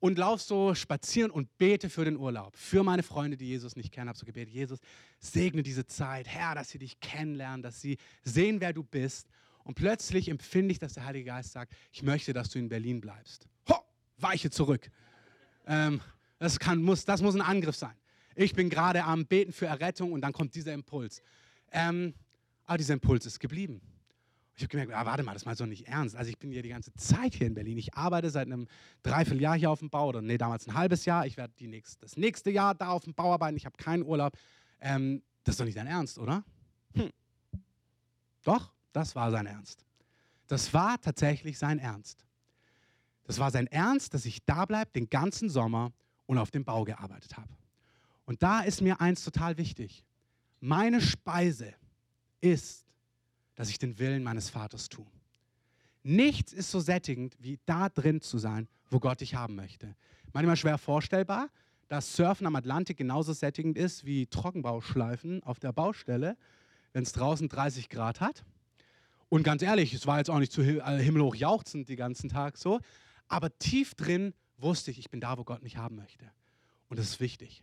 und 0.00 0.18
lauf 0.18 0.40
so 0.42 0.74
spazieren 0.74 1.30
und 1.30 1.56
bete 1.58 1.90
für 1.90 2.04
den 2.04 2.16
Urlaub, 2.16 2.56
für 2.56 2.82
meine 2.82 3.02
Freunde, 3.02 3.36
die 3.36 3.46
Jesus 3.46 3.76
nicht 3.76 3.92
kennen. 3.92 4.08
Habe 4.08 4.18
so 4.18 4.26
gebetet, 4.26 4.52
Jesus, 4.52 4.80
segne 5.18 5.62
diese 5.62 5.86
Zeit, 5.86 6.26
Herr, 6.26 6.54
dass 6.54 6.70
sie 6.70 6.78
dich 6.78 6.98
kennenlernen, 7.00 7.62
dass 7.62 7.80
sie 7.80 7.98
sehen, 8.24 8.60
wer 8.60 8.72
du 8.72 8.82
bist. 8.82 9.28
Und 9.62 9.74
plötzlich 9.74 10.28
empfinde 10.28 10.72
ich, 10.72 10.78
dass 10.78 10.94
der 10.94 11.04
Heilige 11.04 11.26
Geist 11.26 11.52
sagt, 11.52 11.74
ich 11.92 12.02
möchte, 12.02 12.32
dass 12.32 12.48
du 12.48 12.58
in 12.58 12.68
Berlin 12.68 13.00
bleibst. 13.00 13.46
Ho, 13.68 13.76
weiche 14.16 14.50
zurück. 14.50 14.90
Ähm, 15.66 16.00
das, 16.38 16.58
kann, 16.58 16.82
muss, 16.82 17.04
das 17.04 17.20
muss 17.20 17.34
ein 17.34 17.42
Angriff 17.42 17.76
sein. 17.76 17.94
Ich 18.34 18.54
bin 18.54 18.70
gerade 18.70 19.04
am 19.04 19.26
Beten 19.26 19.52
für 19.52 19.66
Errettung 19.66 20.12
und 20.12 20.22
dann 20.22 20.32
kommt 20.32 20.54
dieser 20.54 20.72
Impuls. 20.72 21.22
Ähm, 21.72 22.14
aber 22.64 22.78
dieser 22.78 22.94
Impuls 22.94 23.26
ist 23.26 23.38
geblieben. 23.38 23.82
Ich 24.60 24.64
habe 24.64 24.72
gemerkt, 24.72 24.92
ah, 24.92 25.06
warte 25.06 25.22
mal, 25.22 25.32
das 25.32 25.46
ist 25.46 25.58
mal 25.58 25.66
nicht 25.66 25.88
ernst. 25.88 26.14
Also 26.14 26.28
ich 26.28 26.38
bin 26.38 26.52
ja 26.52 26.60
die 26.60 26.68
ganze 26.68 26.92
Zeit 26.92 27.34
hier 27.34 27.46
in 27.46 27.54
Berlin. 27.54 27.78
Ich 27.78 27.94
arbeite 27.94 28.28
seit 28.28 28.44
einem 28.44 28.68
Dreivierteljahr 29.02 29.56
hier 29.56 29.70
auf 29.70 29.78
dem 29.78 29.88
Bau. 29.88 30.08
Oder 30.08 30.20
nee, 30.20 30.36
damals 30.36 30.68
ein 30.68 30.74
halbes 30.74 31.06
Jahr. 31.06 31.24
Ich 31.24 31.38
werde 31.38 31.54
nächst, 31.66 32.02
das 32.02 32.18
nächste 32.18 32.50
Jahr 32.50 32.74
da 32.74 32.88
auf 32.88 33.04
dem 33.04 33.14
Bau 33.14 33.32
arbeiten. 33.32 33.56
Ich 33.56 33.64
habe 33.64 33.78
keinen 33.78 34.02
Urlaub. 34.02 34.36
Ähm, 34.80 35.22
das 35.44 35.54
ist 35.54 35.60
doch 35.60 35.64
nicht 35.64 35.78
dein 35.78 35.86
Ernst, 35.86 36.18
oder? 36.18 36.44
Hm. 36.92 37.10
Doch, 38.44 38.70
das 38.92 39.14
war 39.14 39.30
sein 39.30 39.46
Ernst. 39.46 39.86
Das 40.46 40.74
war 40.74 41.00
tatsächlich 41.00 41.58
sein 41.58 41.78
Ernst. 41.78 42.26
Das 43.24 43.38
war 43.38 43.50
sein 43.50 43.66
Ernst, 43.66 44.12
dass 44.12 44.26
ich 44.26 44.44
da 44.44 44.66
bleibe 44.66 44.90
den 44.90 45.08
ganzen 45.08 45.48
Sommer 45.48 45.90
und 46.26 46.36
auf 46.36 46.50
dem 46.50 46.66
Bau 46.66 46.84
gearbeitet 46.84 47.38
habe. 47.38 47.48
Und 48.26 48.42
da 48.42 48.60
ist 48.60 48.82
mir 48.82 49.00
eins 49.00 49.24
total 49.24 49.56
wichtig. 49.56 50.04
Meine 50.60 51.00
Speise 51.00 51.72
ist 52.42 52.84
dass 53.60 53.68
ich 53.68 53.78
den 53.78 53.98
Willen 53.98 54.22
meines 54.22 54.48
Vaters 54.48 54.88
tue. 54.88 55.04
Nichts 56.02 56.54
ist 56.54 56.70
so 56.70 56.80
sättigend, 56.80 57.36
wie 57.40 57.58
da 57.66 57.90
drin 57.90 58.22
zu 58.22 58.38
sein, 58.38 58.66
wo 58.88 59.00
Gott 59.00 59.20
dich 59.20 59.34
haben 59.34 59.54
möchte. 59.54 59.94
Manchmal 60.32 60.56
schwer 60.56 60.78
vorstellbar, 60.78 61.50
dass 61.88 62.16
Surfen 62.16 62.46
am 62.46 62.56
Atlantik 62.56 62.96
genauso 62.96 63.34
sättigend 63.34 63.76
ist 63.76 64.06
wie 64.06 64.26
Trockenbauschleifen 64.28 65.42
auf 65.42 65.58
der 65.60 65.74
Baustelle, 65.74 66.38
wenn 66.94 67.02
es 67.02 67.12
draußen 67.12 67.50
30 67.50 67.90
Grad 67.90 68.22
hat. 68.22 68.46
Und 69.28 69.42
ganz 69.42 69.60
ehrlich, 69.60 69.92
es 69.92 70.06
war 70.06 70.16
jetzt 70.16 70.30
auch 70.30 70.38
nicht 70.38 70.52
zu 70.52 70.62
äh, 70.62 71.02
himmelhoch 71.02 71.34
jauchzend 71.34 71.90
den 71.90 71.96
ganzen 71.96 72.30
Tag 72.30 72.56
so, 72.56 72.80
aber 73.28 73.58
tief 73.58 73.94
drin 73.94 74.32
wusste 74.56 74.90
ich, 74.90 74.98
ich 74.98 75.10
bin 75.10 75.20
da, 75.20 75.36
wo 75.36 75.44
Gott 75.44 75.62
mich 75.62 75.76
haben 75.76 75.96
möchte. 75.96 76.24
Und 76.88 76.98
das 76.98 77.10
ist 77.10 77.20
wichtig. 77.20 77.62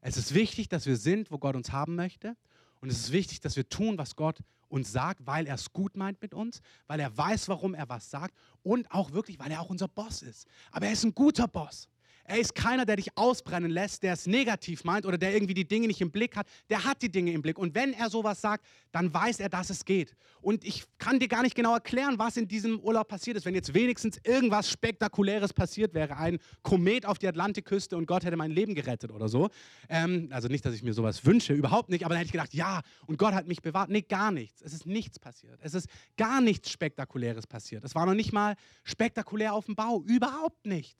Es 0.00 0.16
ist 0.16 0.32
wichtig, 0.32 0.68
dass 0.68 0.86
wir 0.86 0.96
sind, 0.96 1.32
wo 1.32 1.38
Gott 1.38 1.56
uns 1.56 1.72
haben 1.72 1.96
möchte. 1.96 2.36
Und 2.80 2.88
es 2.88 2.98
ist 2.98 3.10
wichtig, 3.10 3.40
dass 3.40 3.56
wir 3.56 3.68
tun, 3.68 3.98
was 3.98 4.14
Gott 4.14 4.38
uns 4.74 4.90
sagt, 4.90 5.24
weil 5.24 5.46
er 5.46 5.54
es 5.54 5.72
gut 5.72 5.96
meint 5.96 6.20
mit 6.20 6.34
uns, 6.34 6.60
weil 6.88 6.98
er 6.98 7.16
weiß, 7.16 7.48
warum 7.48 7.74
er 7.74 7.88
was 7.88 8.10
sagt 8.10 8.34
und 8.62 8.90
auch 8.90 9.12
wirklich, 9.12 9.38
weil 9.38 9.52
er 9.52 9.60
auch 9.60 9.70
unser 9.70 9.86
Boss 9.86 10.20
ist. 10.20 10.48
Aber 10.72 10.86
er 10.86 10.92
ist 10.92 11.04
ein 11.04 11.14
guter 11.14 11.46
Boss. 11.46 11.88
Er 12.26 12.38
ist 12.38 12.54
keiner, 12.54 12.86
der 12.86 12.96
dich 12.96 13.16
ausbrennen 13.16 13.70
lässt, 13.70 14.02
der 14.02 14.14
es 14.14 14.26
negativ 14.26 14.84
meint 14.84 15.04
oder 15.04 15.18
der 15.18 15.34
irgendwie 15.34 15.52
die 15.52 15.68
Dinge 15.68 15.86
nicht 15.86 16.00
im 16.00 16.10
Blick 16.10 16.36
hat. 16.36 16.46
Der 16.70 16.84
hat 16.84 17.02
die 17.02 17.10
Dinge 17.10 17.32
im 17.32 17.42
Blick. 17.42 17.58
Und 17.58 17.74
wenn 17.74 17.92
er 17.92 18.08
sowas 18.08 18.40
sagt, 18.40 18.64
dann 18.92 19.12
weiß 19.12 19.40
er, 19.40 19.50
dass 19.50 19.68
es 19.68 19.84
geht. 19.84 20.16
Und 20.40 20.64
ich 20.64 20.84
kann 20.98 21.20
dir 21.20 21.28
gar 21.28 21.42
nicht 21.42 21.54
genau 21.54 21.74
erklären, 21.74 22.18
was 22.18 22.38
in 22.38 22.48
diesem 22.48 22.80
Urlaub 22.80 23.08
passiert 23.08 23.36
ist. 23.36 23.44
Wenn 23.44 23.54
jetzt 23.54 23.74
wenigstens 23.74 24.18
irgendwas 24.24 24.70
Spektakuläres 24.70 25.52
passiert 25.52 25.92
wäre, 25.92 26.16
ein 26.16 26.38
Komet 26.62 27.04
auf 27.04 27.18
die 27.18 27.28
Atlantikküste 27.28 27.96
und 27.96 28.06
Gott 28.06 28.24
hätte 28.24 28.36
mein 28.36 28.50
Leben 28.50 28.74
gerettet 28.74 29.10
oder 29.10 29.28
so. 29.28 29.50
Ähm, 29.90 30.28
also 30.30 30.48
nicht, 30.48 30.64
dass 30.64 30.74
ich 30.74 30.82
mir 30.82 30.94
sowas 30.94 31.26
wünsche, 31.26 31.52
überhaupt 31.52 31.90
nicht. 31.90 32.06
Aber 32.06 32.14
dann 32.14 32.20
hätte 32.20 32.28
ich 32.28 32.32
gedacht, 32.32 32.54
ja, 32.54 32.80
und 33.06 33.18
Gott 33.18 33.34
hat 33.34 33.46
mich 33.46 33.60
bewahrt. 33.60 33.90
Nee, 33.90 34.02
gar 34.02 34.30
nichts. 34.30 34.62
Es 34.62 34.72
ist 34.72 34.86
nichts 34.86 35.18
passiert. 35.18 35.58
Es 35.62 35.74
ist 35.74 35.88
gar 36.16 36.40
nichts 36.40 36.70
Spektakuläres 36.70 37.46
passiert. 37.46 37.84
Es 37.84 37.94
war 37.94 38.06
noch 38.06 38.14
nicht 38.14 38.32
mal 38.32 38.54
spektakulär 38.82 39.52
auf 39.52 39.66
dem 39.66 39.74
Bau. 39.74 40.02
Überhaupt 40.06 40.64
nicht. 40.64 40.96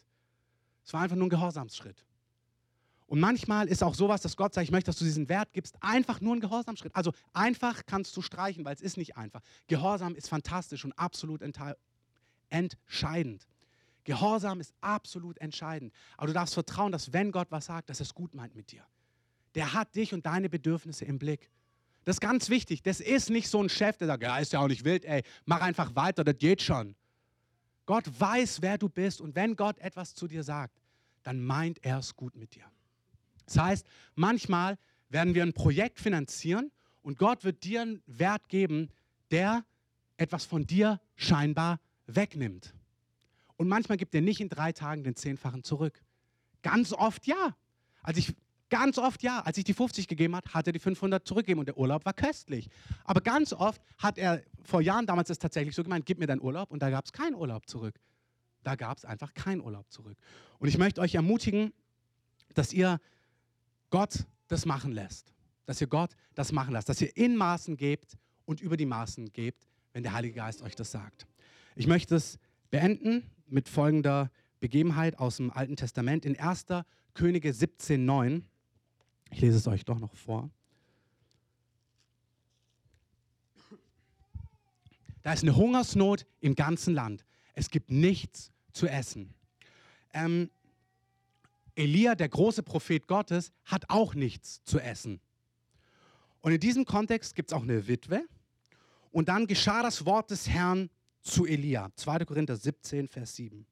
Es 0.84 0.92
war 0.92 1.00
einfach 1.00 1.16
nur 1.16 1.26
ein 1.26 1.30
Gehorsamsschritt. 1.30 2.04
Und 3.06 3.20
manchmal 3.20 3.68
ist 3.68 3.82
auch 3.82 3.94
sowas, 3.94 4.22
dass 4.22 4.36
Gott 4.36 4.54
sagt, 4.54 4.64
ich 4.64 4.70
möchte, 4.70 4.86
dass 4.86 4.98
du 4.98 5.04
diesen 5.04 5.28
Wert 5.28 5.52
gibst, 5.52 5.76
einfach 5.80 6.20
nur 6.20 6.34
ein 6.34 6.40
Gehorsamsschritt. 6.40 6.94
Also 6.96 7.12
einfach 7.32 7.84
kannst 7.86 8.16
du 8.16 8.22
streichen, 8.22 8.64
weil 8.64 8.74
es 8.74 8.80
ist 8.80 8.96
nicht 8.96 9.16
einfach. 9.16 9.42
Gehorsam 9.66 10.14
ist 10.14 10.28
fantastisch 10.28 10.84
und 10.84 10.92
absolut 10.98 11.42
entscheidend. 12.48 13.46
Gehorsam 14.04 14.60
ist 14.60 14.74
absolut 14.80 15.38
entscheidend. 15.38 15.92
Aber 16.16 16.28
du 16.28 16.32
darfst 16.32 16.54
vertrauen, 16.54 16.92
dass 16.92 17.12
wenn 17.12 17.30
Gott 17.30 17.48
was 17.50 17.66
sagt, 17.66 17.90
dass 17.90 18.00
er 18.00 18.04
es 18.04 18.14
gut 18.14 18.34
meint 18.34 18.54
mit 18.54 18.72
dir. 18.72 18.84
Der 19.54 19.74
hat 19.74 19.94
dich 19.94 20.12
und 20.12 20.26
deine 20.26 20.48
Bedürfnisse 20.48 21.04
im 21.04 21.18
Blick. 21.18 21.50
Das 22.04 22.16
ist 22.16 22.20
ganz 22.20 22.48
wichtig. 22.48 22.82
Das 22.82 23.00
ist 23.00 23.30
nicht 23.30 23.48
so 23.48 23.62
ein 23.62 23.68
Chef, 23.68 23.96
der 23.96 24.08
sagt, 24.08 24.22
ja, 24.22 24.38
ist 24.38 24.52
ja 24.52 24.60
auch 24.60 24.68
nicht 24.68 24.84
wild, 24.84 25.04
ey, 25.04 25.22
mach 25.44 25.60
einfach 25.60 25.94
weiter, 25.94 26.24
das 26.24 26.36
geht 26.38 26.60
schon. 26.62 26.96
Gott 27.86 28.04
weiß, 28.18 28.62
wer 28.62 28.78
du 28.78 28.88
bist 28.88 29.20
und 29.20 29.34
wenn 29.34 29.56
Gott 29.56 29.78
etwas 29.78 30.14
zu 30.14 30.26
dir 30.26 30.42
sagt, 30.42 30.80
dann 31.22 31.42
meint 31.42 31.84
er 31.84 31.98
es 31.98 32.16
gut 32.16 32.36
mit 32.36 32.54
dir. 32.54 32.64
Das 33.46 33.58
heißt, 33.58 33.86
manchmal 34.14 34.78
werden 35.08 35.34
wir 35.34 35.42
ein 35.42 35.52
Projekt 35.52 36.00
finanzieren 36.00 36.70
und 37.02 37.18
Gott 37.18 37.44
wird 37.44 37.64
dir 37.64 37.82
einen 37.82 38.02
Wert 38.06 38.48
geben, 38.48 38.90
der 39.30 39.64
etwas 40.16 40.44
von 40.44 40.66
dir 40.66 41.00
scheinbar 41.16 41.80
wegnimmt. 42.06 42.74
Und 43.56 43.68
manchmal 43.68 43.98
gibt 43.98 44.14
er 44.14 44.20
nicht 44.20 44.40
in 44.40 44.48
drei 44.48 44.72
Tagen 44.72 45.04
den 45.04 45.16
Zehnfachen 45.16 45.62
zurück. 45.62 46.02
Ganz 46.62 46.92
oft 46.92 47.26
ja. 47.26 47.56
Als 48.02 48.18
ich 48.18 48.34
Ganz 48.70 48.98
oft 48.98 49.22
ja. 49.22 49.40
Als 49.40 49.58
ich 49.58 49.64
die 49.64 49.74
50 49.74 50.08
gegeben 50.08 50.34
hat, 50.36 50.54
hat 50.54 50.66
er 50.66 50.72
die 50.72 50.78
500 50.78 51.26
zurückgegeben 51.26 51.60
und 51.60 51.66
der 51.66 51.78
Urlaub 51.78 52.04
war 52.04 52.12
köstlich. 52.12 52.68
Aber 53.04 53.20
ganz 53.20 53.52
oft 53.52 53.80
hat 53.98 54.18
er 54.18 54.42
vor 54.64 54.80
Jahren 54.80 55.06
damals 55.06 55.30
es 55.30 55.38
tatsächlich 55.38 55.74
so 55.74 55.82
gemeint, 55.82 56.06
gib 56.06 56.18
mir 56.18 56.26
deinen 56.26 56.40
Urlaub 56.40 56.70
und 56.70 56.82
da 56.82 56.90
gab 56.90 57.04
es 57.04 57.12
keinen 57.12 57.34
Urlaub 57.34 57.68
zurück. 57.68 57.94
Da 58.62 58.76
gab 58.76 58.96
es 58.96 59.04
einfach 59.04 59.34
keinen 59.34 59.60
Urlaub 59.60 59.90
zurück. 59.90 60.16
Und 60.58 60.68
ich 60.68 60.78
möchte 60.78 61.00
euch 61.00 61.14
ermutigen, 61.14 61.72
dass 62.54 62.72
ihr 62.72 63.00
Gott 63.90 64.24
das 64.48 64.64
machen 64.64 64.92
lässt. 64.92 65.34
Dass 65.66 65.80
ihr 65.80 65.86
Gott 65.86 66.16
das 66.34 66.50
machen 66.52 66.72
lasst. 66.72 66.88
Dass 66.88 67.00
ihr 67.00 67.14
in 67.16 67.36
Maßen 67.36 67.76
gebt 67.76 68.16
und 68.46 68.60
über 68.60 68.76
die 68.76 68.86
Maßen 68.86 69.32
gebt, 69.32 69.66
wenn 69.92 70.02
der 70.02 70.12
Heilige 70.14 70.34
Geist 70.34 70.62
euch 70.62 70.74
das 70.74 70.90
sagt. 70.90 71.26
Ich 71.76 71.86
möchte 71.86 72.16
es 72.16 72.38
beenden 72.70 73.30
mit 73.46 73.68
folgender 73.68 74.30
Begebenheit 74.60 75.18
aus 75.18 75.36
dem 75.36 75.50
Alten 75.50 75.76
Testament 75.76 76.24
in 76.24 76.38
1. 76.38 76.66
Könige 77.12 77.50
17,9. 77.50 78.42
Ich 79.30 79.40
lese 79.40 79.58
es 79.58 79.66
euch 79.66 79.84
doch 79.84 79.98
noch 79.98 80.14
vor. 80.14 80.50
Da 85.22 85.32
ist 85.32 85.42
eine 85.42 85.56
Hungersnot 85.56 86.26
im 86.40 86.54
ganzen 86.54 86.94
Land. 86.94 87.24
Es 87.54 87.70
gibt 87.70 87.90
nichts 87.90 88.52
zu 88.72 88.86
essen. 88.86 89.34
Ähm, 90.12 90.50
Elia, 91.74 92.14
der 92.14 92.28
große 92.28 92.62
Prophet 92.62 93.06
Gottes, 93.06 93.52
hat 93.64 93.88
auch 93.88 94.14
nichts 94.14 94.62
zu 94.64 94.78
essen. 94.78 95.20
Und 96.40 96.52
in 96.52 96.60
diesem 96.60 96.84
Kontext 96.84 97.34
gibt 97.34 97.50
es 97.50 97.56
auch 97.56 97.62
eine 97.62 97.88
Witwe. 97.88 98.26
Und 99.10 99.28
dann 99.28 99.46
geschah 99.46 99.82
das 99.82 100.04
Wort 100.04 100.30
des 100.30 100.48
Herrn 100.48 100.90
zu 101.22 101.46
Elia. 101.46 101.90
2. 101.96 102.26
Korinther 102.26 102.56
17, 102.56 103.08
Vers 103.08 103.34
7. 103.36 103.66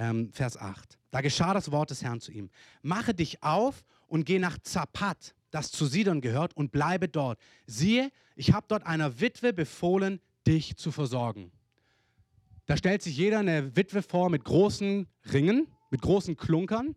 Ähm, 0.00 0.32
Vers 0.32 0.56
8. 0.56 0.98
Da 1.10 1.20
geschah 1.20 1.52
das 1.52 1.70
Wort 1.70 1.90
des 1.90 2.02
Herrn 2.02 2.22
zu 2.22 2.32
ihm. 2.32 2.48
Mache 2.80 3.12
dich 3.12 3.42
auf 3.42 3.84
und 4.06 4.24
geh 4.24 4.38
nach 4.38 4.56
Zapat, 4.62 5.34
das 5.50 5.70
zu 5.70 5.84
Sidon 5.84 6.22
gehört, 6.22 6.56
und 6.56 6.72
bleibe 6.72 7.06
dort. 7.06 7.38
Siehe, 7.66 8.10
ich 8.34 8.54
habe 8.54 8.64
dort 8.66 8.86
einer 8.86 9.20
Witwe 9.20 9.52
befohlen, 9.52 10.20
dich 10.46 10.76
zu 10.76 10.90
versorgen. 10.90 11.52
Da 12.64 12.78
stellt 12.78 13.02
sich 13.02 13.14
jeder 13.14 13.40
eine 13.40 13.76
Witwe 13.76 14.00
vor 14.00 14.30
mit 14.30 14.42
großen 14.42 15.06
Ringen, 15.34 15.66
mit 15.90 16.00
großen 16.00 16.34
Klunkern, 16.34 16.94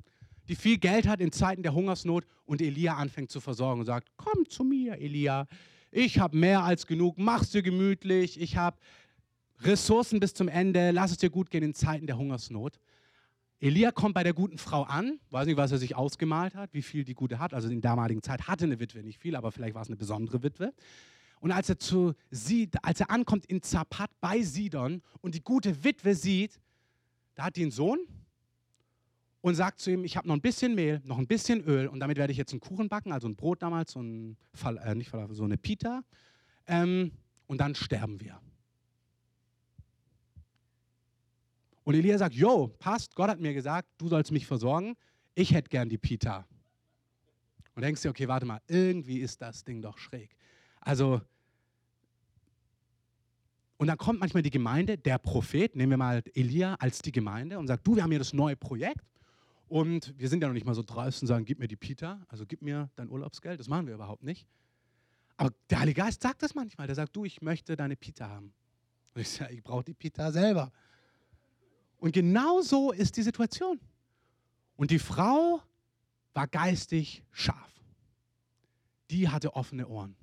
die 0.48 0.56
viel 0.56 0.78
Geld 0.78 1.06
hat 1.06 1.20
in 1.20 1.34
Zeiten 1.34 1.62
der 1.62 1.74
Hungersnot 1.74 2.26
und 2.46 2.62
Elia 2.62 2.96
anfängt 2.96 3.32
zu 3.32 3.42
versorgen 3.42 3.82
und 3.82 3.86
sagt, 3.86 4.08
komm 4.16 4.48
zu 4.48 4.64
mir, 4.64 4.98
Elia, 5.00 5.48
ich 5.92 6.20
habe 6.20 6.38
mehr 6.38 6.64
als 6.64 6.88
genug, 6.88 7.18
mach's 7.18 7.52
dir 7.52 7.64
gemütlich, 7.64 8.40
ich 8.40 8.56
habe 8.56 8.78
Ressourcen 9.62 10.20
bis 10.20 10.34
zum 10.34 10.48
Ende, 10.48 10.92
lass 10.92 11.12
es 11.12 11.18
dir 11.18 11.30
gut 11.30 11.50
gehen 11.50 11.64
in 11.64 11.74
Zeiten 11.74 12.08
der 12.08 12.18
Hungersnot. 12.18 12.80
Elia 13.60 13.92
kommt 13.92 14.14
bei 14.14 14.24
der 14.24 14.34
guten 14.34 14.58
Frau 14.58 14.84
an, 14.84 15.20
weiß 15.30 15.48
nicht, 15.48 15.58
was 15.58 15.72
er 15.72 15.78
sich 15.78 15.96
ausgemalt 15.96 16.56
hat, 16.56 16.74
wie 16.74 16.82
viel 16.82 17.04
die 17.04 17.14
Gute 17.14 17.40
hat. 17.40 17.54
Also 17.54 17.70
in 17.70 17.82
der 17.82 17.92
damaligen 17.92 18.22
Zeit 18.22 18.48
hatte 18.48 18.66
eine 18.66 18.80
Witwe 18.80 19.04
nicht 19.04 19.20
viel, 19.20 19.36
aber 19.36 19.52
vielleicht 19.52 19.74
war 19.74 19.82
es 19.82 19.88
eine 19.88 19.96
besondere 19.96 20.44
Witwe. 20.44 20.74
Und 21.40 21.52
als 21.52 21.70
er, 21.70 21.78
zu, 21.78 22.14
als 22.82 23.00
er 23.00 23.10
ankommt 23.10 23.46
in 23.46 23.62
Zapat 23.62 24.10
bei 24.22 24.42
Sidon 24.42 25.02
und 25.22 25.36
die 25.36 25.44
gute 25.44 25.84
Witwe 25.84 26.16
sieht, 26.16 26.60
da 27.36 27.46
hat 27.46 27.56
die 27.56 27.64
einen 27.64 27.72
Sohn 27.72 28.00
und 29.42 29.56
sagt 29.56 29.80
zu 29.80 29.92
ihm, 29.92 30.06
ich 30.06 30.16
habe 30.16 30.28
noch 30.28 30.36
ein 30.36 30.42
bisschen 30.42 30.74
Mehl, 30.74 31.02
noch 31.04 31.18
ein 31.18 31.28
bisschen 31.28 31.62
Öl 31.62 31.88
und 31.88 32.00
damit 32.00 32.18
werde 32.18 32.32
ich 32.32 32.38
jetzt 32.38 32.54
einen 32.54 32.62
Kuchen 32.62 32.88
backen, 32.88 33.12
also 33.12 33.28
ein 33.28 33.36
Brot 33.36 33.62
damals, 33.62 33.92
so, 33.92 34.02
ein, 34.02 34.38
äh, 34.84 34.96
nicht 34.96 35.12
so 35.32 35.44
eine 35.44 35.58
Pita. 35.58 36.04
Ähm, 36.66 37.12
und 37.48 37.60
dann 37.60 37.76
sterben 37.76 38.22
wir. 38.22 38.40
Und 41.84 41.96
Elia 41.96 42.18
sagt, 42.18 42.36
jo, 42.36 42.68
passt, 42.80 43.16
Gott 43.16 43.30
hat 43.30 43.40
mir 43.40 43.54
gesagt, 43.54 43.90
du 43.98 44.08
sollst 44.08 44.32
mich 44.32 44.46
versorgen, 44.48 44.96
ich 45.36 45.54
hätte 45.54 45.70
gern 45.70 45.90
die 45.90 45.98
Pita. 45.98 46.48
Und 47.76 47.82
denkst 47.82 48.02
dir, 48.02 48.10
okay, 48.10 48.28
warte 48.28 48.46
mal, 48.46 48.62
irgendwie 48.68 49.20
ist 49.20 49.42
das 49.42 49.64
Ding 49.64 49.82
doch 49.82 49.98
schräg. 49.98 50.36
Also 50.80 51.22
und 53.78 53.88
dann 53.88 53.98
kommt 53.98 54.22
manchmal 54.22 54.44
die 54.44 54.50
Gemeinde, 54.50 54.98
der 54.98 55.18
Prophet, 55.18 55.76
nehmen 55.76 55.90
wir 55.90 55.98
mal 55.98 56.24
Elia 56.36 56.76
als 56.76 57.02
die 57.02 57.12
Gemeinde 57.12 57.60
und 57.60 57.68
sagt, 57.68 57.86
du, 57.86 57.98
wir 57.98 58.04
haben 58.04 58.12
hier 58.12 58.20
das 58.20 58.32
neue 58.32 58.56
Projekt 58.56 59.04
und 59.68 60.14
wir 60.18 60.30
sind 60.30 60.42
ja 60.42 60.48
noch 60.48 60.54
nicht 60.54 60.66
mal 60.66 60.76
so 60.76 60.84
dreist 60.84 61.22
und 61.22 61.28
sagen, 61.28 61.44
gib 61.44 61.60
mir 61.60 61.68
die 61.68 61.76
Pita, 61.76 62.26
also 62.30 62.46
gib 62.46 62.62
mir 62.62 62.90
dein 62.96 63.10
Urlaubsgeld. 63.10 63.60
Das 63.60 63.68
machen 63.68 63.88
wir 63.88 63.96
überhaupt 63.96 64.24
nicht. 64.24 64.48
Aber 65.36 65.52
der 65.70 65.80
Heilige 65.80 66.00
Geist 66.00 66.22
sagt 66.22 66.44
das 66.44 66.56
manchmal. 66.56 66.88
Der 66.88 66.96
sagt, 66.96 67.16
du, 67.16 67.26
ich 67.26 67.42
möchte 67.42 67.76
deine 67.76 67.96
Pita 67.96 68.30
haben. 68.30 68.54
Und 69.16 69.22
ich 69.22 69.30
sage, 69.30 69.54
ich 69.54 69.64
brauche 69.64 69.84
die 69.84 69.94
Pita 69.94 70.32
selber. 70.32 70.72
Und 72.04 72.12
genau 72.12 72.60
so 72.60 72.92
ist 72.92 73.16
die 73.16 73.22
Situation. 73.22 73.80
Und 74.76 74.92
die 74.92 75.00
Frau 75.00 75.62
war 76.34 76.48
geistig 76.50 77.24
scharf. 77.32 77.72
Die 79.10 79.30
hatte 79.30 79.56
offene 79.56 79.88
Ohren. 79.88 80.14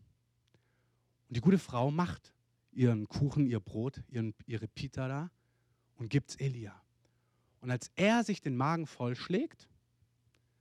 Und 1.29 1.39
die 1.39 1.41
gute 1.41 1.59
Frau 1.59 1.91
macht 1.91 2.35
ihren 2.71 3.09
Kuchen, 3.09 3.47
ihr 3.47 3.61
Brot, 3.61 4.03
ihren, 4.09 4.35
ihre 4.45 4.69
Pita 4.69 5.09
da 5.09 5.31
und 5.97 6.11
gibt 6.11 6.29
es 6.29 6.37
Elia. 6.37 6.79
Und 7.63 7.71
als 7.71 7.91
er 7.95 8.25
sich 8.25 8.43
den 8.43 8.59
Magen 8.59 8.87
vollschlägt, 8.87 9.67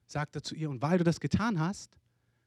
sagt 0.07 0.37
er 0.37 0.41
zu 0.41 0.55
ihr, 0.55 0.69
und 0.69 0.81
weil 0.81 0.99
du 0.99 1.03
das 1.03 1.19
getan 1.19 1.59
hast, 1.59 1.97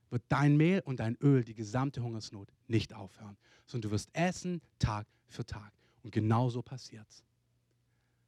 wird 0.08 0.22
dein 0.30 0.56
Mehl 0.56 0.80
und 0.80 0.98
dein 0.98 1.16
Öl, 1.16 1.44
die 1.44 1.52
gesamte 1.52 2.02
Hungersnot, 2.02 2.50
nicht 2.68 2.94
aufhören, 2.94 3.36
sondern 3.66 3.90
du 3.90 3.94
wirst 3.94 4.08
essen 4.14 4.62
Tag 4.78 5.06
für 5.28 5.44
Tag. 5.44 5.74
Und 6.02 6.10
genau 6.10 6.48
so 6.48 6.62
passiert's. 6.62 7.22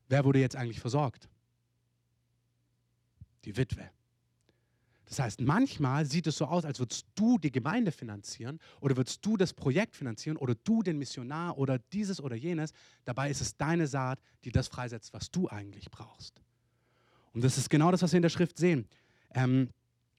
Wer 0.09 0.24
wurde 0.24 0.38
jetzt 0.38 0.57
eigentlich 0.57 0.80
versorgt? 0.80 1.28
Die 3.44 3.57
Witwe. 3.57 3.90
Das 5.07 5.18
heißt, 5.18 5.40
manchmal 5.42 6.07
sieht 6.07 6.26
es 6.26 6.38
so 6.38 6.46
aus, 6.46 6.64
als 6.64 6.78
würdest 6.78 7.07
du 7.14 7.38
die 7.38 7.52
Gemeinde 7.52 7.92
finanzieren 7.92 8.59
oder 8.80 8.96
würdest 8.96 9.24
du 9.24 9.36
das 9.36 9.52
Projekt 9.52 9.96
finanzieren 9.96 10.36
oder 10.36 10.55
du 10.55 10.82
den 10.82 10.98
Missionar 10.98 11.59
oder 11.59 11.78
dieses 11.78 12.20
oder 12.20 12.36
jenes. 12.36 12.72
Dabei 13.05 13.30
ist 13.30 13.40
es 13.40 13.57
deine 13.57 13.86
Saat, 13.86 14.18
die 14.44 14.50
das 14.50 14.68
freisetzt, 14.68 15.12
was 15.12 15.30
du 15.30 15.48
eigentlich 15.48 15.90
brauchst. 15.90 16.40
Und 17.32 17.44
das 17.44 17.59
ist 17.59 17.68
genau 17.68 17.90
das, 17.90 18.02
was 18.02 18.12
wir 18.12 18.18
in 18.18 18.22
der 18.22 18.30
Schrift 18.30 18.57
sehen. 18.57 18.88
Ähm, 19.34 19.68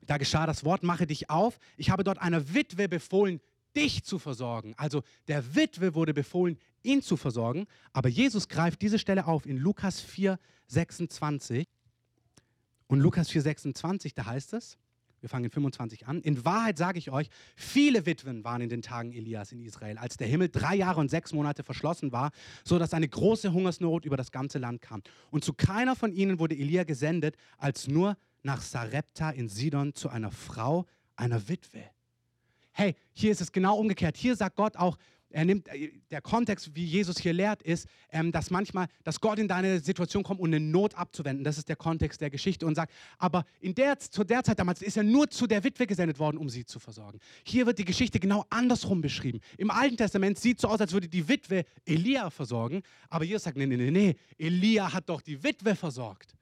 da 0.06 0.18
geschah 0.18 0.46
das 0.46 0.64
Wort, 0.64 0.84
mache 0.84 1.08
dich 1.08 1.30
auf. 1.30 1.58
Ich 1.78 1.90
habe 1.90 2.04
dort 2.04 2.20
einer 2.20 2.54
Witwe 2.54 2.88
befohlen, 2.88 3.42
dich 3.76 4.04
zu 4.04 4.20
versorgen. 4.20 4.74
Also 4.78 5.04
der 5.28 5.56
Witwe 5.56 5.96
wurde 5.96 6.14
befohlen, 6.14 6.58
ihn 6.84 7.02
zu 7.02 7.18
versorgen. 7.18 7.68
Aber 7.94 8.10
Jesus 8.10 8.48
greift 8.48 8.82
diese 8.82 9.00
Stelle 9.00 9.28
auf 9.28 9.46
in 9.46 9.58
Lukas 9.58 10.02
4, 10.02 10.40
26. 10.68 11.68
Und 12.88 13.00
Lukas 13.00 13.30
4,26, 13.30 14.14
da 14.16 14.26
heißt 14.26 14.54
es, 14.54 14.78
wir 15.22 15.30
fangen 15.30 15.46
in 15.46 15.52
25 15.52 16.06
an. 16.06 16.22
In 16.22 16.46
Wahrheit 16.46 16.78
sage 16.78 17.00
ich 17.00 17.10
euch, 17.10 17.30
viele 17.56 18.06
Witwen 18.06 18.44
waren 18.44 18.62
in 18.62 18.70
den 18.70 18.84
Tagen 18.84 19.12
Elias 19.12 19.52
in 19.52 19.60
Israel, 19.60 19.98
als 19.98 20.18
der 20.18 20.28
Himmel 20.28 20.50
drei 20.50 20.76
Jahre 20.76 21.00
und 21.00 21.10
sechs 21.10 21.34
Monate 21.34 21.64
verschlossen 21.64 22.12
war, 22.12 22.30
so 22.64 22.78
dass 22.78 22.94
eine 22.94 23.08
große 23.08 23.52
Hungersnot 23.52 24.06
über 24.06 24.18
das 24.18 24.32
ganze 24.32 24.60
Land 24.60 24.84
kam. 24.84 25.02
Und 25.32 25.44
zu 25.44 25.54
keiner 25.54 25.96
von 25.96 26.12
ihnen 26.12 26.38
wurde 26.38 26.56
Elia 26.56 26.84
gesendet, 26.84 27.38
als 27.58 27.88
nur 27.88 28.18
nach 28.44 28.62
Sarepta 28.62 29.32
in 29.32 29.50
Sidon 29.50 29.96
zu 29.96 30.10
einer 30.10 30.30
Frau, 30.30 30.86
einer 31.16 31.50
Witwe. 31.50 31.95
Hey, 32.78 32.94
hier 33.14 33.32
ist 33.32 33.40
es 33.40 33.54
genau 33.54 33.78
umgekehrt. 33.78 34.18
Hier 34.18 34.36
sagt 34.36 34.58
Gott 34.58 34.76
auch, 34.76 34.98
er 35.30 35.46
nimmt, 35.46 35.70
äh, 35.70 35.94
der 36.12 36.20
Kontext, 36.22 36.76
wie 36.76 36.84
Jesus 36.84 37.18
hier 37.20 37.32
lehrt, 37.32 37.64
ist, 37.64 37.88
ähm, 38.12 38.34
dass 38.34 38.52
manchmal, 38.52 38.88
dass 39.06 39.22
Gott 39.22 39.40
in 39.40 39.48
deine 39.48 39.80
Situation 39.80 40.24
kommt, 40.24 40.42
um 40.42 40.48
eine 40.48 40.60
Not 40.60 40.94
abzuwenden. 40.96 41.46
Das 41.46 41.58
ist 41.58 41.70
der 41.70 41.78
Kontext 41.78 42.20
der 42.20 42.30
Geschichte 42.30 42.66
und 42.66 42.76
sagt, 42.76 42.92
aber 43.18 43.46
in 43.62 43.74
der, 43.76 43.98
zu 43.98 44.26
der 44.26 44.44
Zeit 44.44 44.60
damals 44.60 44.82
ist 44.82 44.98
er 44.98 45.04
nur 45.04 45.30
zu 45.30 45.48
der 45.48 45.64
Witwe 45.64 45.88
gesendet 45.88 46.20
worden, 46.20 46.38
um 46.38 46.50
sie 46.50 46.66
zu 46.66 46.80
versorgen. 46.80 47.20
Hier 47.46 47.66
wird 47.66 47.80
die 47.80 47.86
Geschichte 47.86 48.20
genau 48.20 48.46
andersrum 48.50 49.00
beschrieben. 49.00 49.40
Im 49.58 49.72
Alten 49.72 49.96
Testament 49.96 50.38
sieht 50.38 50.58
es 50.58 50.64
so 50.64 50.68
aus, 50.68 50.82
als 50.82 50.92
würde 50.92 51.08
die 51.08 51.30
Witwe 51.30 51.64
Elia 51.86 52.30
versorgen, 52.30 52.84
aber 53.08 53.24
Jesus 53.24 53.44
sagt, 53.44 53.56
nee, 53.56 53.68
nee, 53.68 53.78
nee, 53.78 53.92
nee, 53.92 54.16
Elia 54.38 54.92
hat 54.92 55.08
doch 55.08 55.22
die 55.22 55.42
Witwe 55.42 55.76
versorgt. 55.76 56.36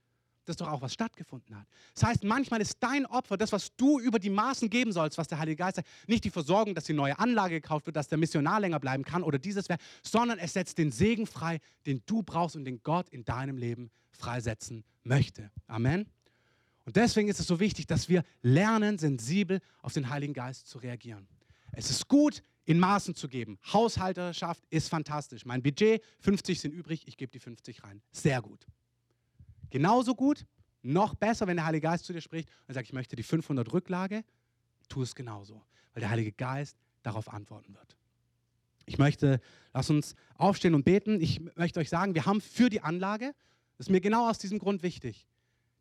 Das 0.46 0.56
ist 0.56 0.62
doch 0.62 0.70
auch, 0.70 0.82
was 0.82 0.94
stattgefunden 0.94 1.58
hat. 1.58 1.66
Das 1.94 2.04
heißt, 2.04 2.24
manchmal 2.24 2.62
ist 2.62 2.78
dein 2.82 3.06
Opfer, 3.06 3.38
das, 3.38 3.52
was 3.52 3.76
du 3.78 4.00
über 4.00 4.20
die 4.20 4.30
Maßen 4.30 4.70
geben 4.70 4.92
sollst, 4.92 5.18
was 5.18 5.28
der 5.28 5.40
Heilige 5.40 5.58
Geist 5.58 5.78
sagt, 5.78 5.88
nicht 6.08 6.24
die 6.26 6.30
Versorgung, 6.30 6.76
dass 6.76 6.84
die 6.84 6.94
neue 6.94 7.18
Anlage 7.18 7.62
gekauft 7.62 7.86
wird, 7.86 7.96
dass 7.96 8.10
der 8.10 8.18
Missionar 8.18 8.60
länger 8.60 8.80
bleiben 8.80 9.04
kann 9.06 9.24
oder 9.24 9.40
dieses 9.40 9.70
wäre, 9.70 9.80
sondern 10.02 10.40
es 10.40 10.54
setzt 10.54 10.78
den 10.78 10.92
Segen 10.92 11.28
frei, 11.28 11.60
den 11.86 12.04
du 12.06 12.24
brauchst 12.24 12.56
und 12.56 12.66
den 12.66 12.82
Gott 12.84 13.08
in 13.10 13.24
deinem 13.24 13.58
Leben 13.58 13.90
freisetzen 14.12 14.84
möchte. 15.04 15.50
Amen. 15.68 16.10
Und 16.86 16.98
deswegen 16.98 17.30
ist 17.30 17.40
es 17.40 17.48
so 17.48 17.60
wichtig, 17.60 17.88
dass 17.88 18.10
wir 18.10 18.24
lernen, 18.42 18.98
sensibel 18.98 19.62
auf 19.82 19.94
den 19.94 20.10
Heiligen 20.10 20.34
Geist 20.34 20.68
zu 20.68 20.80
reagieren. 20.80 21.28
Es 21.72 21.90
ist 21.90 22.08
gut, 22.08 22.44
in 22.66 22.80
Maßen 22.80 23.16
zu 23.16 23.28
geben. 23.28 23.58
Haushalterschaft 23.72 24.64
ist 24.70 24.90
fantastisch. 24.90 25.46
Mein 25.46 25.64
Budget, 25.64 26.04
50 26.20 26.60
sind 26.60 26.74
übrig, 26.74 27.08
ich 27.08 27.18
gebe 27.18 27.32
die 27.32 27.40
50 27.40 27.84
rein. 27.84 28.02
Sehr 28.12 28.42
gut. 28.42 28.66
Genauso 29.74 30.14
gut, 30.14 30.46
noch 30.84 31.16
besser, 31.16 31.48
wenn 31.48 31.58
der 31.58 31.66
Heilige 31.66 31.88
Geist 31.88 32.06
zu 32.06 32.14
dir 32.14 32.22
spricht 32.22 32.48
und 32.68 32.76
sagt, 32.76 32.86
ich 32.86 32.94
möchte 32.94 33.16
die 33.16 33.24
500 33.24 33.74
Rücklage, 33.74 34.24
tu 34.88 35.02
es 35.02 35.16
genauso, 35.16 35.64
weil 35.94 36.02
der 36.02 36.12
Heilige 36.12 36.32
Geist 36.32 36.78
darauf 37.02 37.34
antworten 37.34 37.74
wird. 37.74 37.98
Ich 38.86 39.00
möchte, 39.00 39.42
lass 39.74 39.90
uns 39.90 40.14
aufstehen 40.36 40.76
und 40.76 40.86
beten. 40.86 41.20
Ich 41.20 41.40
möchte 41.56 41.80
euch 41.80 41.90
sagen, 41.90 42.14
wir 42.14 42.28
haben 42.28 42.40
für 42.40 42.70
die 42.70 42.82
Anlage, 42.82 43.34
das 43.80 43.88
ist 43.88 43.90
mir 43.90 44.00
genau 44.00 44.30
aus 44.30 44.38
diesem 44.38 44.60
Grund 44.60 44.84
wichtig, 44.84 45.28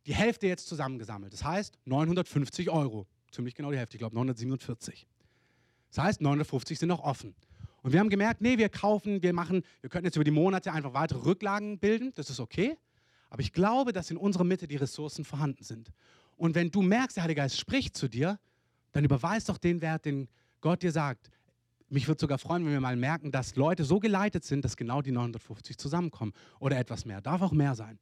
die 0.06 0.14
Hälfte 0.14 0.46
jetzt 0.46 0.68
zusammengesammelt. 0.68 1.34
Das 1.34 1.44
heißt 1.44 1.78
950 1.84 2.70
Euro. 2.70 3.06
Ziemlich 3.30 3.54
genau 3.54 3.72
die 3.72 3.76
Hälfte, 3.76 3.96
ich 3.96 4.00
glaube 4.00 4.14
947. 4.14 5.06
Das 5.90 6.02
heißt, 6.02 6.22
950 6.22 6.78
sind 6.78 6.88
noch 6.88 7.00
offen. 7.00 7.34
Und 7.82 7.92
wir 7.92 8.00
haben 8.00 8.08
gemerkt, 8.08 8.40
nee, 8.40 8.56
wir 8.56 8.70
kaufen, 8.70 9.22
wir 9.22 9.34
machen, 9.34 9.62
wir 9.82 9.90
könnten 9.90 10.06
jetzt 10.06 10.16
über 10.16 10.24
die 10.24 10.30
Monate 10.30 10.72
einfach 10.72 10.94
weitere 10.94 11.18
Rücklagen 11.18 11.78
bilden, 11.78 12.14
das 12.14 12.30
ist 12.30 12.40
okay. 12.40 12.78
Aber 13.32 13.40
ich 13.40 13.54
glaube, 13.54 13.94
dass 13.94 14.10
in 14.10 14.18
unserer 14.18 14.44
Mitte 14.44 14.68
die 14.68 14.76
Ressourcen 14.76 15.24
vorhanden 15.24 15.64
sind. 15.64 15.90
Und 16.36 16.54
wenn 16.54 16.70
du 16.70 16.82
merkst, 16.82 17.16
der 17.16 17.24
Heilige 17.24 17.40
Geist 17.40 17.58
spricht 17.58 17.96
zu 17.96 18.06
dir, 18.06 18.38
dann 18.92 19.04
überweist 19.06 19.48
doch 19.48 19.56
den 19.56 19.80
Wert, 19.80 20.04
den 20.04 20.28
Gott 20.60 20.82
dir 20.82 20.92
sagt. 20.92 21.30
Mich 21.88 22.08
würde 22.08 22.20
sogar 22.20 22.36
freuen, 22.36 22.66
wenn 22.66 22.72
wir 22.72 22.80
mal 22.80 22.94
merken, 22.94 23.32
dass 23.32 23.56
Leute 23.56 23.84
so 23.84 24.00
geleitet 24.00 24.44
sind, 24.44 24.66
dass 24.66 24.76
genau 24.76 25.00
die 25.00 25.12
950 25.12 25.78
zusammenkommen 25.78 26.34
oder 26.60 26.76
etwas 26.76 27.06
mehr. 27.06 27.22
Darf 27.22 27.40
auch 27.40 27.52
mehr 27.52 27.74
sein. 27.74 27.98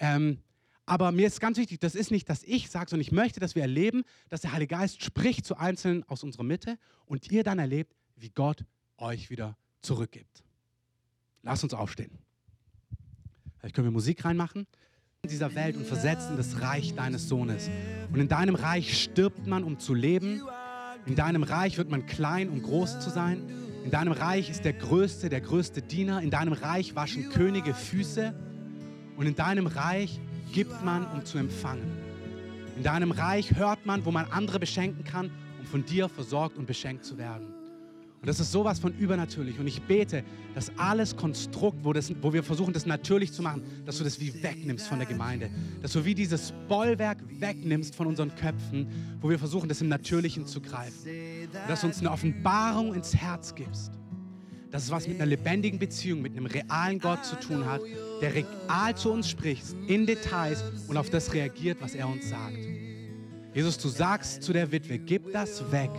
Ähm, 0.00 0.42
aber 0.84 1.12
mir 1.12 1.28
ist 1.28 1.40
ganz 1.40 1.56
wichtig, 1.56 1.80
das 1.80 1.94
ist 1.94 2.10
nicht, 2.10 2.28
dass 2.28 2.42
ich 2.42 2.68
sage, 2.68 2.90
sondern 2.90 3.06
ich 3.06 3.12
möchte, 3.12 3.40
dass 3.40 3.54
wir 3.54 3.62
erleben, 3.62 4.02
dass 4.28 4.42
der 4.42 4.52
Heilige 4.52 4.76
Geist 4.76 5.02
spricht 5.02 5.46
zu 5.46 5.56
Einzelnen 5.56 6.04
aus 6.10 6.22
unserer 6.22 6.42
Mitte 6.42 6.76
und 7.06 7.32
ihr 7.32 7.42
dann 7.42 7.58
erlebt, 7.58 7.96
wie 8.16 8.28
Gott 8.28 8.66
euch 8.98 9.30
wieder 9.30 9.56
zurückgibt. 9.80 10.44
Lass 11.40 11.64
uns 11.64 11.72
aufstehen. 11.72 12.18
Vielleicht 13.64 13.76
können 13.76 13.86
wir 13.86 13.92
Musik 13.92 14.26
reinmachen. 14.26 14.66
dieser 15.24 15.54
Welt 15.54 15.78
und 15.78 15.86
versetzt 15.86 16.28
in 16.28 16.36
das 16.36 16.60
Reich 16.60 16.94
deines 16.94 17.30
Sohnes. 17.30 17.70
Und 18.12 18.20
in 18.20 18.28
deinem 18.28 18.56
Reich 18.56 19.02
stirbt 19.02 19.46
man, 19.46 19.64
um 19.64 19.78
zu 19.78 19.94
leben. 19.94 20.42
In 21.06 21.14
deinem 21.14 21.42
Reich 21.42 21.78
wird 21.78 21.88
man 21.88 22.04
klein, 22.04 22.50
um 22.50 22.60
groß 22.60 23.00
zu 23.00 23.08
sein. 23.08 23.42
In 23.82 23.90
deinem 23.90 24.12
Reich 24.12 24.50
ist 24.50 24.66
der 24.66 24.74
Größte, 24.74 25.30
der 25.30 25.40
größte 25.40 25.80
Diener. 25.80 26.20
In 26.20 26.28
deinem 26.28 26.52
Reich 26.52 26.94
waschen 26.94 27.30
Könige 27.30 27.72
Füße. 27.72 28.34
Und 29.16 29.24
in 29.24 29.34
deinem 29.34 29.66
Reich 29.66 30.20
gibt 30.52 30.84
man, 30.84 31.06
um 31.06 31.24
zu 31.24 31.38
empfangen. 31.38 31.90
In 32.76 32.82
deinem 32.82 33.12
Reich 33.12 33.56
hört 33.56 33.86
man, 33.86 34.04
wo 34.04 34.10
man 34.10 34.26
andere 34.26 34.58
beschenken 34.60 35.04
kann, 35.04 35.30
um 35.58 35.64
von 35.64 35.86
dir 35.86 36.10
versorgt 36.10 36.58
und 36.58 36.66
beschenkt 36.66 37.06
zu 37.06 37.16
werden. 37.16 37.63
Und 38.24 38.28
das 38.28 38.40
ist 38.40 38.52
sowas 38.52 38.78
von 38.78 38.96
übernatürlich. 38.96 39.58
Und 39.58 39.66
ich 39.66 39.82
bete, 39.82 40.24
dass 40.54 40.72
alles 40.78 41.14
Konstrukt, 41.14 41.76
wo, 41.82 41.92
das, 41.92 42.10
wo 42.22 42.32
wir 42.32 42.42
versuchen, 42.42 42.72
das 42.72 42.86
natürlich 42.86 43.34
zu 43.34 43.42
machen, 43.42 43.62
dass 43.84 43.98
du 43.98 44.04
das 44.04 44.18
wie 44.18 44.42
wegnimmst 44.42 44.86
von 44.86 44.98
der 44.98 45.06
Gemeinde. 45.06 45.50
Dass 45.82 45.92
du 45.92 46.06
wie 46.06 46.14
dieses 46.14 46.54
Bollwerk 46.66 47.18
wegnimmst 47.38 47.94
von 47.94 48.06
unseren 48.06 48.34
Köpfen, 48.34 48.88
wo 49.20 49.28
wir 49.28 49.38
versuchen, 49.38 49.68
das 49.68 49.82
im 49.82 49.88
Natürlichen 49.88 50.46
zu 50.46 50.62
greifen. 50.62 51.06
Und 51.52 51.68
dass 51.68 51.82
du 51.82 51.86
uns 51.88 51.98
eine 51.98 52.10
Offenbarung 52.10 52.94
ins 52.94 53.14
Herz 53.14 53.54
gibst. 53.54 53.92
Dass 54.70 54.84
es 54.84 54.90
was 54.90 55.06
mit 55.06 55.16
einer 55.16 55.26
lebendigen 55.26 55.78
Beziehung, 55.78 56.22
mit 56.22 56.32
einem 56.34 56.46
realen 56.46 57.00
Gott 57.00 57.26
zu 57.26 57.36
tun 57.36 57.66
hat, 57.66 57.82
der 58.22 58.34
real 58.34 58.96
zu 58.96 59.12
uns 59.12 59.28
spricht, 59.28 59.66
in 59.86 60.06
Details 60.06 60.64
und 60.88 60.96
auf 60.96 61.10
das 61.10 61.34
reagiert, 61.34 61.76
was 61.82 61.94
er 61.94 62.08
uns 62.08 62.30
sagt. 62.30 62.56
Jesus, 63.52 63.76
du 63.76 63.88
sagst 63.88 64.42
zu 64.42 64.54
der 64.54 64.72
Witwe, 64.72 64.98
gib 64.98 65.30
das 65.30 65.70
weg 65.70 65.90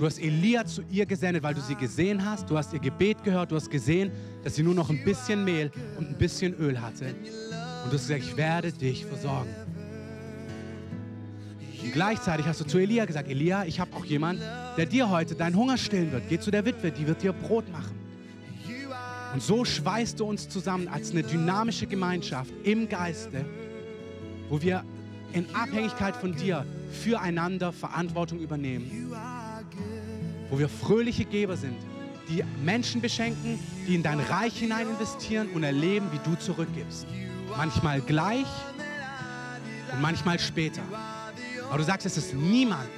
Du 0.00 0.06
hast 0.06 0.18
Elia 0.18 0.64
zu 0.64 0.80
ihr 0.90 1.04
gesendet, 1.04 1.42
weil 1.42 1.52
du 1.52 1.60
sie 1.60 1.74
gesehen 1.74 2.24
hast. 2.24 2.48
Du 2.48 2.56
hast 2.56 2.72
ihr 2.72 2.78
Gebet 2.78 3.22
gehört. 3.22 3.52
Du 3.52 3.56
hast 3.56 3.70
gesehen, 3.70 4.10
dass 4.42 4.54
sie 4.54 4.62
nur 4.62 4.74
noch 4.74 4.88
ein 4.88 5.04
bisschen 5.04 5.44
Mehl 5.44 5.70
und 5.98 6.08
ein 6.08 6.16
bisschen 6.16 6.54
Öl 6.54 6.80
hatte. 6.80 7.14
Und 7.84 7.92
du 7.92 7.98
hast 7.98 8.08
gesagt, 8.08 8.22
ich 8.22 8.34
werde 8.34 8.72
dich 8.72 9.04
versorgen. 9.04 9.50
Und 11.82 11.92
gleichzeitig 11.92 12.46
hast 12.46 12.60
du 12.60 12.64
zu 12.64 12.78
Elia 12.78 13.04
gesagt, 13.04 13.28
Elia, 13.28 13.66
ich 13.66 13.78
habe 13.78 13.94
auch 13.94 14.06
jemanden, 14.06 14.42
der 14.78 14.86
dir 14.86 15.10
heute 15.10 15.34
deinen 15.34 15.54
Hunger 15.54 15.76
stillen 15.76 16.10
wird. 16.12 16.22
Geh 16.30 16.40
zu 16.40 16.50
der 16.50 16.64
Witwe, 16.64 16.92
die 16.92 17.06
wird 17.06 17.22
dir 17.22 17.34
Brot 17.34 17.70
machen. 17.70 17.94
Und 19.34 19.42
so 19.42 19.66
schweißt 19.66 20.18
du 20.18 20.24
uns 20.24 20.48
zusammen 20.48 20.88
als 20.88 21.10
eine 21.10 21.24
dynamische 21.24 21.86
Gemeinschaft 21.86 22.54
im 22.64 22.88
Geiste, 22.88 23.44
wo 24.48 24.62
wir 24.62 24.82
in 25.34 25.44
Abhängigkeit 25.54 26.16
von 26.16 26.34
dir 26.34 26.64
füreinander 26.90 27.70
Verantwortung 27.70 28.38
übernehmen 28.38 29.10
wo 30.50 30.58
wir 30.58 30.68
fröhliche 30.68 31.24
Geber 31.24 31.56
sind, 31.56 31.76
die 32.28 32.44
Menschen 32.62 33.00
beschenken, 33.00 33.58
die 33.86 33.94
in 33.94 34.02
dein 34.02 34.20
Reich 34.20 34.58
hinein 34.58 34.88
investieren 34.88 35.48
und 35.54 35.62
erleben, 35.62 36.06
wie 36.12 36.18
du 36.18 36.36
zurückgibst. 36.36 37.06
Manchmal 37.56 38.00
gleich 38.00 38.46
und 39.92 40.00
manchmal 40.00 40.38
später. 40.38 40.82
Aber 41.68 41.78
du 41.78 41.84
sagst, 41.84 42.06
es 42.06 42.16
ist 42.16 42.34
niemand, 42.34 42.88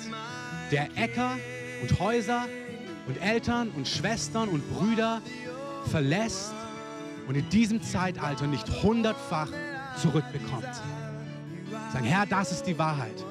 der 0.70 0.88
Äcker 0.96 1.38
und 1.82 1.98
Häuser 2.00 2.46
und 3.06 3.16
Eltern 3.22 3.70
und 3.70 3.88
Schwestern 3.88 4.48
und 4.48 4.62
Brüder 4.74 5.20
verlässt 5.90 6.52
und 7.28 7.36
in 7.36 7.48
diesem 7.50 7.82
Zeitalter 7.82 8.46
nicht 8.46 8.68
hundertfach 8.82 9.48
zurückbekommt. 10.00 10.74
Sagen, 11.92 12.04
Herr, 12.04 12.26
das 12.26 12.52
ist 12.52 12.64
die 12.64 12.78
Wahrheit. 12.78 13.24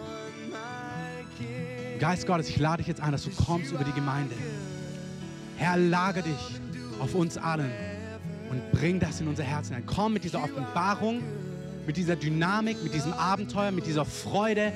Geist 2.02 2.26
Gottes, 2.26 2.50
ich 2.50 2.58
lade 2.58 2.78
dich 2.78 2.88
jetzt 2.88 3.00
ein, 3.00 3.12
dass 3.12 3.26
du 3.26 3.30
kommst 3.30 3.72
über 3.72 3.84
die 3.84 3.92
Gemeinde. 3.92 4.34
Herr, 5.58 5.78
lage 5.78 6.24
dich 6.24 6.60
auf 7.00 7.14
uns 7.14 7.38
allen 7.38 7.70
und 8.50 8.72
bring 8.72 9.00
das 9.00 9.22
in 9.22 9.28
unser 9.28 9.44
Herz 9.44 9.68
hinein. 9.68 9.84
Komm 9.86 10.14
mit 10.14 10.24
dieser 10.24 10.44
Offenbarung, 10.44 11.22
mit 11.86 11.98
dieser 11.98 12.16
Dynamik, 12.16 12.82
mit 12.84 12.96
diesem 12.96 13.14
Abenteuer, 13.14 13.70
mit 13.70 13.86
dieser 13.86 14.04
Freude, 14.04 14.74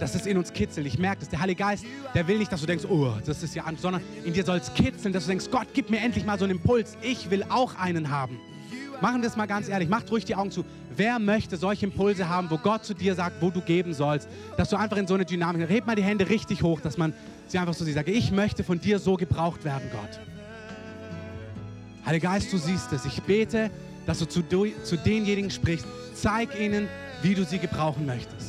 dass 0.00 0.14
es 0.14 0.24
in 0.24 0.38
uns 0.38 0.54
kitzelt. 0.54 0.86
Ich 0.86 0.98
merke 0.98 1.20
dass 1.20 1.28
Der 1.28 1.42
Heilige 1.42 1.58
Geist, 1.58 1.84
der 2.14 2.26
will 2.28 2.38
nicht, 2.38 2.50
dass 2.50 2.62
du 2.62 2.66
denkst, 2.66 2.86
oh, 2.86 3.12
das 3.26 3.42
ist 3.42 3.54
ja 3.54 3.64
an, 3.64 3.76
sondern 3.76 4.00
in 4.24 4.32
dir 4.32 4.46
soll 4.46 4.56
es 4.56 4.72
kitzeln, 4.72 5.12
dass 5.12 5.24
du 5.24 5.28
denkst, 5.28 5.50
Gott, 5.50 5.66
gib 5.74 5.90
mir 5.90 5.98
endlich 6.00 6.24
mal 6.24 6.38
so 6.38 6.46
einen 6.46 6.52
Impuls. 6.52 6.96
Ich 7.02 7.30
will 7.30 7.44
auch 7.50 7.74
einen 7.74 8.08
haben. 8.08 8.40
Machen 9.02 9.20
wir 9.20 9.28
das 9.28 9.36
mal 9.36 9.44
ganz 9.44 9.68
ehrlich. 9.68 9.90
Macht 9.90 10.10
ruhig 10.10 10.24
die 10.24 10.34
Augen 10.34 10.50
zu. 10.50 10.64
Wer 10.96 11.18
möchte 11.18 11.56
solche 11.56 11.86
Impulse 11.86 12.28
haben, 12.28 12.50
wo 12.50 12.58
Gott 12.58 12.84
zu 12.84 12.94
dir 12.94 13.14
sagt, 13.14 13.40
wo 13.40 13.50
du 13.50 13.60
geben 13.60 13.94
sollst, 13.94 14.28
dass 14.56 14.70
du 14.70 14.76
einfach 14.76 14.96
in 14.96 15.06
so 15.06 15.14
eine 15.14 15.24
Dynamik, 15.24 15.68
hebt 15.68 15.86
mal 15.86 15.96
die 15.96 16.02
Hände 16.02 16.28
richtig 16.28 16.62
hoch, 16.62 16.80
dass 16.80 16.96
man 16.96 17.12
sie 17.48 17.58
einfach 17.58 17.74
so 17.74 17.84
sieht. 17.84 17.94
Sage, 17.94 18.12
ich 18.12 18.30
möchte 18.30 18.62
von 18.62 18.80
dir 18.80 18.98
so 18.98 19.16
gebraucht 19.16 19.64
werden, 19.64 19.88
Gott. 19.90 20.20
Heiliger 22.06 22.28
Geist, 22.28 22.52
du 22.52 22.58
siehst 22.58 22.92
es. 22.92 23.06
Ich 23.06 23.22
bete, 23.22 23.70
dass 24.06 24.18
du 24.18 24.26
zu, 24.26 24.42
zu 24.82 24.96
denjenigen 24.96 25.50
sprichst. 25.50 25.86
Zeig 26.14 26.58
ihnen, 26.60 26.86
wie 27.22 27.34
du 27.34 27.44
sie 27.44 27.58
gebrauchen 27.58 28.04
möchtest. 28.04 28.43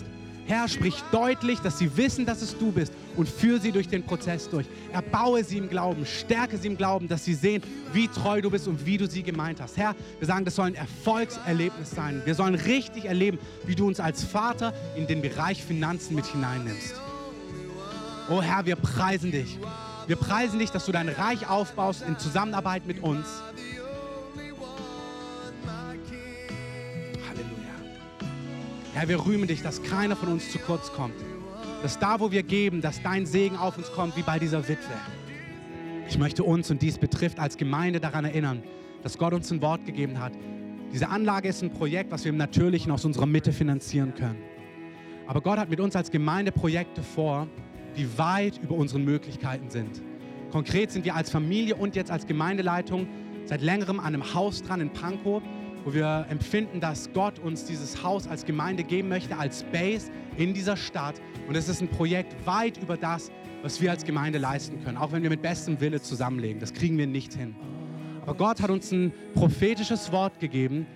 Herr, 0.47 0.67
sprich 0.67 0.95
deutlich, 1.11 1.59
dass 1.59 1.79
sie 1.79 1.97
wissen, 1.97 2.25
dass 2.25 2.41
es 2.43 2.55
du 2.57 2.71
bist 2.71 2.93
und 3.15 3.27
führe 3.27 3.59
sie 3.59 3.71
durch 3.71 3.87
den 3.87 4.03
Prozess 4.03 4.47
durch. 4.47 4.67
Erbaue 4.93 5.43
sie 5.43 5.57
im 5.57 5.69
Glauben, 5.69 6.05
stärke 6.05 6.57
sie 6.57 6.67
im 6.67 6.77
Glauben, 6.77 7.07
dass 7.07 7.25
sie 7.25 7.33
sehen, 7.33 7.63
wie 7.93 8.07
treu 8.07 8.41
du 8.41 8.51
bist 8.51 8.67
und 8.67 8.85
wie 8.85 8.97
du 8.97 9.07
sie 9.07 9.23
gemeint 9.23 9.59
hast. 9.59 9.75
Herr, 9.75 9.95
wir 10.19 10.27
sagen, 10.27 10.45
das 10.45 10.55
soll 10.55 10.67
ein 10.67 10.75
Erfolgserlebnis 10.75 11.91
sein. 11.91 12.21
Wir 12.25 12.35
sollen 12.35 12.53
richtig 12.53 13.05
erleben, 13.05 13.39
wie 13.65 13.73
du 13.73 13.87
uns 13.87 13.99
als 13.99 14.23
Vater 14.23 14.73
in 14.95 15.07
den 15.07 15.21
Bereich 15.21 15.63
Finanzen 15.63 16.15
mit 16.15 16.25
hineinnimmst. 16.25 16.93
Oh 18.29 18.41
Herr, 18.41 18.65
wir 18.65 18.75
preisen 18.75 19.31
dich. 19.31 19.57
Wir 20.07 20.15
preisen 20.15 20.59
dich, 20.59 20.69
dass 20.69 20.85
du 20.85 20.91
dein 20.91 21.09
Reich 21.09 21.49
aufbaust 21.49 22.03
in 22.07 22.19
Zusammenarbeit 22.19 22.85
mit 22.85 23.01
uns. 23.01 23.25
Herr, 28.95 29.09
wir 29.09 29.25
rühmen 29.25 29.45
dich, 29.45 29.61
dass 29.61 29.83
keiner 29.83 30.15
von 30.15 30.29
uns 30.29 30.49
zu 30.49 30.57
kurz 30.57 30.93
kommt. 30.93 31.15
Dass 31.83 31.99
da, 31.99 32.21
wo 32.21 32.31
wir 32.31 32.43
geben, 32.43 32.79
dass 32.79 33.03
dein 33.03 33.25
Segen 33.25 33.57
auf 33.57 33.77
uns 33.77 33.91
kommt, 33.91 34.15
wie 34.15 34.21
bei 34.21 34.39
dieser 34.39 34.69
Witwe. 34.69 34.93
Ich 36.07 36.17
möchte 36.17 36.45
uns, 36.45 36.71
und 36.71 36.81
dies 36.81 36.97
betrifft 36.97 37.37
als 37.37 37.57
Gemeinde, 37.57 37.99
daran 37.99 38.23
erinnern, 38.23 38.63
dass 39.03 39.17
Gott 39.17 39.33
uns 39.33 39.51
ein 39.51 39.61
Wort 39.61 39.83
gegeben 39.83 40.21
hat. 40.21 40.31
Diese 40.93 41.09
Anlage 41.09 41.49
ist 41.49 41.61
ein 41.61 41.73
Projekt, 41.73 42.09
was 42.09 42.23
wir 42.23 42.29
im 42.29 42.37
Natürlichen 42.37 42.89
aus 42.89 43.03
unserer 43.03 43.25
Mitte 43.25 43.51
finanzieren 43.51 44.13
können. 44.15 44.41
Aber 45.27 45.41
Gott 45.41 45.59
hat 45.59 45.69
mit 45.69 45.81
uns 45.81 45.97
als 45.97 46.09
Gemeinde 46.09 46.53
Projekte 46.53 47.03
vor, 47.03 47.49
die 47.97 48.17
weit 48.17 48.59
über 48.63 48.75
unseren 48.75 49.03
Möglichkeiten 49.03 49.69
sind. 49.69 50.01
Konkret 50.53 50.91
sind 50.91 51.03
wir 51.03 51.15
als 51.15 51.29
Familie 51.29 51.75
und 51.75 51.97
jetzt 51.97 52.11
als 52.11 52.25
Gemeindeleitung 52.27 53.07
seit 53.43 53.61
längerem 53.61 53.99
an 53.99 54.13
einem 54.13 54.33
Haus 54.33 54.63
dran 54.63 54.79
in 54.79 54.89
Pankow, 54.89 55.43
wo 55.85 55.93
wir 55.93 56.25
empfinden, 56.29 56.79
dass 56.81 57.13
Gott 57.13 57.37
uns 57.37 57.65
dieses 57.65 58.03
Haus 58.03 58.27
als 58.27 58.43
Gemeinde 58.43 58.83
geben 58.83 59.07
möchte, 59.07 59.37
als 59.37 59.63
Base 59.65 60.11
in 60.35 60.53
dieser 60.53 60.75
Stadt. 60.75 61.21
Und 61.47 61.55
es 61.55 61.69
ist 61.69 61.79
ein 61.79 61.87
Projekt 61.87 62.35
weit 62.45 62.77
über 62.81 62.97
das, 62.97 63.31
was 63.61 63.79
wir 63.79 63.91
als 63.91 64.03
Gemeinde 64.03 64.39
leisten 64.39 64.83
können, 64.83 64.97
auch 64.97 65.11
wenn 65.11 65.21
wir 65.21 65.29
mit 65.29 65.43
bestem 65.43 65.79
Wille 65.79 66.01
zusammenlegen. 66.01 66.59
Das 66.59 66.73
kriegen 66.73 66.97
wir 66.97 67.05
nicht 67.05 67.33
hin. 67.35 67.55
Aber 68.23 68.33
Gott 68.33 68.61
hat 68.61 68.71
uns 68.71 68.91
ein 68.91 69.13
prophetisches 69.35 70.11
Wort 70.11 70.39
gegeben, 70.39 70.87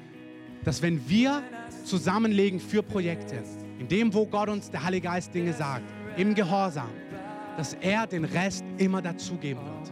dass 0.64 0.82
wenn 0.82 1.08
wir 1.08 1.44
zusammenlegen 1.86 2.60
für 2.60 2.82
Projekte, 2.82 3.44
in 3.78 3.88
dem, 3.88 4.14
wo 4.14 4.26
Gott 4.26 4.50
uns, 4.50 4.72
der 4.72 4.84
Heilige 4.84 5.08
Geist, 5.08 5.34
Dinge 5.34 5.54
sagt, 5.54 5.86
im 6.18 6.34
Gehorsam, 6.34 6.90
dass 7.58 7.76
er 7.76 8.08
den 8.08 8.26
Rest 8.26 8.66
immer 8.78 9.02
dazugeben 9.02 9.64
wird. 9.64 9.89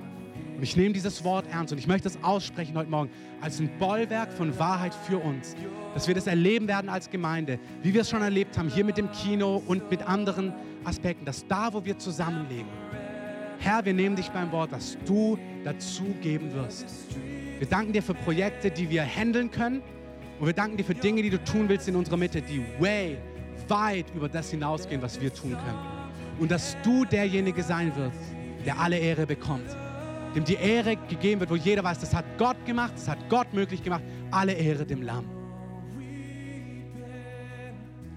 Und 0.58 0.64
ich 0.64 0.76
nehme 0.76 0.92
dieses 0.92 1.24
Wort 1.24 1.46
ernst 1.52 1.72
und 1.72 1.78
ich 1.78 1.86
möchte 1.86 2.08
es 2.08 2.18
aussprechen 2.24 2.76
heute 2.76 2.90
Morgen 2.90 3.12
als 3.42 3.60
ein 3.60 3.70
Bollwerk 3.78 4.34
von 4.34 4.58
Wahrheit 4.58 4.92
für 4.92 5.20
uns. 5.20 5.56
Dass 5.94 6.08
wir 6.08 6.16
das 6.16 6.26
erleben 6.26 6.68
werden 6.68 6.90
als 6.90 7.12
Gemeinde, 7.12 7.60
wie 7.84 7.94
wir 7.94 8.02
es 8.02 8.10
schon 8.10 8.24
erlebt 8.24 8.58
haben, 8.58 8.68
hier 8.68 8.84
mit 8.84 8.98
dem 8.98 9.12
Kino 9.12 9.62
und 9.68 9.92
mit 9.92 10.02
anderen 10.02 10.52
Aspekten, 10.84 11.26
dass 11.26 11.46
da, 11.46 11.72
wo 11.72 11.86
wir 11.86 12.00
zusammenlegen, 12.00 12.66
Herr, 13.60 13.86
wir 13.86 13.94
nehmen 13.94 14.16
dich 14.16 14.30
beim 14.30 14.52
Wort, 14.52 14.72
dass 14.72 14.98
du 15.06 15.38
dazu 15.64 16.06
geben 16.22 16.52
wirst. 16.56 16.88
Wir 17.60 17.68
danken 17.68 17.94
dir 17.94 18.02
für 18.02 18.16
Projekte, 18.16 18.72
die 18.72 18.90
wir 18.90 19.04
handeln 19.04 19.52
können. 19.52 19.84
Und 20.40 20.48
wir 20.48 20.54
danken 20.54 20.78
dir 20.78 20.84
für 20.84 20.96
Dinge, 20.96 21.22
die 21.22 21.30
du 21.30 21.44
tun 21.44 21.70
willst 21.70 21.88
in 21.88 21.96
unserer 21.96 22.18
Mitte, 22.18 22.42
die 22.42 22.64
way, 22.80 23.18
weit 23.68 24.06
über 24.16 24.28
das 24.28 24.50
hinausgehen, 24.50 25.04
was 25.04 25.22
wir 25.22 25.32
tun 25.32 25.52
können. 25.52 25.80
Und 26.40 26.50
dass 26.50 26.78
du 26.84 27.06
derjenige 27.06 27.62
sein 27.62 27.96
wirst, 27.96 28.18
der 28.66 28.80
alle 28.80 28.98
Ehre 28.98 29.28
bekommt 29.28 29.76
dem 30.36 30.44
die 30.44 30.56
Ehre 30.56 30.96
gegeben 30.96 31.40
wird, 31.40 31.50
wo 31.50 31.56
jeder 31.56 31.84
weiß, 31.84 32.00
das 32.00 32.14
hat 32.14 32.26
Gott 32.38 32.64
gemacht, 32.66 32.94
das 32.96 33.08
hat 33.08 33.30
Gott 33.30 33.54
möglich 33.54 33.84
gemacht. 33.84 34.04
Alle 34.32 34.54
Ehre 34.54 34.86
dem 34.86 35.02
Lamm. 35.02 35.26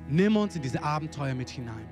Nimm 0.09 0.37
uns 0.37 0.57
in 0.57 0.63
diese 0.63 0.83
Abenteuer 0.83 1.35
mit 1.35 1.51
hinein. 1.51 1.89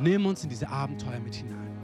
Nimm 0.00 0.24
uns 0.24 0.42
in 0.44 0.48
diese 0.48 0.68
Abenteuer 0.68 1.20
mit 1.20 1.34
hinein. 1.34 1.76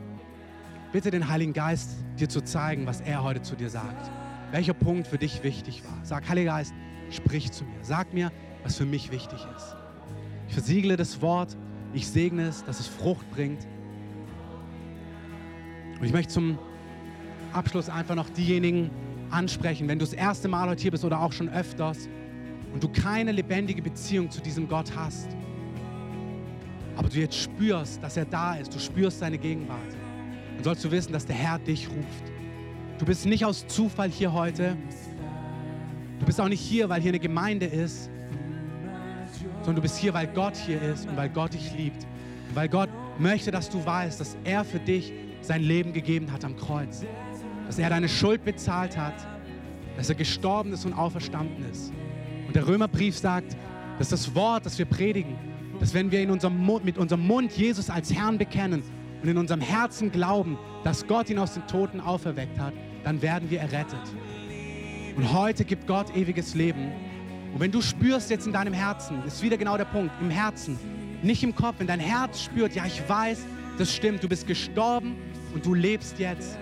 Bitte 0.92 1.10
den 1.10 1.28
Heiligen 1.28 1.52
Geist, 1.52 1.90
dir 2.18 2.28
zu 2.28 2.40
zeigen, 2.40 2.86
was 2.86 3.00
er 3.00 3.22
heute 3.22 3.42
zu 3.42 3.56
dir 3.56 3.68
sagt. 3.68 4.10
Welcher 4.52 4.74
Punkt 4.74 5.06
für 5.06 5.18
dich 5.18 5.42
wichtig 5.42 5.84
war. 5.84 5.98
Sag, 6.04 6.28
Heiliger 6.28 6.52
Geist, 6.52 6.72
sprich 7.10 7.52
zu 7.52 7.64
mir. 7.64 7.76
Sag 7.82 8.14
mir, 8.14 8.32
was 8.62 8.76
für 8.76 8.86
mich 8.86 9.10
wichtig 9.10 9.44
ist. 9.56 9.76
Ich 10.48 10.54
versiegle 10.54 10.96
das 10.96 11.20
Wort. 11.20 11.56
Ich 11.92 12.08
segne 12.08 12.46
es, 12.46 12.64
dass 12.64 12.80
es 12.80 12.86
Frucht 12.86 13.30
bringt 13.30 13.66
und 16.04 16.08
ich 16.08 16.12
möchte 16.12 16.34
zum 16.34 16.58
Abschluss 17.54 17.88
einfach 17.88 18.14
noch 18.14 18.28
diejenigen 18.28 18.90
ansprechen, 19.30 19.88
wenn 19.88 19.98
du 19.98 20.04
das 20.04 20.12
erste 20.12 20.48
Mal 20.48 20.68
heute 20.68 20.82
hier 20.82 20.90
bist 20.90 21.02
oder 21.02 21.18
auch 21.18 21.32
schon 21.32 21.48
öfters 21.48 22.10
und 22.74 22.84
du 22.84 22.90
keine 22.90 23.32
lebendige 23.32 23.80
Beziehung 23.80 24.30
zu 24.30 24.42
diesem 24.42 24.68
Gott 24.68 24.94
hast, 24.94 25.28
aber 26.94 27.08
du 27.08 27.18
jetzt 27.18 27.38
spürst, 27.38 28.02
dass 28.02 28.18
er 28.18 28.26
da 28.26 28.56
ist, 28.56 28.74
du 28.74 28.78
spürst 28.78 29.20
seine 29.20 29.38
Gegenwart, 29.38 29.78
dann 30.56 30.64
sollst 30.64 30.84
du 30.84 30.90
wissen, 30.90 31.10
dass 31.10 31.24
der 31.24 31.36
Herr 31.36 31.58
dich 31.58 31.88
ruft. 31.88 32.32
Du 32.98 33.06
bist 33.06 33.24
nicht 33.24 33.46
aus 33.46 33.66
Zufall 33.66 34.10
hier 34.10 34.34
heute. 34.34 34.76
Du 36.20 36.26
bist 36.26 36.38
auch 36.38 36.50
nicht 36.50 36.60
hier, 36.60 36.90
weil 36.90 37.00
hier 37.00 37.12
eine 37.12 37.18
Gemeinde 37.18 37.64
ist, 37.64 38.10
sondern 39.62 39.76
du 39.76 39.80
bist 39.80 39.96
hier, 39.96 40.12
weil 40.12 40.26
Gott 40.26 40.54
hier 40.54 40.82
ist 40.82 41.08
und 41.08 41.16
weil 41.16 41.30
Gott 41.30 41.54
dich 41.54 41.72
liebt. 41.74 42.04
Und 42.50 42.56
weil 42.56 42.68
Gott 42.68 42.90
möchte, 43.18 43.50
dass 43.50 43.70
du 43.70 43.82
weißt, 43.82 44.20
dass 44.20 44.36
er 44.44 44.66
für 44.66 44.80
dich 44.80 45.10
sein 45.46 45.62
Leben 45.62 45.92
gegeben 45.92 46.32
hat 46.32 46.44
am 46.44 46.56
Kreuz. 46.56 47.04
Dass 47.66 47.78
er 47.78 47.90
deine 47.90 48.08
Schuld 48.08 48.44
bezahlt 48.44 48.96
hat, 48.96 49.14
dass 49.96 50.08
er 50.08 50.14
gestorben 50.14 50.72
ist 50.72 50.84
und 50.84 50.92
auferstanden 50.92 51.64
ist. 51.70 51.92
Und 52.46 52.56
der 52.56 52.66
Römerbrief 52.66 53.16
sagt, 53.16 53.56
dass 53.98 54.08
das 54.08 54.34
Wort, 54.34 54.66
das 54.66 54.78
wir 54.78 54.86
predigen, 54.86 55.36
dass 55.80 55.94
wenn 55.94 56.10
wir 56.10 56.20
in 56.20 56.30
unserem 56.30 56.58
Mund, 56.58 56.84
mit 56.84 56.98
unserem 56.98 57.26
Mund 57.26 57.52
Jesus 57.52 57.90
als 57.90 58.12
Herrn 58.12 58.38
bekennen 58.38 58.82
und 59.22 59.28
in 59.28 59.38
unserem 59.38 59.60
Herzen 59.60 60.10
glauben, 60.10 60.58
dass 60.82 61.06
Gott 61.06 61.30
ihn 61.30 61.38
aus 61.38 61.54
den 61.54 61.66
Toten 61.66 62.00
auferweckt 62.00 62.58
hat, 62.58 62.74
dann 63.04 63.22
werden 63.22 63.50
wir 63.50 63.60
errettet. 63.60 64.00
Und 65.16 65.32
heute 65.32 65.64
gibt 65.64 65.86
Gott 65.86 66.14
ewiges 66.16 66.54
Leben. 66.54 66.90
Und 67.52 67.60
wenn 67.60 67.70
du 67.70 67.80
spürst 67.80 68.30
jetzt 68.30 68.46
in 68.46 68.52
deinem 68.52 68.72
Herzen, 68.72 69.22
ist 69.24 69.42
wieder 69.42 69.56
genau 69.56 69.76
der 69.76 69.84
Punkt, 69.84 70.12
im 70.20 70.30
Herzen, 70.30 70.78
nicht 71.22 71.42
im 71.42 71.54
Kopf, 71.54 71.76
wenn 71.78 71.86
dein 71.86 72.00
Herz 72.00 72.42
spürt, 72.42 72.74
ja, 72.74 72.84
ich 72.84 73.08
weiß, 73.08 73.46
das 73.78 73.94
stimmt, 73.94 74.22
du 74.22 74.28
bist 74.28 74.46
gestorben 74.46 75.16
und 75.54 75.64
du 75.64 75.72
lebst 75.72 76.18
jetzt 76.18 76.58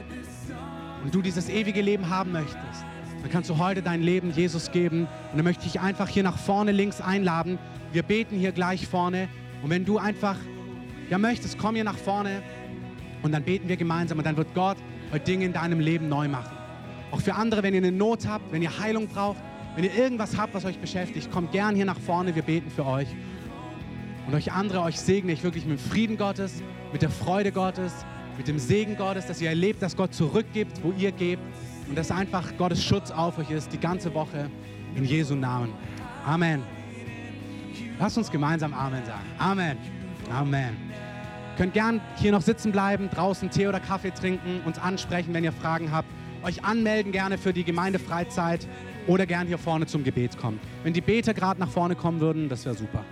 und 1.03 1.14
du 1.14 1.22
dieses 1.22 1.49
ewige 1.49 1.80
Leben 1.80 2.09
haben 2.09 2.30
möchtest, 2.32 2.84
dann 3.22 3.30
kannst 3.30 3.51
du 3.51 3.59
heute 3.59 3.82
dein 3.82 4.03
Leben 4.03 4.30
Jesus 4.32 4.70
geben. 4.70 5.07
Und 5.30 5.36
dann 5.36 5.45
möchte 5.45 5.66
ich 5.66 5.80
einfach 5.80 6.09
hier 6.09 6.22
nach 6.22 6.38
vorne 6.38 6.72
links 6.72 7.01
einladen. 7.01 7.59
Wir 7.93 8.03
beten 8.03 8.36
hier 8.36 8.53
gleich 8.53 8.86
vorne. 8.86 9.28
Und 9.62 9.70
wenn 9.70 9.84
du 9.84 9.99
einfach 9.99 10.36
ja 11.09 11.18
möchtest, 11.18 11.59
komm 11.59 11.74
hier 11.76 11.84
nach 11.84 11.97
vorne 11.97 12.43
und 13.22 13.32
dann 13.32 13.45
beten 13.45 13.68
wir 13.68 13.76
gemeinsam 13.76 14.18
und 14.18 14.26
dann 14.26 14.36
wird 14.36 14.53
Gott 14.55 14.76
heute 15.12 15.24
Dinge 15.24 15.45
in 15.45 15.53
deinem 15.53 15.78
Leben 15.78 16.09
neu 16.09 16.28
machen. 16.28 16.57
Auch 17.12 17.20
für 17.20 17.34
andere, 17.34 17.62
wenn 17.62 17.74
ihr 17.74 17.78
eine 17.78 17.93
Not 17.93 18.26
habt, 18.26 18.53
wenn 18.53 18.62
ihr 18.62 18.78
Heilung 18.78 19.07
braucht, 19.07 19.38
wenn 19.76 19.84
ihr 19.84 19.95
irgendwas 19.95 20.36
habt, 20.36 20.55
was 20.55 20.64
euch 20.64 20.78
beschäftigt, 20.78 21.30
kommt 21.30 21.53
gern 21.53 21.76
hier 21.76 21.84
nach 21.84 21.99
vorne, 21.99 22.34
wir 22.34 22.43
beten 22.43 22.70
für 22.70 22.86
euch. 22.86 23.09
Und 24.26 24.34
euch 24.34 24.53
andere, 24.53 24.80
euch 24.82 24.99
segne 24.99 25.32
ich 25.32 25.43
wirklich 25.43 25.64
mit 25.66 25.78
dem 25.78 25.90
Frieden 25.90 26.16
Gottes, 26.16 26.62
mit 26.93 27.03
der 27.03 27.11
Freude 27.11 27.53
Gottes, 27.53 28.05
mit 28.36 28.48
dem 28.48 28.58
Segen 28.58 28.96
Gottes, 28.96 29.26
dass 29.26 29.40
ihr 29.40 29.48
erlebt, 29.48 29.82
dass 29.82 29.96
Gott 29.96 30.14
zurückgibt, 30.14 30.82
wo 30.82 30.92
ihr 30.92 31.12
gebt 31.12 31.42
und 31.88 31.96
dass 31.96 32.10
einfach 32.10 32.56
Gottes 32.56 32.82
Schutz 32.82 33.10
auf 33.10 33.38
euch 33.38 33.50
ist, 33.50 33.72
die 33.72 33.78
ganze 33.78 34.14
Woche 34.14 34.50
in 34.94 35.04
Jesu 35.04 35.34
Namen. 35.34 35.72
Amen. 36.24 36.62
Lasst 37.98 38.18
uns 38.18 38.30
gemeinsam 38.30 38.74
Amen 38.74 39.04
sagen. 39.04 39.26
Amen. 39.38 39.76
Amen. 40.30 40.76
Ihr 41.52 41.56
könnt 41.56 41.74
gern 41.74 42.00
hier 42.16 42.32
noch 42.32 42.40
sitzen 42.40 42.72
bleiben, 42.72 43.10
draußen 43.10 43.50
Tee 43.50 43.66
oder 43.66 43.80
Kaffee 43.80 44.10
trinken, 44.10 44.62
uns 44.64 44.78
ansprechen, 44.78 45.34
wenn 45.34 45.44
ihr 45.44 45.52
Fragen 45.52 45.92
habt. 45.92 46.08
Euch 46.42 46.64
anmelden 46.64 47.12
gerne 47.12 47.38
für 47.38 47.52
die 47.52 47.62
Gemeindefreizeit 47.62 48.66
oder 49.06 49.26
gern 49.26 49.46
hier 49.46 49.58
vorne 49.58 49.86
zum 49.86 50.02
Gebet 50.02 50.38
kommen. 50.38 50.58
Wenn 50.82 50.92
die 50.92 51.00
Beter 51.00 51.34
gerade 51.34 51.60
nach 51.60 51.70
vorne 51.70 51.94
kommen 51.94 52.20
würden, 52.20 52.48
das 52.48 52.64
wäre 52.64 52.74
super. 52.74 53.04